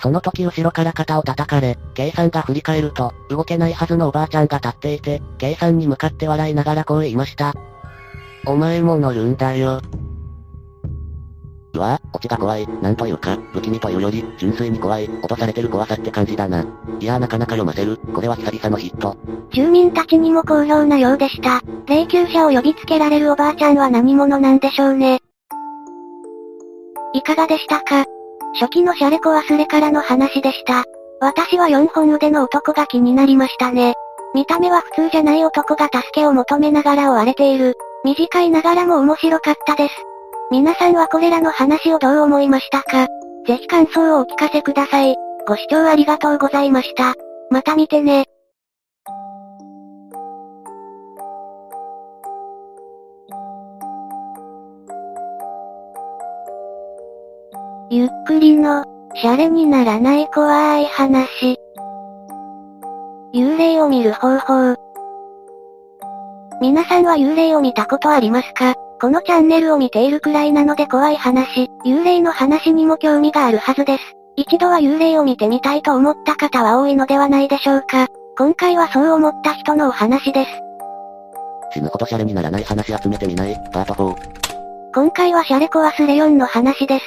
[0.00, 7.54] その時後ろから肩を叩かれ、K さんが振り返ると、動けないはずのおばあちゃんが立っていて、K さんに向かって笑いながらこう言いました。
[8.46, 9.80] お前も乗るんだよ。
[11.74, 12.66] うわぁオチが怖い。
[12.82, 16.64] なんというか、不気味というより、純粋に怖い、脅されてる怖さって感じだな。
[17.00, 17.98] いやーなかなか読ませる。
[18.14, 19.16] これは久々のヒット。
[19.52, 21.60] 住民たちにも好評なようでした。
[21.86, 25.20] 霊柩車を呼びつけられるおばあちゃんは何者なんでしょうね。
[27.14, 28.04] いかがでしたか？
[28.60, 30.84] 初期のシャレコ忘れからの話でした。
[31.20, 33.94] 私は4本腕の男が気になりましたね。
[34.34, 37.74] 見た目は普通じゃない男が助けを求めながら追われている。
[38.04, 39.94] 短いながらも面白かったです。
[40.50, 43.06] 皆さんはこれらの話をどう思いましたか？
[43.46, 45.14] ぜひ感想をお聞かせください。
[45.46, 47.14] ご視聴ありがとうございました。
[47.50, 48.24] また見てね。
[57.90, 58.84] ゆっくりの、
[59.16, 61.58] シャレにならない怖い話。
[63.34, 64.76] 幽霊を見る方法。
[66.62, 68.74] 皆さんは幽霊を見たことありますか？
[69.00, 74.02] このチャンネルを見ているくらいなので怖い話、幽霊の話にも興味があるはずです。
[74.34, 78.08] 一度は幽霊を見てみたいと思った方は多いのではないでしょうか。
[78.36, 80.50] 今回はそう思った人のお話です。
[81.74, 84.16] 死ぬほどシャレにならない話集めてみない、パート4。
[84.94, 87.04] 今回はシャレコ忘れ4の話です。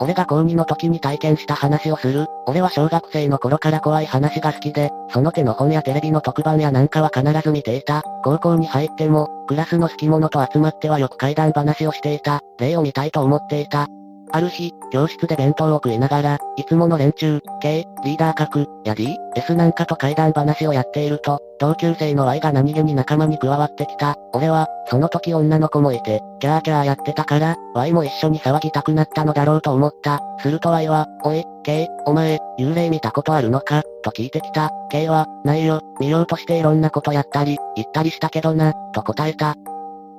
[0.00, 2.26] 俺が高2の時に体験した話をする。
[2.46, 8.02] 俺は小学生の頃から怖い話が好きで、その手の本やテレビの特番やなんかは必ず見ていた。
[8.22, 12.40] 高校に入っても、クラスの好き者と集まってはよく怪談話をしていた。
[12.58, 13.86] 例を見たいと思っていた。
[14.34, 24.16] ある日、教室で弁当を食いながら、いつもの連中、K、リーダー格、や D、S なんかと怪談話をやっていると、同級生の Y が何気に仲間に加わってきた。
[24.32, 30.20] 俺は、その時女の子もいて、キャーキャーやってたから、Y も一緒に騒ぎたくなったのだろうと思った。
[30.40, 33.84] すると Y は、おい、K、お前、幽霊見たことあるのか？
[34.02, 34.72] と聞いてきた。
[34.90, 39.54] K は、ないよ、見ようとしていろんなことやったり、言ったりしたけどな、と答えた。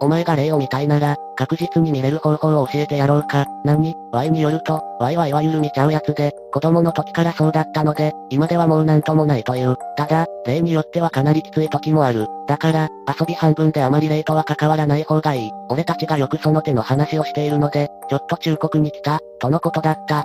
[0.02, 3.46] お前が霊を見たいなら、確実に見れる方法を教えてやろうか。
[3.64, 9.76] 何 ?Y によると、Y はいわゆる見ちゃうやつで、子供の時からそうだったので、今ではもうなんともないという。
[9.98, 12.28] ただ、例によってはかなりきつい時もある。
[12.48, 15.52] だから、遊び半分であまり霊とは関わらない方がいい。
[15.70, 20.24] 俺たちがよくその手の話をしているので、ちょっと忠告に来た、とのことだった。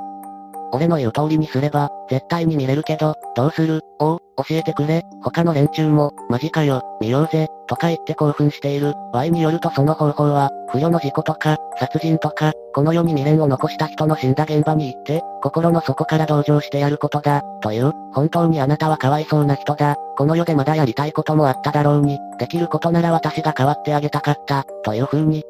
[0.73, 3.81] 俺の言う通りにすれば、絶対に見れるけど、どうする？
[3.99, 5.03] おう、教えてくれ。
[5.23, 8.95] 他の連中も、マジかよ、見ようぜ、とか言って興奮している。
[9.13, 19.97] Y によるとその方法は、不慮の事故とか、殺人とか、この世に未練を残した人の死んだ現場に行って、心の底から同情してやることだ、という、本当にあなたはかわいそうな人だ。
[20.17, 25.45] この世でまだやりたいこともあっただろうに、できることなら私が変わってあげたかった、という風に、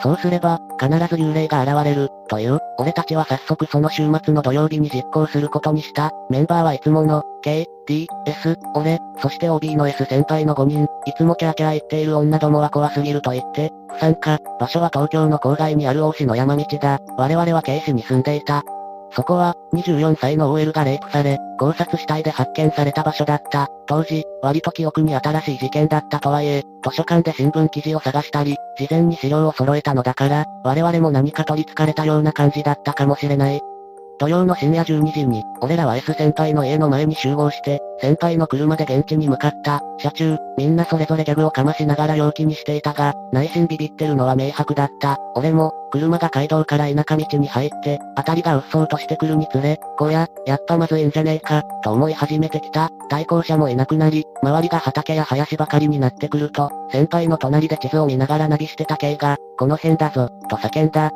[0.00, 6.12] そうすれば、必ず幽霊が現れる、という、俺たちは早速その週末の土曜日に実行することにした。
[6.30, 17.00] メンバーはいつもの、K、D、S、俺、そして OB の S 先輩の5人、いつもキャーキャー言っている女どもは怖すぎると言って、不参加、場所は東京の郊外にある大市の山道だ。
[17.16, 18.62] 我々は K 市に住んでいた。
[19.10, 23.68] そこは、24歳の OL がレイプされ、考察死体で発見された場所だった。
[23.86, 33.60] 当時、割と記憶に新しい事件だったとはいえ、図書館で新聞記事を探したり、事前に資料を揃えたのだから、我々も何か取り憑かれたような感じだったかもしれない。
[34.18, 39.80] 土曜の深夜12時に、俺らは S 先輩の家の前に集合して、先輩の車で現地に向かった。
[39.98, 45.18] 車中、みんなそれぞれギャグをかましながら陽気にしていたが、内心ビビってるのは明白だった。
[45.36, 52.90] 俺も、車が街道から田舎道に入って、辺りがうっそうとしてくるにつれ、こや、やっぱまずいんじゃねえか、と思い始めてきた。
[53.08, 61.12] 対向車もいなくなり、周りが畑や林ばかりになってくると、先輩の隣で地図を見ながらナビしてた系が、この辺だぞ、と叫んだ。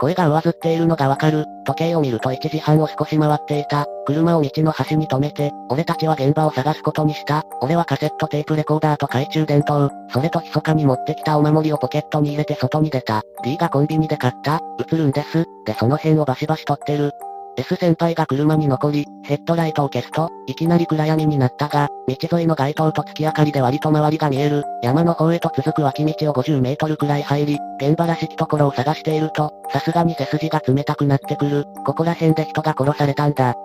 [0.00, 1.44] 声が上ずっているのがわかる。
[1.66, 3.86] 時計を見ると1時半を少し回っていた。
[4.06, 7.44] 車を道の端に止めて、俺たちは現場を探すことにした。
[7.60, 13.22] 俺はカセットテープレコーダーと懐中電灯、それと密かに持ってきたお守りをポケットに入れて外に出た。
[13.44, 14.60] D がコンビニで買った。
[14.78, 15.44] 映るんです。
[15.66, 17.12] でその辺をバシバシ撮ってる。
[17.58, 33.56] S 先輩が車に残り、ヘッドライトを消すと、いきなり暗闇になったが、道沿いの街灯と月明かりで割と周りが見える、山の方へと続く脇道を50メートルくらい入り、現場らしきところを探していると、さすがに背筋が冷たくなってくる、ここら辺で人が殺されたんだ。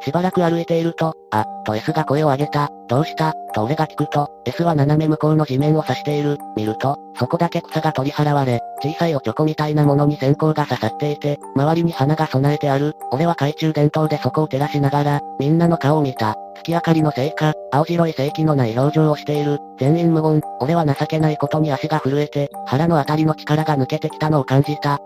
[0.00, 3.34] しばらく歩いていると、あ、と S が声を上げた、どうした？
[3.54, 24.98] と俺が聞くと、S は斜め向こうの地面を指している、見ると、そこだけ草が取り払われ、小さいおちょこみたいなものに線香が刺さっていて、周りに花が備えてある、俺は懐中電灯でそこを照らしながら、みんなの顔を見た、月明かりのせいか、青白い正気のない表情をしている、全員無言、俺は情けないことに足が震えて、腹のあたりの力が抜けてきたのを感じた、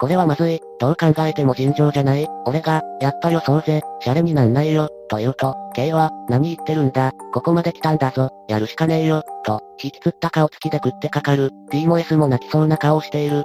[0.00, 13.44] これはまずい、どう考えても尋常じゃない、俺が、やっぱ予想ぜ、シャレになんないよ、と言うと、K は、何言ってるんだ、ここまで来たんだぞ、やるしかねえよ、と、引きつった顔つきで食ってかかる、D も S も泣きそうな顔をしている。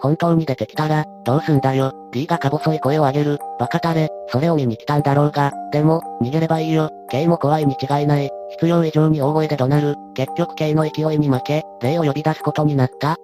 [0.00, 13.16] 本当に出てきたら、どうすんだよ、D がか細い声を上げる、バカタレ、それを見に来たんだろうが、でも、逃げればいいよ、K も怖いに違いない、必要以上に大声で怒鳴る、結局 K の勢いに負け、霊を呼び出すことになった、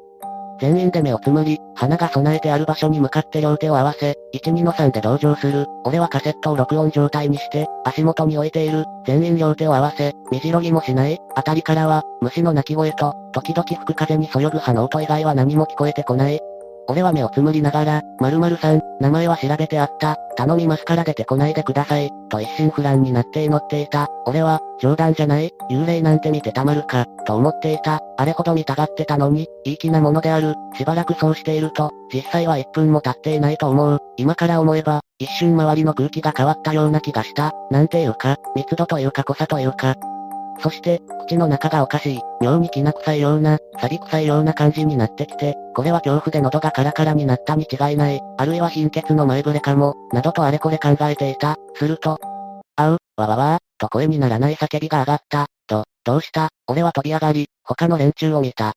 [0.63, 5.67] 全員で目をつむり、花が備えてある場所に向かって両手を合わせ、1、2の3で同情する。
[5.83, 8.85] 俺はカセットを録音状態にして、足元に置いている。
[9.05, 11.19] 全員両手を合わせ、みじろぎもしない。
[11.35, 16.39] あたりからは、虫の鳴き声と、時々吹く風にそよぐ葉の音以外は何も聞こえてこない。
[16.89, 24.09] 俺は目をつむりながら、〇〇さん、名前は調べてあった、頼みますから出てこないでください、と一心不乱になって祈っていた。
[24.27, 28.01] 俺は、冗談じゃない、幽霊なんて見てたまるか、と思っていた。
[28.17, 30.55] あれほど見たがってたのに、いい気なものである。
[30.77, 33.99] しばらくそうしていると、実際は1分も経っていないと思う。
[34.17, 37.53] 今から思えば、一瞬周りの空気が変わったような気がした。
[37.71, 39.95] なんていうか、密度というか濃さというか、
[40.61, 51.57] そして、口の中がおかしい、妙にきな臭いような、錆臭いような感じになってきて、これは恐怖で喉がカラカラになったに違いない、あるいは貧血の前触れかも、などとあれこれ考えていた。
[51.75, 52.19] すると、
[52.77, 55.47] あう、わわわーと声にならない叫びが上がった。
[55.67, 56.49] と、どうした？
[56.67, 58.73] 俺は飛び上がり、他の連中を見た。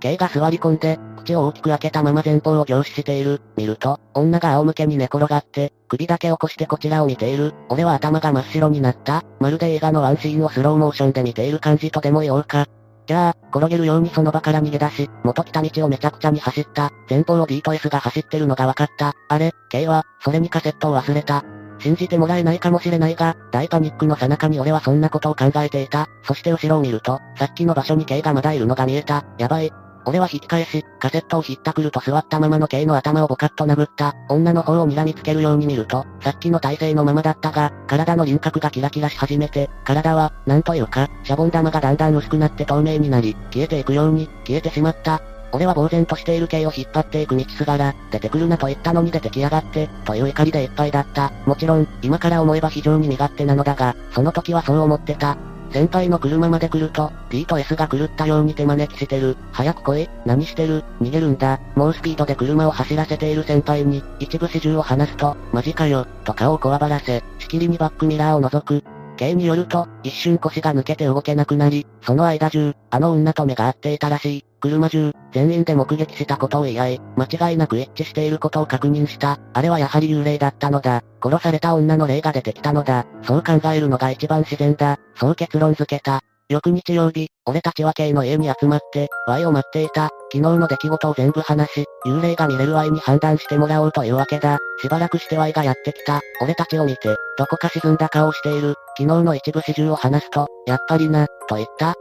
[0.00, 3.40] K が座り込んで、口を大きく開けたまま前方を凝視している。
[3.56, 7.54] 見ると、女が仰向けに寝転がって、首だけ起こしてこちらを見ている。
[7.68, 9.22] 俺は頭が真っ白になった。
[9.38, 12.66] まるで映画のワンシーンをスローモーションで見ている感じとでも言おうか。
[13.06, 16.90] じゃあ、転げるようにその場から逃げ出し、元来た道をめちゃくちゃに走った。
[17.08, 19.14] 前方を D と S が走ってるのが分かった。
[19.28, 21.44] あれ、K は、それにカセットを忘れた。
[21.80, 26.06] 信じてもらえないかもしれないが、大パニックの最中に俺はそんなことを考えていた。
[26.22, 29.24] そして後ろを見ると、さっきの場所に K がまだいるのが見えた。
[29.38, 29.72] やばい、
[30.06, 34.14] 俺は引き返し、カセットをひったくると座ったままの K の頭をボカッと殴った。
[34.28, 45.20] 女の方を睨みつけるように見ると、さっきの体勢のままだったが、体の輪郭がキラキラし始めて、体は、なんというか、シャボン玉がだんだん薄くなって透明になり、消えていくように、消えてしまった。
[45.52, 51.32] 俺は呆然としている系を引っ張っていく道すがら、出てくるなと言ったのに出てきやがって、という怒りでいっぱいだった。
[51.44, 55.36] もちろん、今から思えば非常に身勝手なのだが、その時はそう思ってた。
[55.72, 59.36] 先輩の車まで来ると、D と S が狂ったように手招きしてる。
[59.52, 61.60] 早く来い、何してる、逃げるんだ。
[61.76, 68.82] 猛スピードで車を走らせている先輩に、一部始終を話すと、マジかよ、と顔をこわばらせ、しきりにバックミラーを覗く。
[69.16, 74.49] K によると、一瞬腰が抜けて動けなくなり、その間中、あの女と目が合っていたらしい。
[74.60, 79.38] 車中、全員で目撃したことを言い合い、間違いなく一致していることを確認した。
[79.52, 81.02] あれはやはり幽霊だったのだ。
[81.22, 83.06] 殺された女の霊が出てきたのだ。
[83.22, 84.98] そう考えるのが一番自然だ。
[85.16, 86.20] そう結論付けた。
[86.50, 90.10] 翌日曜日、俺たちは K の家に集まって、Y を待っていた。
[90.32, 94.58] 昨日の出来事を全部話し、幽霊が見れる Y に判断してもらおうというわけだ。
[94.82, 96.20] しばらくして Y がやってきた。
[96.42, 98.74] 俺たちを見て、どこか沈んだ顔をしている。
[98.98, 101.94] 昨日の一部始終を話すと、やっぱりな、と言った。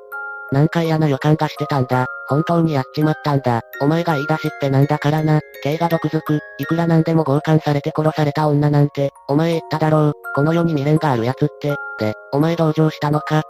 [0.51, 2.07] なんか嫌な予感がしてたんだ。
[2.27, 3.61] 本当にやっちまったんだ。
[3.81, 5.41] お前が言い出しってなんだからな。
[5.63, 6.39] K が毒づく。
[6.57, 10.13] いくらなんでも強姦されて殺された女なんて、お前言っただろう。
[10.35, 11.75] この世に未練がある奴って。
[11.99, 13.43] で、お前同情したのか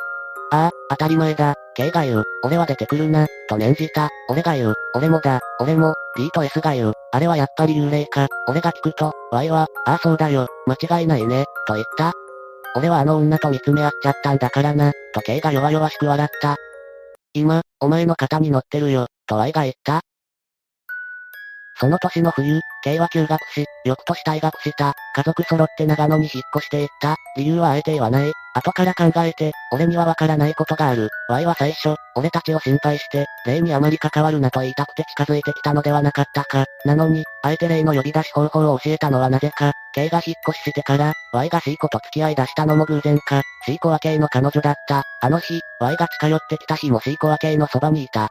[0.52, 1.56] ああ、当たり前だ。
[1.76, 2.24] K が言う。
[2.44, 3.28] 俺は出てくるな。
[3.48, 4.10] と念じた。
[4.30, 4.76] 俺が言う。
[4.96, 5.40] 俺もだ。
[5.60, 6.94] 俺も、D と S が言う。
[7.12, 8.28] あれはやっぱり幽霊か。
[8.48, 12.14] 俺が聞くと、Y は、ああそうだよ、間違いないね、と言った。
[12.76, 16.58] 俺はあの女と見つめ合っちゃったんだからな、と K が弱々しく笑った。
[17.34, 20.02] 今、お前の肩に乗ってるよ、と Y が言った。
[21.80, 31.10] その年の冬、K は休学し、翌年退学した、家族揃って長野に引っ越していった、理由はあえて言わない、後から考えて、俺にはわからないことがある。
[31.28, 36.66] Y は最初、俺たちを心配して、霊にあまり関わるなと言いたくて近づいてきたのではなかったか。
[36.86, 39.72] なのに、あえて霊の呼び出し方法を教えたのはなぜか。
[39.94, 43.42] K が引っ越ししてから、Y が C 子と付き合い出したのも偶然か。
[43.66, 45.04] C 子は K の彼女だった。
[45.22, 48.30] あの日、Y が近寄ってきた日も C 子は K のそばにいた。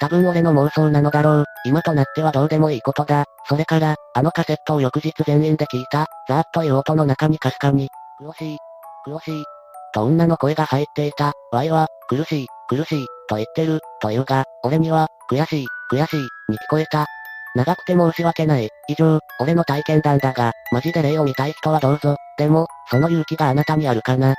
[0.00, 1.44] 多分俺の妄想なのだろう。
[1.64, 3.24] 今となってはどうでもいいことだ。
[3.48, 6.06] それから、あのカセットを翌日全員で聞いた。
[6.28, 7.88] ザーッという音の中にかすかに、
[8.18, 8.58] 苦しい、
[9.04, 9.44] 苦しい、
[9.92, 11.32] と女の声が入っていた。
[11.52, 17.06] Y は、苦しい、苦しい、と言ってる、というが、俺には、悔しい、悔しい、に聞こえた。
[17.54, 18.68] 長くて申し訳ない。
[18.88, 22.16] 以上、俺の体験談だが、マジで霊を見たい人はどうぞ。
[22.38, 24.34] でも、その勇気があなたにあるかな。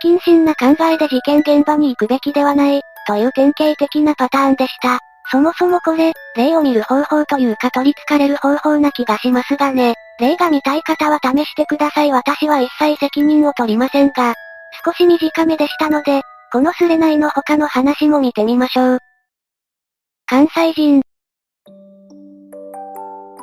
[0.00, 5.00] 不謹慎な考えで事件現場に行くべきではない、という典型的なパターンでした。
[5.30, 9.94] そもそもこれ、霊を見る方法というか取り憑かれる方法な気がしますがね。
[10.18, 12.12] 霊が見たい方は試してください。
[12.12, 14.34] 私は一切責任を取りませんが、
[14.86, 16.22] 少し短めでしたので、
[16.52, 18.98] このスレナイの他の話も見てみましょう。
[20.26, 21.02] 関西人。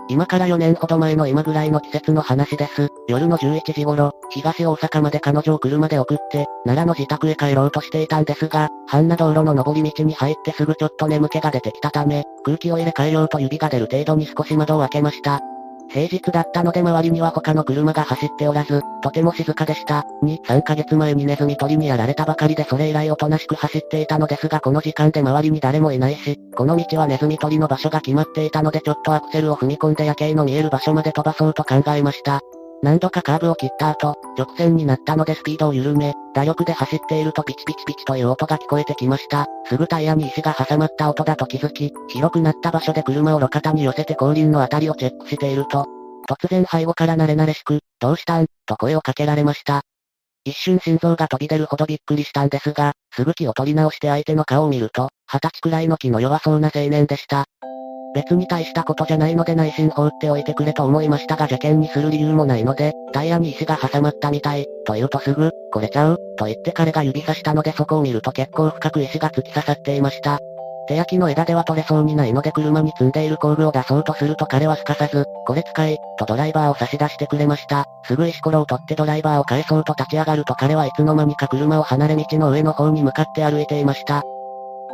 [0.08, 2.88] 今から4年ほど前の今ぐらいの季節の話です。
[3.10, 15.42] 夜の11時頃、東大阪まで彼女を車で送って、奈良の自宅へ帰ろうとしていたんですが、半な道路の上り道に入ってすぐちょっと眠気が出てきたため、空気を入れ替えようと指が出る程度に少し窓を開けました。
[15.90, 20.06] 平日だったので周りには他の車が走っておらず、とても静かでした。
[20.24, 32.42] 2、3ヶ月前にネズミ取りにやられたばかりでそれ以来おとなしく走っていたのですがこの時間で周りに誰もいないし、この道はネズミ取りの場所が決まっていたのでちょっとアクセルを踏み込んで夜景の見える場所まで飛ばそうと考えました。
[32.84, 39.48] 何度かカーブを切った後、直線になったのでスピードを緩め、打力で走っているとピチピチピチという音が聞こえてきました。
[39.68, 45.86] すぐタイヤに石が挟まった音だと気づき、広くなった場所で車を路肩に寄せて後輪のあたりをチェックしていると、
[46.30, 48.48] 突然背後から慣れ慣れしく、どうしたん？
[48.66, 49.84] と声をかけられました。
[50.44, 57.46] 一瞬心臓が飛び出るほどびっくりしたんですが、すぐ気を取り直して相手の顔を見ると、二十歳くらいの気の弱そうな青年でした。
[58.14, 70.40] 別に大したことじゃないので内心放っておいてくれと思いましたが受験にする理由もないので、タイヤに石が挟まったみたい、と言うとすぐ、これちゃう、と言って彼が指さしたのでそこを見ると結構深く石が突き刺さっていました。
[70.88, 77.86] 手焼きの枝では取れそうにないので車に積んでいる工具を出そうとすると彼はすかさず、これ使い、とドライバーを差し出してくれました。
[78.06, 84.24] すぐ石ころを取ってドライバーを返そうと立ち上がると彼はいつの間にか車を離れ道の上の方に向かって歩いていました。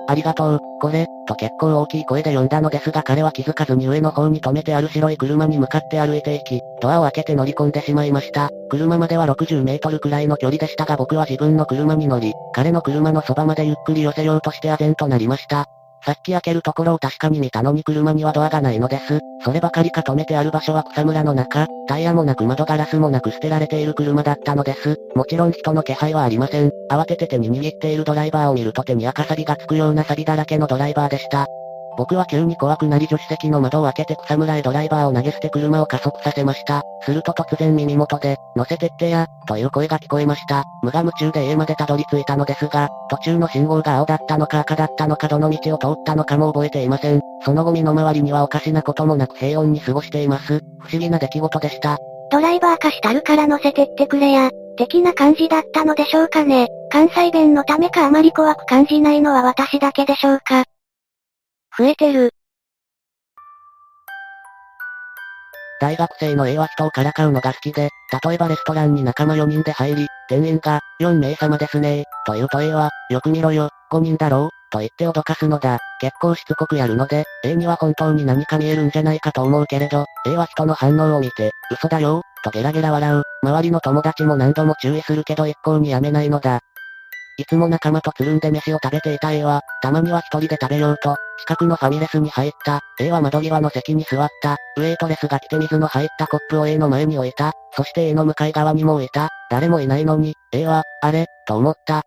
[0.09, 8.49] ありがとう、これ、と結構大きい声で呼んだのですが彼は気づかずに上の方に止めてある白い車に向かって歩いていき、ドアを開けて乗り込んでしまいました。
[8.71, 15.67] 車までは60メートルくらいの距離でしたが僕は自分の車に乗り、彼の車のそばまでゆっくり寄せようとして唖然となりました。
[16.05, 19.19] さっき開けるところを確かに見たのに車にはドアがないのです。
[19.43, 24.97] そればかりか止めてある場所は草むらの中、タイヤもなく窓ガラスもなく捨てられている車だったのです。
[25.15, 26.71] もちろん人の気配はありません。
[26.91, 31.47] 慌てて手に握っているドライバーを見ると手に赤サビがつくようなサビだらけのドライバーでした。
[31.99, 36.81] 僕は急に怖くなり助手席の窓を開けて草むらへドライバーを投げ捨て車を加速させました。
[37.03, 40.63] すると突然耳元で、乗せてってや、という声が聞こえました。
[40.81, 47.19] 無我夢中で家までたどり着いたのですが、途中の信号が青だったのか赤だったのかどの道を通ったのかも覚えていません。
[47.43, 50.61] その後身の回りにはおかしなこともなく平穏に過ごしています。
[50.79, 51.97] 不思議な出来事でした。
[52.31, 56.69] ドライバー化したるから乗せてってくれや、的な感じだったのでしょうかね。
[56.93, 60.63] 関西弁のためかあまり怖く感じないのは私だけでしょうか。
[61.77, 62.31] 増えてる。
[65.79, 67.89] 大学生の A は人をからかうのが好きで、
[68.23, 75.79] 例えばレストランに仲間4人で入り、店員が、4名様ですねと言うと A は、よく見ろよ、5人だろう、と言って脅かすのだ。
[76.01, 83.23] 結構しつこくやるので、A には本当に何か見えるんじゃないかと思うけれど、A は人の反応を見て、嘘だよ、とゲラゲラ笑う。
[83.41, 86.59] 周りの友達も何度も注意するけど一向にやめないのだ。
[87.39, 92.81] いつも仲間とつるんで飯を食べていた A は、たまには一人で食べようと、近くのファミレスに入った。
[92.99, 94.57] A は窓際の席に座った。
[94.75, 97.53] ウェイトレスが来て水の入ったコップを A の前に置いた。
[97.71, 99.29] そして A の向かい側にも置いた。
[99.49, 102.01] 誰もいないのに、A は、あれ、と思った。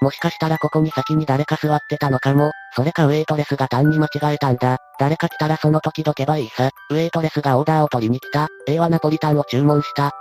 [0.00, 2.50] もしかしたらここに先に誰か座ってたのかも。
[2.74, 4.78] それかウェイトレスが単に間違えたんだ。
[4.98, 6.70] 誰か来たらその時どけばいいさ。
[6.90, 8.48] ウェイトレスがオーダーを取りに来た。
[8.66, 10.12] A はナポリタンを注文した。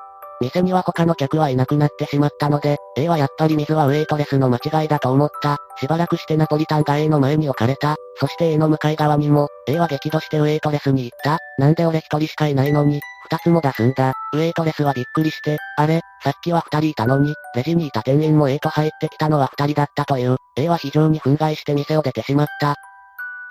[0.42, 5.58] 店には他の客はいなくなってしまったので、A はやっぱり水はウェイトレスの間違いだと思った。
[5.80, 7.96] しばらくしてナポリタンが A の前に置かれた。
[8.20, 11.38] そして A の向かい側にも、A は激怒してウェイトレスに行った。
[11.60, 13.00] なんで俺一人しかいないのに、
[13.30, 14.14] 二つも出すんだ。
[14.34, 20.38] ウェイトレスはびっくりして、あれ、さっきは二人いたのに、レジにいた店員も A と入ってきたのは二人だったという。
[20.58, 22.76] A は非常に憤慨して店を出てしまった。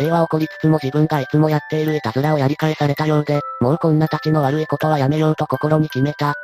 [0.00, 6.34] A は怒りつつも自分がいつもやっているいたずらをやり返されたようで、もうこんな立ちの悪いことはやめようと心に決めた。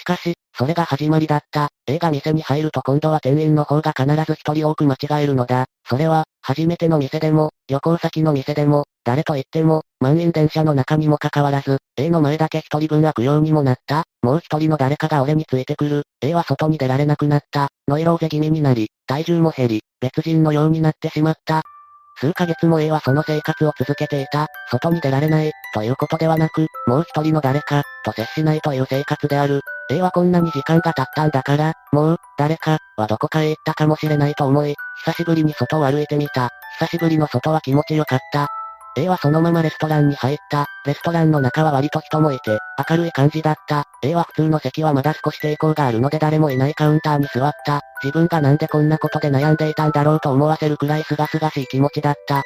[0.00, 1.68] しかし、それが始まりだった。
[1.86, 5.66] A が店に入ると今度は店員の方が必ず一人多く間違えるのだ。
[5.86, 14.04] それは、初めての店でも、旅行先の店でも、誰と言っても、満員電車の中にもかかわらず、A の前だけ一人分開くようにもなった。
[14.22, 16.02] もう一人の誰かが俺についてくる。
[16.22, 17.68] A は外に出られなくなった。
[17.86, 21.62] ノイローゼ気味になり、体重も減り、別人のようになってしまった。
[22.16, 24.46] 数ヶ月も A はその生活を続けていた。
[24.70, 29.60] 外に出られない、ということではなく、もう一人の誰か、と接しないという生活である。
[29.90, 36.50] A はこんなに時間が経ったんだから、もう、誰か、はどこかへ行ったかもしれないと思い、久しぶりに外を歩いてみた。
[36.78, 38.46] 久しぶりの外は気持ちよかった。
[38.96, 40.66] A はそのままレストランに入った。
[40.84, 42.58] レストランの中は割と人もいて、
[42.88, 43.84] 明るい感じだった。
[44.02, 47.80] A は普通の席はまだ少し抵抗があるので誰もいないカウンターに座った。
[48.02, 52.42] 自分がなんでこんなことで悩んでいたんだろうと思わせるくらい清々しい気持ちだった。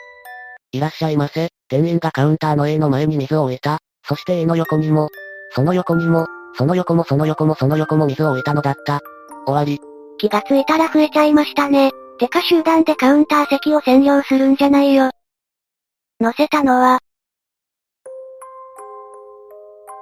[0.73, 1.49] いらっしゃいませ。
[1.69, 3.79] 店員がカウンターの A の前に水を置いた。
[4.07, 5.09] そして A の横にも、
[5.55, 9.01] その横にも、その横もその横もその横も水を置いたのだった。
[9.47, 9.81] 終わり。
[10.19, 11.91] 気がついたら増えちゃいましたね。
[12.19, 15.11] てか集団でカウンター席を占領するんじゃないよ。
[16.21, 17.01] 乗せたのは、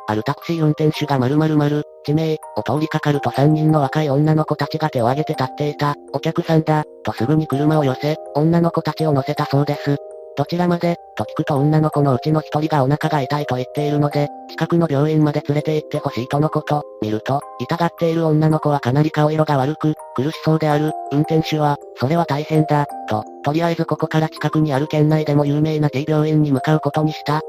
[0.06, 5.94] あるタクシー運転手が〇〇〇、地名、を通りかかると3人の若い女の子たちが手を挙げて立っていた。
[6.12, 9.96] お客さんだ、とすぐに車を寄せ、女の子たちを乗せたそうです。
[10.36, 16.82] どちらまで、と聞くと女の子のうちの一人がお腹が痛いと言っているので、近くの病院まで連れて行ってほしいとのこと。
[17.02, 20.92] 見ると、痛がっている女の子はかなり顔色が悪く、苦しそうである。
[21.12, 27.42] 運転手は、それは大変だ、と、とりあえずここから近くにある県内でも有名な T 病院に向かうことにした。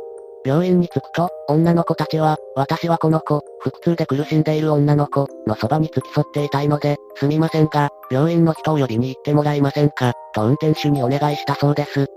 [0.46, 12.08] 病院に着くと、女の子たちは、私はこの子、腹痛で苦しんでいる女の子、のそばに付き添っていたいので、すみませんが、病院の人を呼びに行ってもらえませんか、と運転手にお願いしたそうです。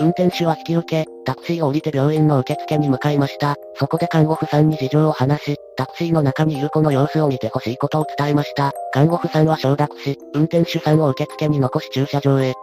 [0.00, 3.56] 運転手は引き受け、タクシーを降りて病院の受付に向かいました。
[3.74, 8.72] そこで看護婦さんに事情を話し、タクシーの中にいる子の様子を見てほしいことを伝えました。
[8.92, 12.54] 看護婦さんは承諾し、運転手さんを受付に残し駐車場へ。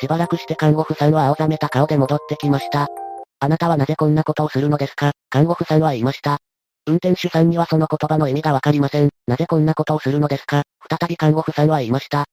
[0.00, 2.88] しばらくして看護婦さんは青ざめた顔で戻ってきました。
[3.38, 5.12] あなたはなぜこんなことをするのですか？
[5.30, 6.38] 看護婦さんは言いました。
[6.86, 9.10] 運転手さんにはその言葉の意味がわかりません。
[9.28, 10.62] なぜこんなことをするのですか？
[10.90, 12.24] 再び看護婦さんは言いました。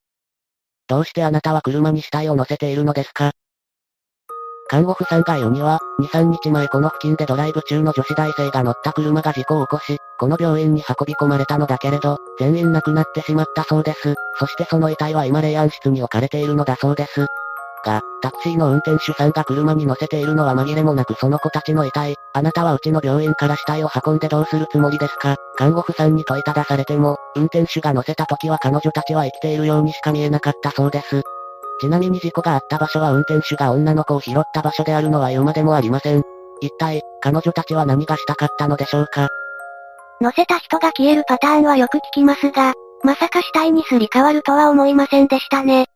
[0.87, 3.31] どうしてあなたは車に死体を乗せているのですか？
[4.71, 14.15] 看護婦さんが言うには、2、3日前この付近でドライブ中の女子大生が乗った車が事故を起こし、この病院に運び込まれたのだけれど、全員亡くなってしまったそうです。
[14.39, 17.25] そしてその遺体は今霊安室に置かれているのだそうです。
[17.83, 22.15] が、タクシーの運転手さんが車に乗せているのは紛れもなくその子たちの遺体。
[22.31, 25.35] あなたはうちの病院から死体を運んでどうするつもりですか？
[25.57, 31.23] 看護婦さんに問いただされても、運転手が乗せた時は彼女たちは生きているようにしか見えなかったそうです。
[31.81, 36.21] ちなみに事故があった場所は運転手が女の子を拾った場所であるのは言うまでもありません。
[36.61, 39.27] 一体、彼女たちは何がしたかったのでしょうか？
[40.21, 45.87] 乗せた人が消えるパターンはよく聞きますが、まさか死体にすり替わるとは思いませんでしたね。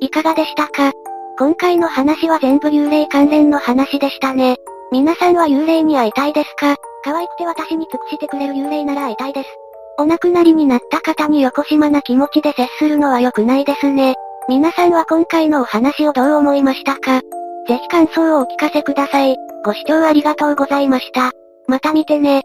[0.00, 0.90] いかがでしたか？
[1.38, 4.56] 今回の話は全部幽霊関連の話でしたね。
[4.90, 6.74] 皆さんは幽霊に会いたいですか？
[7.04, 9.48] 可愛くて私に尽くしてくれる幽霊なら会いたいです。
[9.98, 14.16] お亡くなりになった方に横島な気持ちで接するのは良くないですね。
[14.48, 17.20] 皆さんは今回のお話をどう思いましたか？
[17.68, 19.36] ぜひ感想をお聞かせください。
[19.64, 21.30] ご視聴ありがとうございました。
[21.68, 22.42] また見てね。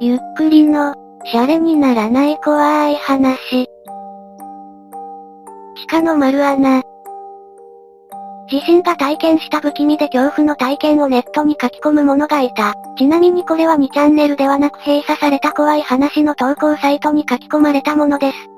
[0.00, 0.94] ゆっくりの、
[1.26, 3.66] シャレにならない怖い話。
[5.76, 6.82] 地下の丸穴。
[8.50, 12.74] 自身が体験した不気味で恐怖の体験をネットに書き込む者がいた。
[12.96, 18.57] ちなみにこれは2チャンネルではなく閉鎖された怖い話の投稿サイトに書き込まれたものです。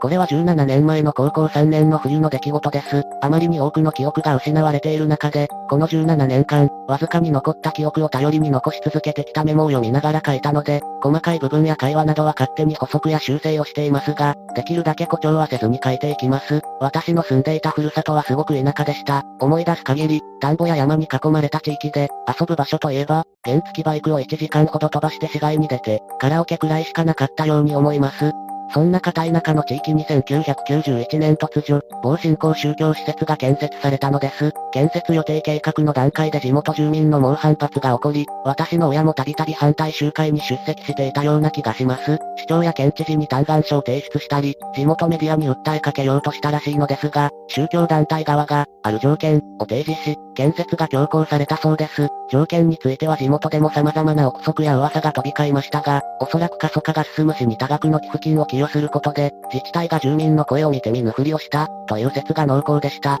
[0.00, 3.02] これは17年前の高校3年の冬の出来事です。
[3.22, 16.60] あまりに多くの記憶が失われている中で、この17年間、わずかに残った記憶を頼りに残し続けてきたメモを読みながら書いたので、細かい部分や会話などは勝手に補足や修正をしていますが、できるだけ誇張はせずに書いていきます。
[16.80, 19.22] 私の住んでいたふるさとはすごく田舎でした。
[19.40, 28.32] 思い出す限り、田んぼや山に囲まれた地域で、遊ぶ場所といえば、原付バイクを1時間ほど飛ばして市街に出て、カラオケくらいしかなかったように思います。
[28.70, 34.52] そんな片田舎の地域に1991年突如、某新興宗教施設が建設されたのです。
[34.72, 42.18] 建設予定計画の段階で地元住民の猛反発が起こり、私の親もたびたび反対集会に出席していたような気がします。
[42.36, 52.08] 市長や県知事に嘆願書を提出したり、地元メディアに訴えかけようとしたらしいのですが、宗教団体側が、ある条件を提示し、建設が強行されたそうです。
[52.30, 63.18] 条件については地元でも様々な憶測や噂が飛び交いましたが、おそらく過疎化が進むしに多額の寄付金を寄与することで、自治体が住民の声を見て見ぬふりをした、という説が濃厚でした。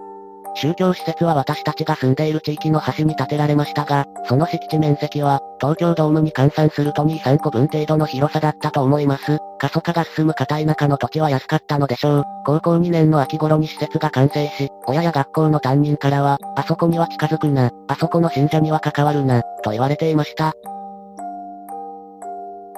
[0.56, 9.38] 宗教施設は私たちが住んでいる地域の端に建てられましたが、その敷地面積は、東京ドームに換算すると2、3個分程度の広さだったと思います。
[9.58, 12.24] 過疎化が進む片田舎の土地は安かったのでしょう。
[12.44, 20.54] 高校2年の秋頃に施設が完成し、親や学校の担任からは、あそこには近づくな、あそこの信者には関わるな、と言われていました。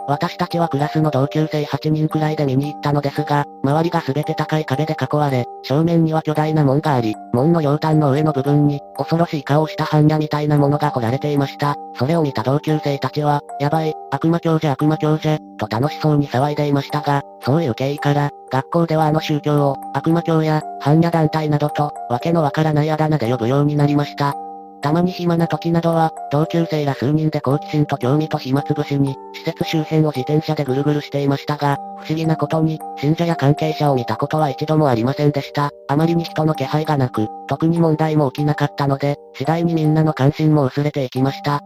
[0.08, 11.76] 私たちはクラスの同級生8人くらいで見に行ったのですが、周りがすべて高い壁で囲われ、正面には巨大な門があり、門の両端の上の部分に、恐ろしい顔をした般若みたいなものが彫られていました。
[11.94, 24.34] それを見た同級生たちは、やばい、悪魔教じゃ悪魔教じゃ、と楽しそうに騒いでいましたが、そういう経緯から、学校ではあの宗教を、悪魔教や、般若団体などと、わけのわからないあだ名で呼ぶようになりました。
[24.80, 35.70] たまに暇な時などは、同級生ら数人で好奇心と興味と暇つぶしに、施設周辺を自転車でぐるぐるしていましたが、不思議なことに、信者や関係者を見たことは一度もありませんでした。
[35.88, 41.60] あまりに人の気配がなく、特に問題も起きなかったので、次第にみんなの関心も薄れていきました。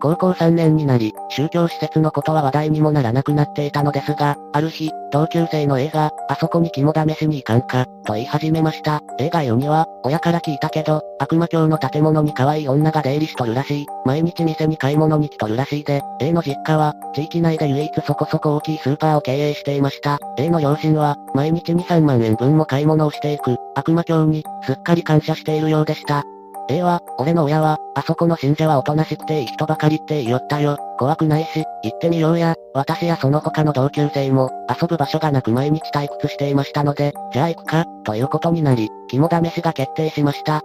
[0.00, 9.02] 高校3年になり、宗教施設のことは話題にもならなくなっていたのですが、ある日、同級生の映画、あそこに肝試しに行かんか、と言い始めました。
[9.18, 13.86] 映画読には、親から聞いたけど、悪魔教の建物に可愛い女が出入りしとるらしい。
[14.04, 20.18] 毎日店に買い物に来とるらしいで、A の実家は、地域内で唯一そこそこ大きいスーパーを経営していました。
[20.38, 26.24] A の両親は、毎日2、3万円分も買い物をしていく、悪魔教に、すっかり感謝しているようでした。
[26.68, 30.76] A は、俺の親は、あそこの信者はおとなしくていい人ばかりって言いよったよ。
[30.98, 32.54] 怖くないし、行ってみようや。
[32.74, 40.62] 私やその他の同級生も、遊ぶ場所がなく毎日退屈していましたので、じゃあ行くか、ということになり、肝試しが決定しました。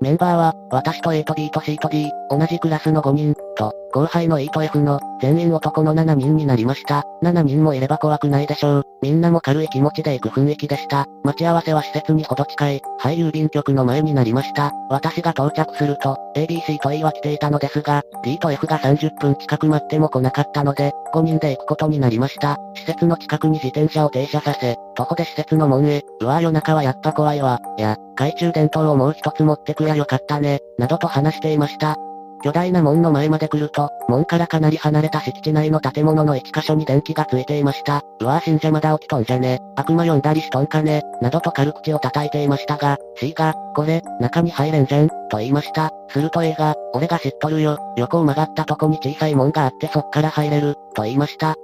[0.00, 7.04] メンバーは、私と A と B と C と D、同じクラスの5人、と、後輩の E と F の、全員男の7人になりました。
[7.22, 8.84] 7人もいれば怖くないでしょう。
[9.02, 11.06] みんなも軽い気持ちで行く雰囲気でした。
[11.24, 14.72] 待ち合わせは施設にほど近い、廃郵便局の前になりました。
[14.88, 22.56] 私が到着すると、ABC と E は来ていたのですが、D と F が30分近く待っても来なかったので、5人で行くことになりました。
[22.74, 31.96] 施設の近くに自転車を停車させ、徒歩で施設の門へ、うわ夜中はやっぱ怖いわ、や、懐中電灯をもう一つ持ってくりゃよかったね、などと話していました。
[32.42, 38.02] 巨大な門の前まで来ると、門からかなり離れた敷地内の建物の1箇所に電気がついていました。
[38.20, 39.60] うわぁ信者まだ起きとんじゃね。
[39.76, 41.02] 悪魔呼んだりしとんかね。
[41.20, 45.90] などと軽口を叩いていましたが、C が、これ、中に入れんじゃん、と言いました。
[46.10, 47.78] すると A が、俺が知っとるよ。
[47.96, 51.54] 横を曲がったとこに小さい門があってそっから入れる、と言いました。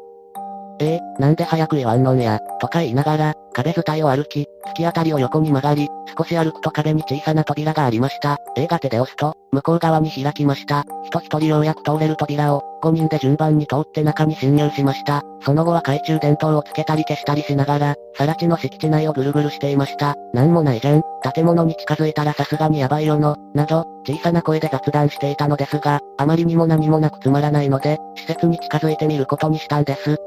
[0.80, 8.38] ええー、なんで早く言わんのんや、とか言いながら、壁伝いを歩き、突き当たりを横に曲がり、少し歩くと壁に小さな扉がありました。
[8.56, 10.84] A が手で押すと、向こう側に開きました。
[11.04, 15.22] 人一人ようやく通れる扉を、5人で順番に通って中に侵入しました。
[15.40, 20.14] その後は懐中電灯をつけたり消したりしながら、さら地の敷地内をぐるぐるしていました。
[20.32, 21.02] なんもないじゃん。
[21.34, 30.18] 建物に近づいたらさすがにやばいよの、など、小さな声で雑談していたのですが、あまりにも何もなくつまらないので、施設に近づいてみることにしたんです。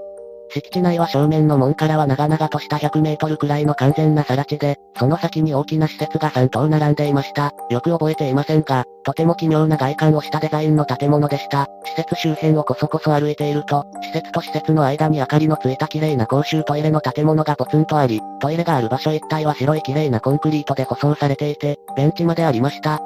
[0.49, 7.53] 敷地内は正面の門からは長々とした100メートルくらいの完全な更地で、その先に大きな施設が3棟並んでいました。
[7.69, 11.67] よく覚えていませんが、とても奇妙な外観をしたデザインの建物でした。
[11.85, 22.99] 施設周辺をこそこそ歩いていると、施設と施設の間に明かりのついた綺麗な公衆トイレの建物がポツンとあり、トイレがある場所一帯は白い綺麗なコンクリートで舗装されていて、ベンチまでありました。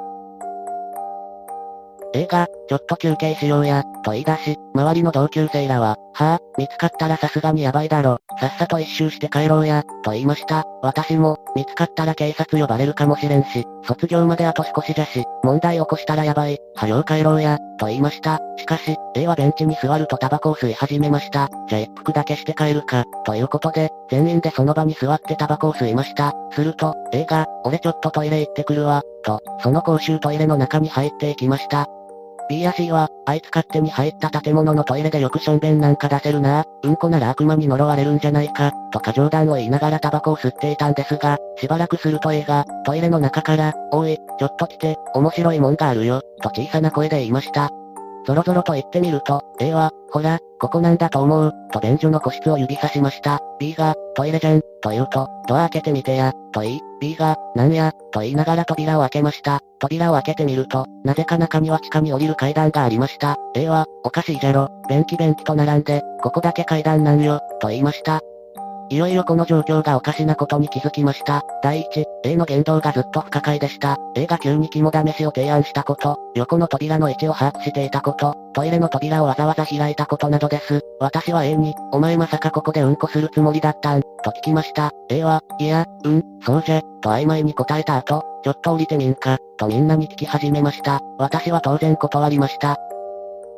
[2.14, 10.64] A が、ちょっと休憩しようや、と言い出し、周りの同級生らは、はぁ、あ、見つかったらさすがにやばいだろ、さっさと一周して帰ろうや、と言いました。
[10.82, 18.40] 私も、見つかったら警察呼ばれるかもしれんし、卒業まであと少しじゃし、問題起こしたらやばい、はよう帰ろうや、と言いました。
[18.56, 21.50] しかし、A はベンチに座るとタバコを吸い始めました。
[21.68, 26.32] じゃ一服だけして帰るか、ということで、全員でその場に座ってタバコを吸いました。
[26.54, 31.88] すると、A が、俺ちょっとトイレ行ってくるわ、と、その公衆トイレの中に入っていきました。
[32.52, 47.70] B や C は、あいつ勝手に入った建物のトイレでよくしょんべんなんか出せるなうんこなら悪魔に呪われるんじゃないか、とか冗談を言いながらタバコを吸っていたんですが、しばらくすると A が、トイレの中から、おい、ちょっと来て、面白いもんがあるよ、と小さな声で言いました。
[48.26, 53.40] ぞろぞろと言ってみると、A は、ほら、ここなんだと思う、と便所の個室を指さしました。
[53.60, 59.60] B が、トイレじゃん、と言うと、ドア開けてみてや、と言い、B が、なんや、と言いながら扉を開けました。
[59.80, 63.38] 扉を開けてみると、なぜか中には地下に降りる階段がありました。
[63.56, 68.22] A は、おかしいじゃろ、便器便器と並んで、ここだけ階段なんよ、と言いました。
[68.92, 71.44] いよいよこの状況がおかしなことに気づきました。
[71.64, 73.96] 第一、A の言動がずっと不可解でした。
[74.16, 80.82] A が急に肝試しを提案したこと、横の扉の位置を把握していたこと、トイレの扉をわざわざ開いたことなどです。
[81.00, 84.92] 私は A に、お前まさかここでうんこするつもりだったん、と聞きました。
[85.10, 91.00] A は、いや、うん、そうじゃ、と曖昧に答えた後、ちょっと降りてみんか、とみんなに聞き始めました。
[91.18, 92.76] 私は当然断りました。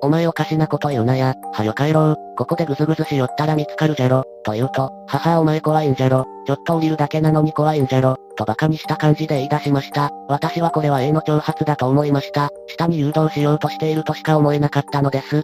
[0.03, 10.11] お前おかしなこと言うなや、はよ帰ろう、ここでぐずぐずしよったら見つかるじゃろ、と言うと、母お前怖いんじゃろ、ちょっと降りるだけなのに怖いんじゃろ、と馬鹿にした感じで言い出しました。
[10.27, 12.49] 私はこれは A の挑発だと思いました。
[12.67, 15.43] 下に誘導しようとしているとしか思えなかったのです。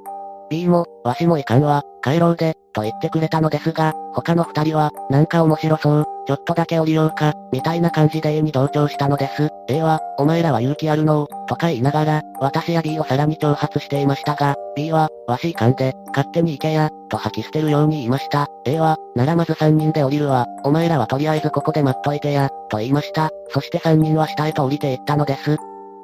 [0.49, 9.49] B も、わしもいかんわ、帰ろうで、と言ってくれたのですが、他の二人は、なんか面白そう、ちょっとだけ降りようか、みたいな感じで A に同調したのです。
[9.67, 18.47] A は、お前らは勇気あるのとか言いながら、私や B をさらに挑発していましたが、B は、わしいかんで、勝手に行けや、と吐き捨てるように言いました。
[18.65, 23.29] A は、ならまず三人で降りるわ、お前らはとりあえずここで待っといてや、と言いました。
[23.49, 25.57] そして三人は下へと降りていったのです。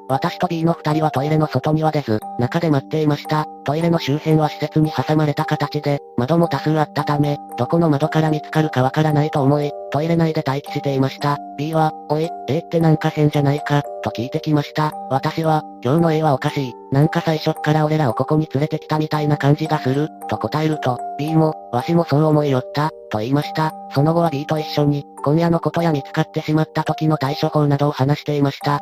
[0.08, 3.44] 私と B の二人はトイレの外には出ず、中で待っていました。
[3.64, 11.38] トイレの周辺は施設に挟まれた形で、窓も多数あったため、どこの窓から見つかるかわからないと思い、トイレ内で待機していました。
[11.58, 14.92] B は、おい、A ってなんか変じゃないか、と聞いてきました。
[15.10, 16.72] 私は、今日の A はおかしい。
[16.92, 23.72] なんか最初っから俺らをここに連れてきたみたいな感じがする、と答えると、B も、わしもそう思いよった、と言いました。
[23.92, 28.80] その後は B と一緒に、今夜のことや見つかってしまった時の対処法などを話していました。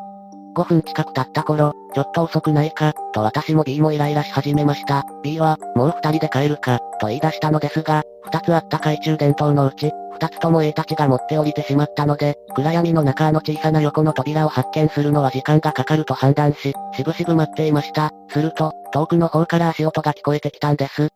[0.57, 5.05] 5分近く経った頃、ちょっと遅くないか、と私も B もイライラし始めました。
[5.23, 18.11] B は、もう二人で帰るか、と言い出したのですが、二つあった懐中電灯のうち、二つとも A たちが持って降りてしまったので、暗闇の中あの小さな横の扉を発見するのは時間がかかると判断し、しぶしぶ待っていました。
[18.31, 21.09] すると、遠くの方から足音が聞こえてきたんです。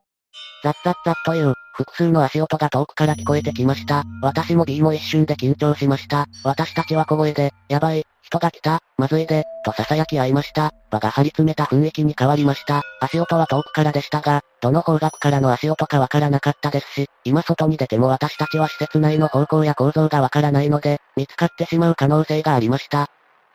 [0.64, 4.02] ザッザッザッという、複数の足音が遠くから聞こえてきました。
[4.20, 6.26] 私も B も一瞬で緊張しました。
[6.42, 10.72] 私たちは小声で、やばい、人が来た、まずいで、と囁き合いました。
[10.90, 12.82] 場が張り詰めた雰囲気に変わりました。
[13.00, 23.08] 足音は遠くからでしたが、どの方角からの足音かわからなかったですし、今外に出ても私たちは施設内の方向や構造がわからないので、見つかってしまう可能性がありました。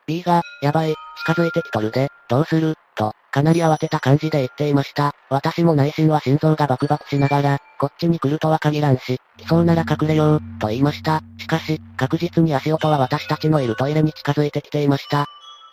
[0.08, 0.96] B が、やばい、
[1.26, 5.14] 近づいてきとるで、どうする、と、かなり慌てた感じで言っていました。
[5.30, 11.22] 私も内心は心臓がバクバクしながら、こっちに来るとは限らんし、来そうなら隠れよう、と言いました。
[11.38, 15.26] しかし、確実に足音は私たちのいるトイレに近づいてきていました。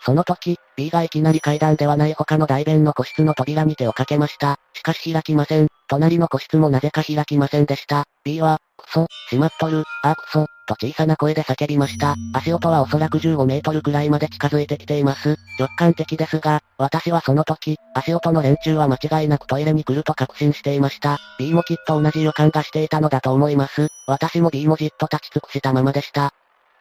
[0.03, 4.57] その時、B がいきなり階段ではない他の大便の個室の扉に手をかけました。
[4.73, 5.67] しかし開きません。
[5.87, 8.03] 隣の個室もなぜか開きませんでした。
[8.23, 12.15] B は、クソ、しまっとる、あクソ、と小さな声で叫びました。
[12.33, 15.37] 足音はおそらく15メートルくらいまで近づいてきています。
[15.59, 21.17] 直感的ですが、私はその時、足音の連中は間違いなくトイレに来ると確信していました。
[21.39, 23.87] B もきっと同じ予感がしていたのだと思います。
[24.07, 26.33] 私も B もじっと立ち尽くしたままでした。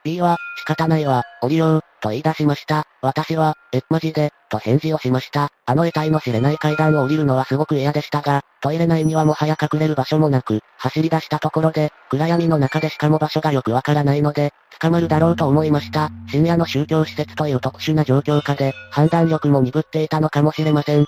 [0.04, 2.84] B は、仕方ないわ、降りよう、と言い出しました。
[3.02, 5.50] 私は、え、マジで、と返事をしました。
[5.66, 16.10] あの得体の知れない階段を降りるのはすごく嫌でしたが、トイレ内にはもはや隠れる場所もなく、走り出したところで、暗闇の中でしかも場所がよくわからないので、捕まるだろうと思いました。
[16.28, 21.06] 深夜の宗教施設という特殊な状況下で、判断力も鈍っていたのかもしれません。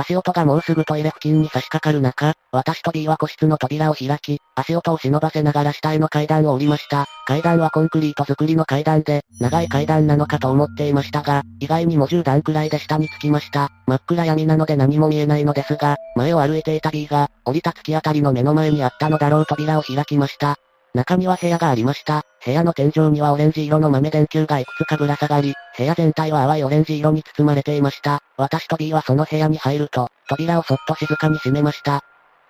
[0.00, 7.06] 足音がもうすぐトイレ付近に差し掛かる中、私と B は個室の扉を開き、足音を忍ばせながら下への階段を降りました。
[7.26, 13.70] 階段はコンクリート作りの階段で、長い階段なのかと思っていましたが、意外にも10段くらいで下に着きました。
[13.88, 20.58] 真っ暗闇なので何も見えないのですが、前を歩いていた B が、降りた突き当たりの目の前にあったのだろう扉を開きました。
[20.98, 22.22] 中には部屋がありました。
[22.44, 28.20] 部屋の天井にはオレンジ色の豆電球がいくつかぶら下がり、部屋全体は淡いオレンジ色に包まれていました。
[28.36, 32.02] 私と B はその部屋に入ると、扉をそっと静かに閉めました。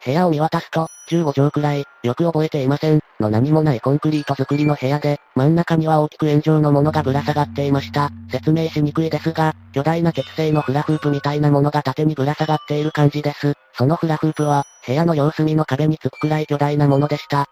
[0.03, 8.09] 部屋を見渡すと、15畳くらい、よく覚えていません、の何もないコンクリート作りの部屋で、真ん中には大きく円状のものがぶら下がっていました。
[8.31, 13.53] 説明しにくいですが、巨大な鉄製のフラフープみたいなものが縦にぶら下がっている感じです。
[13.75, 17.47] そのフラフープは、部屋の様子見の壁につくくらい巨大なものでした。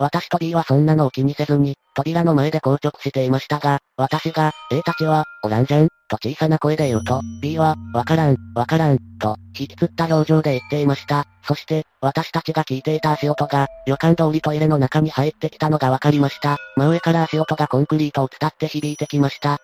[0.00, 11.26] 私と B はそんなのを気にせずに、扉の前で硬直していましたが、私が、A たちは、おらんじゃんと小さな声で言うと、B は、わからん、わからん、と、引きつった表情で言っていました。
[11.46, 16.56] そして、私たちが聞いていた足音が、旅館通りトイレの中に入ってきたのがわかりました。
[16.76, 19.58] 真上から足音がコンクリートを伝って響いてきました。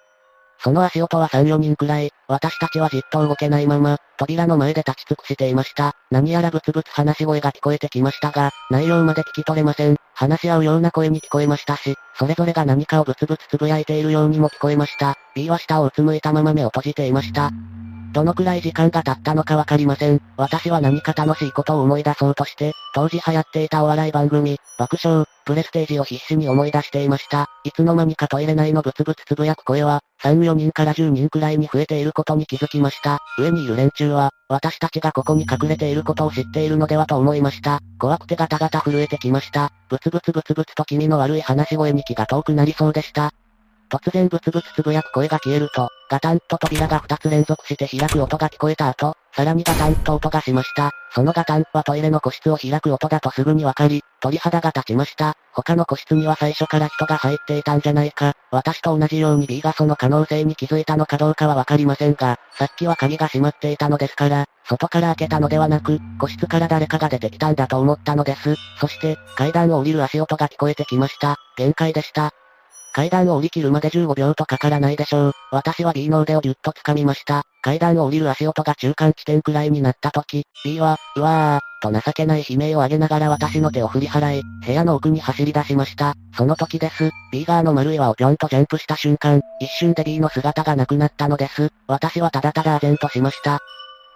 [0.59, 5.93] その足音は3、4人くらい、私たちはじっと動けないまま、扉の前で立ち尽くしていました。
[6.11, 9.97] 何やらブツブツ話し声が聞こえてきましたが、内容まで聞き取れません。
[10.15, 15.15] 話し合うような声に聞こえましたし、それぞれが何かをブツブツつぶやいているようにも聞こえました。
[15.35, 17.51] B は下をうつむいたまま目を閉じていました。
[18.17, 20.23] どのくらい時間が経ったのかわかりません。
[20.39, 27.47] 私は何か楽しいことを思い出そうとして、当時流行っていたお笑い番組、爆笑、プレステージを必死に思い出していました。
[27.63, 33.19] いつの間にかトイレ内のブツブツつぶやく声は、3、4人から10人くらいに増えていることに気づきました。
[33.39, 37.81] 上にいる連中は、私たちがここに隠れていることを知っているのではと思いました。
[37.99, 39.73] 怖くてガタガタ震えてきました。
[39.89, 43.33] ブツブツブツブツと気味の悪い話し声に気が遠くなりそうでした。
[43.89, 50.93] 突然ブツブツつぶやく声が消えると、ガタンと扉が2つ連続して開く音が聞こえた後、さらにガタンと音がしました。
[51.15, 55.35] そのガタンはトイレの個室を開く音だとすぐにわかり、鳥肌が立ちました。
[55.53, 58.33] 他の個室には最初から人が入っていたんじゃないか。
[58.51, 68.55] 私と同じように B がその可能性に気づいたのかどうかはわかりませんが、さっきは鍵が閉まっていたのですから、外から開けたのではなく、個室から誰かが出てきたんだと思ったのです。
[68.81, 71.37] そして、階段を降りる足音が聞こえてきました。
[71.59, 72.33] 限界でした。
[72.97, 75.33] 階段を降り切るまで15秒とかからないでしょう。
[75.53, 77.43] 私は B の腕をぎゅっと掴みました。
[77.61, 86.15] 階段を降りる足音が中間地点くらいになった時、B は、うわー、と情けない悲鳴を上げながら私の手を振り払い、部屋の奥に走り出しました。
[86.35, 87.11] その時です。
[87.33, 91.69] B 側の丸岩をぴょんとジャンプした瞬間、一瞬で B の姿がなくなったのです。
[91.87, 93.59] 私はただただ唖然としました。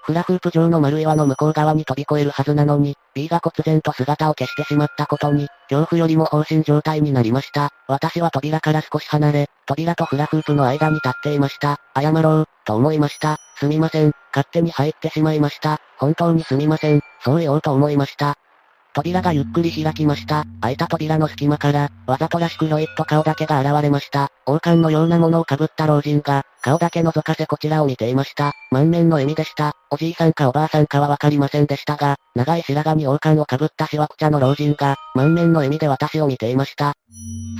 [0.03, 7.71] フラフープ状の丸岩の向こう側に飛び越えるはずなのに、B が忽然と姿を消してしまったことに、恐怖よりも放心状態になりました。
[7.87, 11.79] 私は扉から少し離れ、扉とフラフープの間に立っていました。
[11.95, 13.39] 謝ろう、と思いました。
[13.59, 15.79] すみません、勝手に入ってしまいました。
[15.99, 18.37] 本当にすみません、そう言おうと思いました。
[18.93, 20.45] 扉がゆっくり開きました。
[20.61, 24.31] 開いた扉の隙間から、わざとらしくロイッと顔だけが現れました。
[24.47, 28.53] 王冠のようなものをかぶった老人が、顔だけ覗かせこちらを見ていました。
[28.71, 29.73] 満面の笑みでした。
[29.91, 36.93] おじいさんかおばあさんかはわかりませんでしたが、長い白髪王冠をかぶったしわくちゃの老人が、満面の笑みで私を見ていました。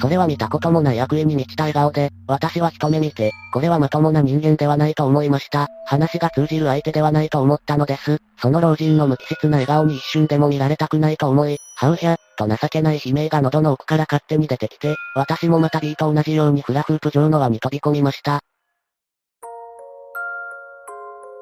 [0.01, 5.67] それは見たこともない悪意に満ちた笑顔で、私は一目見て、これはまともな人間ではないと思いました。
[5.87, 8.19] 話が通じる相手ではないと思ったのです。
[8.41, 18.41] その老人の無機質な笑顔に一瞬でも見られたくないと思い、ハウヒャ、と情けない悲鳴が喉の奥から勝手に出てきて、私もまた B と同じようにフラフープ状の輪に飛び込みました。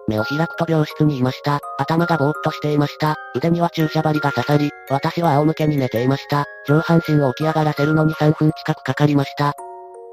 [0.09, 1.61] 目を開くと病室にいました。
[1.79, 3.15] 頭がぼーっとしていました。
[3.37, 6.47] 腕には注射針が刺さり、私は仰向けに寝ていました。
[6.67, 9.53] 上半身を起き上がらせるのに3分近くかかりました。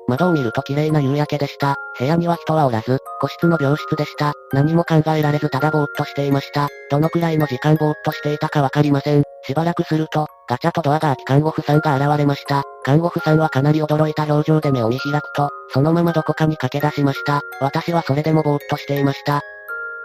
[0.08, 1.76] 窓を見ると綺麗な夕焼けでした。
[1.98, 4.34] 部屋には人はおらず、個室の病室でした。
[4.52, 6.68] 何も考えられずただぼーっとしていました。
[6.92, 9.24] どのくらいの時間ぼーっとしていたかわかりません。
[9.48, 12.64] しばらくすると、ガチャとドアが開き看護婦さんが現れました。
[12.84, 17.42] 看護婦さんはかなり驚いた表情で目を見開くと、そのままどこかに駆け出しました。
[17.60, 19.42] 私はそれでもぼーっとしていました。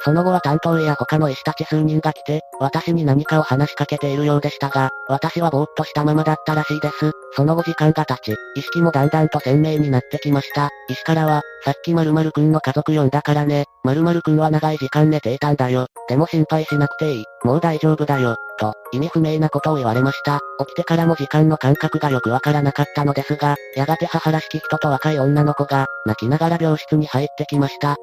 [0.03, 7.13] その後は担当医や他の医師たち数人が来て、私に何かを話しかけているようでしたが、私はぼーっとしたままだったらしいです。
[7.37, 10.71] その後時間が経ち、意識もだんだんと鮮明になってきました。
[10.89, 15.87] 医師からは、さっき〇〇くんの家族呼んだからね、〇〇くんは長い時間寝ていたんだよ。
[16.09, 17.25] でも心配しなくていい。
[17.45, 18.37] もう大丈夫だよ。
[18.59, 20.41] と、意味不明なことを言われました。
[20.59, 27.97] 起きてからも時間の感覚がよくわからなかったのですが、やがて母らしき人と若い女の子が、泣きながら病室に入ってきました。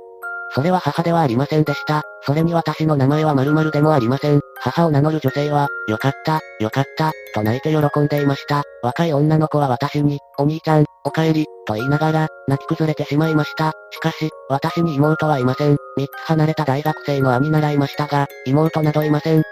[0.51, 2.03] それは母ではありませんでした。
[2.21, 4.41] それに私の名前は〇〇でもありません。
[4.59, 8.63] 母を名乗る女性は、よかった、よかった、と泣いて喜んでいました。
[8.81, 13.73] 若い女の子は私に、お兄ちゃん、お帰り、と言いながら、泣き崩れてしまいました。
[13.91, 15.77] しかし、私に妹はいません。
[15.95, 19.43] 三つ離れた大学生の兄習いましたが、妹などいません。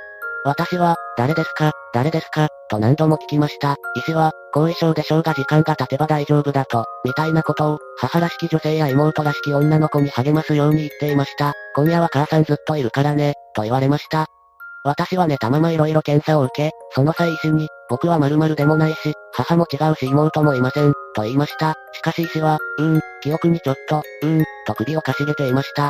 [0.45, 3.77] 私は、誰ですか誰ですかと何度も聞きました。
[3.95, 11.53] 医師は、後遺症でしょうが時間が経てば大丈夫だと、みたいなことを、母らしき女性や妹らしき女の子に励ますように言っていました。
[11.75, 14.27] 今夜は母さんずっといるからね、と言われました。
[14.83, 21.73] 私は寝たまま色々検査を受け、その際医師に、僕は〇〇でもないし、母も違うし妹もいません、と言いました。
[21.91, 25.89] しかし医師は、うーん、記憶にちょっと、うーん、と首をかしげていました。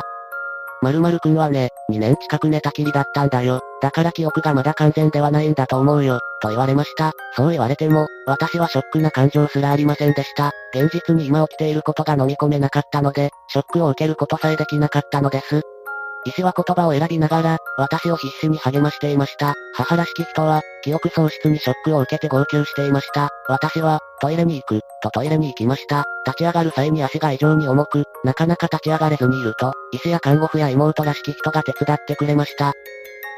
[0.82, 3.60] 〇〇くんはね、2年近く寝たきりだったんだよ。
[3.80, 7.12] だから記憶がまだ完全ではないんだと思うよ、と言われました。
[7.34, 10.52] そう言われても、私はショックな感情すらありませんでした。
[10.74, 15.62] 現実に今起きていることが飲み込めなかったので、ショックを受けることさえできなかったのです。
[16.26, 19.54] 医師は言葉を選びながら、私を必死に励ましていました。
[19.74, 23.30] 母らしき人は、記憶喪失にショックを受けて号泣していました。
[23.48, 26.04] 私は、トイレに行く、とトイレに行きました。
[26.26, 32.72] 立ち上がる際に足が異常に重く、なかなか立ち上がれずにいると、医師や看護婦や妹らしき人が手伝ってくれました。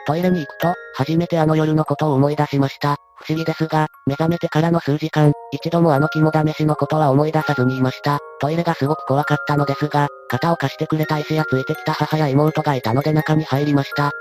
[0.09, 2.97] トイレに行くと、初めてあの夜のことを思い出しました。
[3.19, 8.19] 不思議ですが、目覚めてからの数時間、一度もあの肝試しのことは思い出さずにいました。
[8.41, 14.13] トイレがすごく怖かったのですが、肩を貸してくれた石やついてきた母や妹がいたので中に入りました。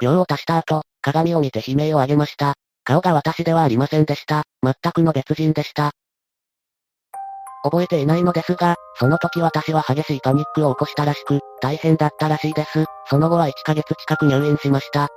[0.00, 2.54] 量を足した後、鏡を見て悲鳴を上げました。
[2.84, 4.44] 顔が私ではありませんでした。
[4.62, 5.90] 全くの別人でした。
[7.62, 12.84] 覚えていないのですが、その時私は激しいパニックを起こしたらしく、大変だったらしいです。
[13.06, 15.08] その後は1ヶ月近く入院しました。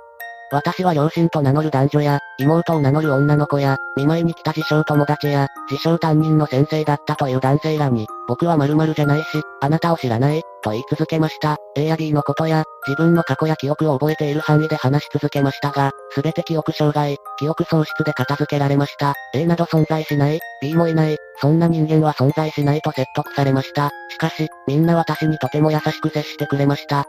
[0.52, 11.56] 私は両親と名乗る男女や、妹を名乗る女の子や、見舞いに来た自称友達や、自称担任の先生だったという男性らに、僕は〇〇じゃないし、あなたを知らない、と言い続けました。
[11.74, 19.14] A や B のことや、自分の過去や記憶を覚えている範囲で話し続けましたが、すべて記憶障害、記憶喪失で片付けられました。
[19.34, 23.90] A など存在しない、B もいない、そんな人間は存在しないと説得されました。
[24.10, 27.06] しかし、みんな私にとても優しく接してくれました。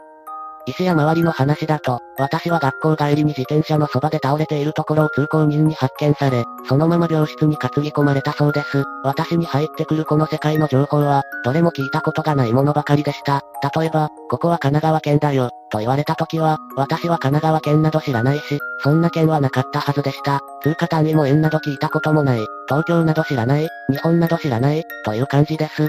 [0.66, 8.84] 医師や周りの話だと、私は学校帰りに自転車のそばで倒れているところを通行人に発見され、そのまま病室に担ぎ込まれたそうです。
[9.02, 13.42] 私に入ってくるこの世界の情報は、どれも聞いたことがないものばかりでした。
[13.76, 20.40] 例えば、ここは神奈川県だよ、と言われた時は、私は神奈川県など知らないし、そんな県はなかったはずでした。
[20.62, 25.88] 通貨単位も円など聞いたこともない、東京など知らない、日本など知らない、という感じです。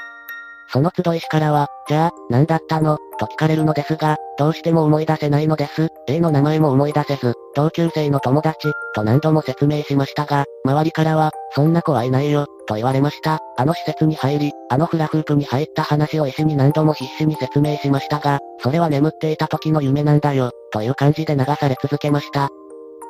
[0.67, 2.97] その集い師からは、じゃあ、何だったの？
[3.17, 5.89] と聞かれるのですが、どうしても思い出せないのです。
[6.07, 13.39] A の名前も思い出せず、同級生の友達、と何度も説明しましたが、周りからは、そんな子はいないよ、と言われました。
[13.57, 22.49] あの施設に入り、あのフラフープに入った話を医師に何度も必死に説明しましたが、それは眠っていた時の夢なんだよ、という感じで流され続けました。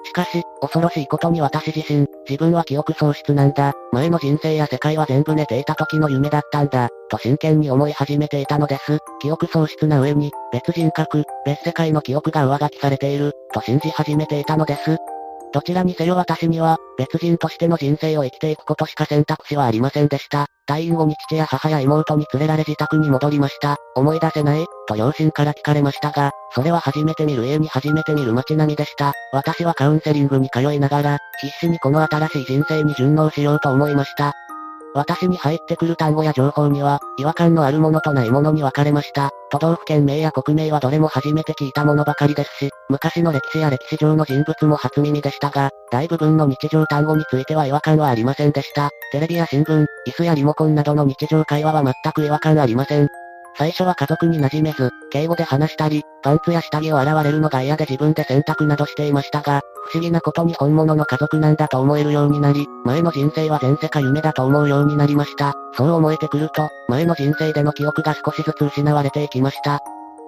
[0.05, 8.99] しかし、恐ろしいことに私自身、自分は記憶喪失なんだ、前の人生や世界は全部寝ていた時の夢だったんだ、と真剣に思い始めていたのです。
[9.19, 14.97] 記憶喪失な上に、別人格、別世界の記憶が上書きされている、と信じ始めていたのです。
[15.55, 20.47] どちらにせよ私には、別人としての人生を生きていくことしか選択肢はありませんでした。
[20.67, 23.77] 退院後に父や母や妹に連れられ自宅に戻りました。
[23.95, 29.13] 思い出せないと両親から聞かれましたが、それは初めて見る家に初めて見る街並みでした。
[29.31, 34.33] 私はカウンセリングに通いながら、必死にこの新しい人生に順応しようと思いました。
[34.95, 39.29] 私に入ってくる単語や情報には、違和感のあるものとないものに分かれました。
[39.51, 48.89] 都道府県名や国名はどれも初めて聞いたものばかりですし、昔の歴史や歴史上の人物も初耳でしたが、大部分の日常単語については違和感はありませんでした。
[49.11, 53.09] テレビや新聞、椅子やリモコンなどの日常会話は全く違和感ありません。
[53.57, 65.53] 最初は家族に馴染めず、敬語で話したり、パンツや下着を洗われるのが嫌で自分で洗濯などしていましたが、不思議なことに本物の家族なんだと思えるようになり、前の人生は前世か夢だと思うようになりました。
[65.73, 69.79] そう思えてくると、前の人生での記憶が少しずつ失われていきました。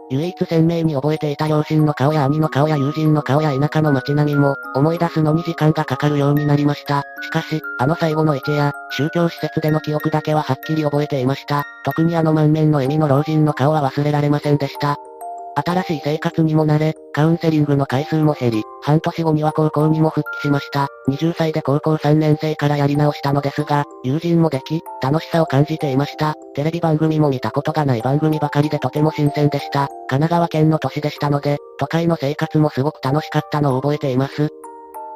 [0.09, 7.03] 唯一鮮明に覚えていた両親の顔や兄の顔や友人の顔や田舎の街並みも、思い出すのに時間がかかるようになりました。
[7.23, 11.63] しかし、あの最後の一夜、宗教施設での記憶だけははっきり覚えていました。
[11.83, 14.97] 特にあの満面の笑みの老人の顔は忘れられませんでした。
[15.65, 20.87] 新しい生活にも慣れ、カウンセリングの回数も減り、半年後には高校にも復帰しました。
[21.09, 26.35] 20歳で高校3年生からやり直したのですが、友人もでき、楽しさを感じていました。
[26.53, 29.87] テレビ番組も見たことがない番組ばかりでとても新鮮でした。
[30.07, 34.49] 神奈川県の都市でしたので、都会の生活もすごく楽しかったのを覚えています。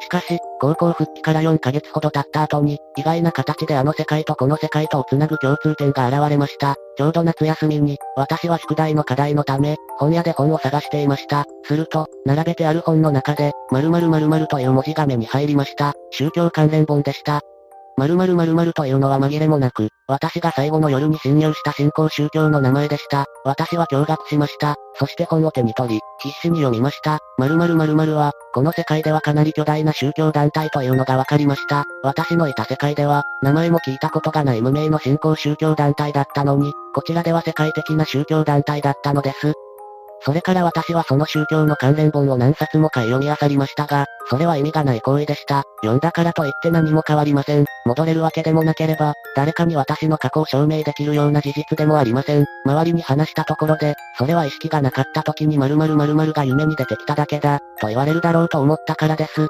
[0.02, 6.76] しかし、高校復帰から4ヶ月ほど経った後に、意外な形であの世界とこの世界とをつなぐ共通点が現れました。
[6.98, 11.45] ちょうど夏休みに、私は宿題の課題のため、本屋で本を探していました。
[11.64, 15.94] すると、並べてある本の中で、〇〇〇〇という文字が目に入りました。
[16.10, 17.41] 宗教関連本でした。
[17.97, 23.26] 〇〇〇〇というのは紛れもなく、私が最後の夜に侵入した新興宗教の名前でした。
[23.45, 24.76] 私は驚愕しました。
[24.95, 27.19] そして本を手に取り、必死に読みました。
[27.38, 31.85] 〇〇〇〇は、この世界ではかなり巨大な宗教団体というのが分かりました。
[32.03, 39.53] 私のいた世界では、名前も聞いたことがない無名の新興宗教団体だったのに、こちらでは世界的な宗教団体だったのです。
[40.23, 45.64] それから私はその宗教の関連本を何冊も買い読み漁りましたが、それは意味がない行為でした。
[45.81, 47.65] 読んだからといって何も変わりません。
[47.85, 52.45] 戻れるわけでもなければ、誰かに私の過去を証明できるような事実でもありません。
[52.65, 59.48] 周りに話したところで、それは意識がなかった時に〇〇〇〇が夢に出てきただけだ、と言われるだろうと思ったからです。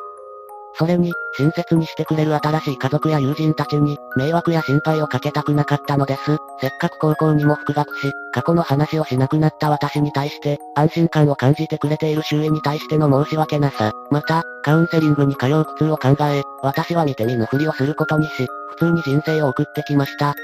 [0.76, 6.38] それに、親切にしてくれる新しい家族や友人たちに、迷惑や心配をかけたくなかったのです。
[6.60, 13.92] せっかく高校にも復学し、過去の話をしなくなった私に対して、安心感を感じてくれている周囲に対しての申し訳なさ。
[14.10, 20.36] また、カウンセリングに通う苦痛を考え、私は見て見ぬふりをすることにし、普通に人生を送ってきました。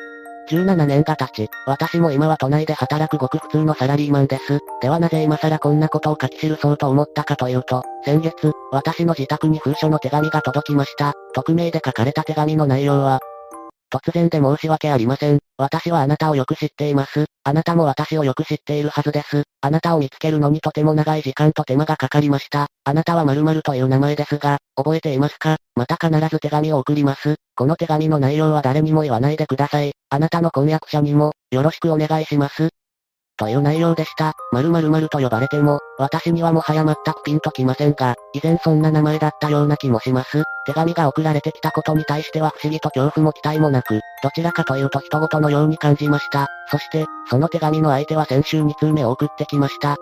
[0.50, 4.60] 17年が経ち、私も今は都内で働くごく普通のサラリーマンです。
[4.82, 7.36] ではなぜ今更こんなことを書き記そうと思ったか？
[7.36, 11.14] というと、先月、私の自宅に封書の手紙が届きました。
[11.34, 13.20] 匿名で書かれた手紙の内容は、
[13.92, 15.40] 突然で申し訳ありません。
[15.58, 17.26] 私はあなたをよく知っています。
[17.44, 19.44] あなたも私をよく知っているはずです。
[19.62, 22.68] あなたを見つけるのにとても長い時間と手間がかかりました。
[22.84, 25.58] あなたは〇〇という名前ですが、覚えていますか？
[25.76, 27.36] また必ず手紙を送ります。
[27.56, 29.94] この手紙の内容は誰にも言わないでください。
[30.10, 32.70] あなたの婚約者にも、よろしくお願いします。
[33.38, 34.34] という内容でした。
[34.52, 40.44] 〇〇〇と呼ばれても、私にはもはや全くピンときませんが、以前そんな名前だったような気もします。
[40.66, 46.48] 手紙が送られてきたことに対しては不思議と恐怖も期待もなく、どちらかというと人事のように感じました。
[46.70, 49.98] そして、その手紙の相手は先週2通目を送ってきました。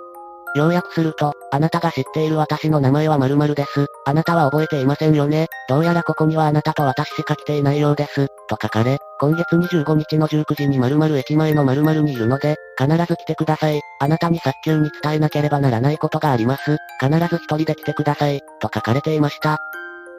[0.56, 3.88] 要約すると、あなたが知っている私の名前は〇〇です。
[4.06, 5.48] あなたは覚えていませんよね。
[5.68, 8.28] どうやらここにはあなたと私しか来ていないようです。
[8.48, 13.82] と書かれ、今月25日の19時に〇〇駅前の〇〇にいるので、必ず来てください。
[14.00, 16.78] あなたに早急に伝えなければならないことがあります。
[17.02, 18.40] 必ず一人で来てください。
[18.62, 19.60] と書かれていました。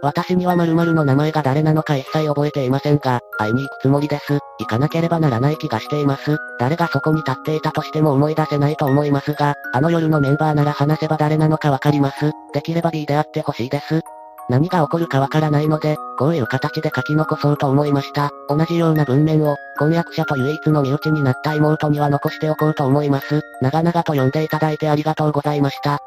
[0.03, 4.39] 私には〇〇の名前が誰なのか一切覚えていませんが、会いに行くつもりです。
[4.59, 6.37] 行かなければならない気がしています。
[6.59, 12.33] 誰がそこに立っていたとしても思い出せないと思いますが、あの夜のメンバーなら話せば誰なのかわかります。
[12.53, 14.03] できれば B であってほしいです。
[14.49, 18.31] 何が起こるかわからないので、こういう形で書き残そうと思いました。
[18.49, 23.41] 同じような文面を、婚約者と唯一の身内になった妹には残しておこうと思います。
[23.61, 25.99] 長々と読んでいただいてありがとうございました。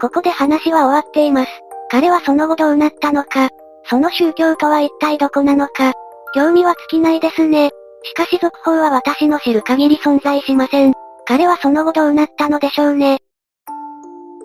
[0.00, 1.67] ここで話は終わっています。
[1.90, 3.48] 彼はその後どうなったのか、
[3.84, 5.92] その宗教とは一体どこなのか、
[6.34, 7.70] 興味は尽きないですね。
[8.02, 10.92] しかし続報は私の知る限り存在しません。
[11.26, 13.18] 彼はその後どうなったのでしょうね。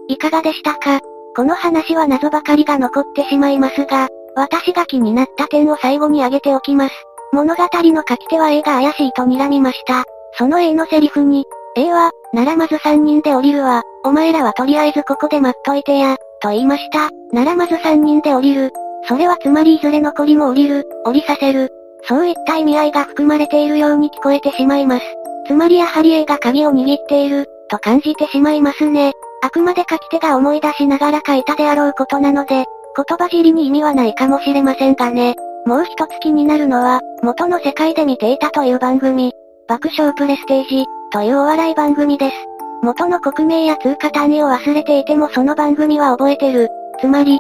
[0.07, 0.99] いかがでしたか？
[1.35, 6.95] この話は謎ばかりが残ってしまいますが、私が気になった点を最後に挙げておきます。
[7.31, 10.03] 物語の書き手は A が怪しいと睨みました。
[10.37, 11.45] その A のセリフに、
[11.75, 13.81] A は、ならまず3人で降りるわ。
[14.03, 17.09] お前らはとりあえずここで待っといてや、と言いました。
[17.31, 18.71] ならまず3人で降りる。
[19.07, 21.69] それはつまりいずれ残りも降りる、降りさせる。
[22.03, 25.05] そういった意味合いが含まれているように聞こえてしまいます。
[25.47, 29.13] つまりやはり A が鍵を握っている、と感じてしまいますね。
[29.41, 32.65] あくまで書き手が思い出しながら書いたであろうことなので、
[32.95, 35.35] 言葉尻に意味はないかもしれませんがね。
[35.65, 39.31] もう一つ気になるのは、元の世界で見ていたという番組、
[39.67, 42.52] 爆笑プレステージ、というお笑い番組です。
[42.83, 46.67] 元の国名や通貨単位を忘れていてもその番組は覚えてる。
[46.99, 47.39] つまり、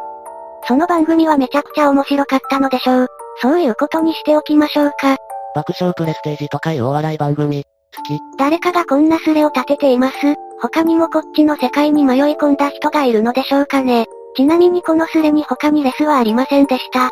[0.65, 3.07] その番組はめちゃくちゃ面白かったのでしょう。
[3.41, 5.17] そういうことにしておきましょうか。
[5.53, 7.63] 爆笑プレステージとかいうお笑い番組、
[7.95, 8.19] 好き。
[8.37, 10.15] 誰かがこんなスレを立てています。
[10.61, 14.05] 他にもこっちの世界に迷い込んだ人がいるのでしょうかね。
[14.37, 17.09] ちなみにこのスレに他にレスはありませんでした。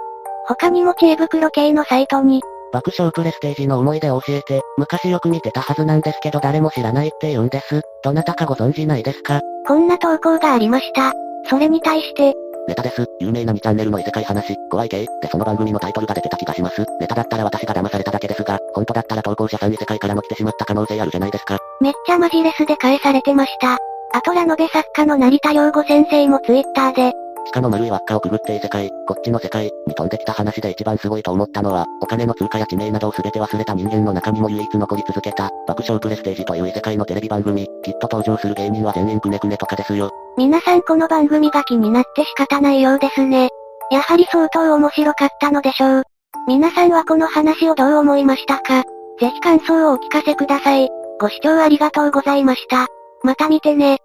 [0.48, 2.42] 他にも知恵袋系のサイトに、
[2.74, 7.82] 爆笑プレステージの思い出を教えて、昔よく見てたはずなんですけど誰も知らないって言うんです。
[8.04, 9.42] どなたかご存知ないですか？
[9.68, 11.14] こんな投稿がありました。
[11.50, 12.34] それに対して、
[12.68, 13.08] ネタです。
[13.20, 16.86] 有名な2チャンネルの異世界話、怖い系でその番組のタイトルが出てた気がします。
[17.00, 21.58] ネタだったら私が騙されただけですが、本当だったら投稿者さん異世界からも来てしまった可能性あるじゃないですか。
[21.82, 23.78] めっちゃマジレスで返されてました。
[24.14, 27.14] あとラノベ作家の成田陽子先生もツイッターで、
[27.48, 40.12] 地下の丸い輪っかをくぐって異世界、こっちの世界に飛んできた話で一番すごいと思ったのは、お金の通貨や地名などを全て忘れた人間の中にも唯一残り続けた、爆笑プレステージという異世界のテレビ番組、きっと登場する芸人は全員くねくねとかですよ。
[40.38, 43.50] 皆さんこの番組が気になって仕方ないようですね。
[43.92, 46.04] やはり相当面白かったのでしょう。
[46.48, 48.84] 皆さんはこの話をどう思いましたか？
[49.20, 50.90] ぜひ感想をお聞かせください。
[51.20, 52.88] ご視聴ありがとうございました。
[53.24, 53.98] また見てね。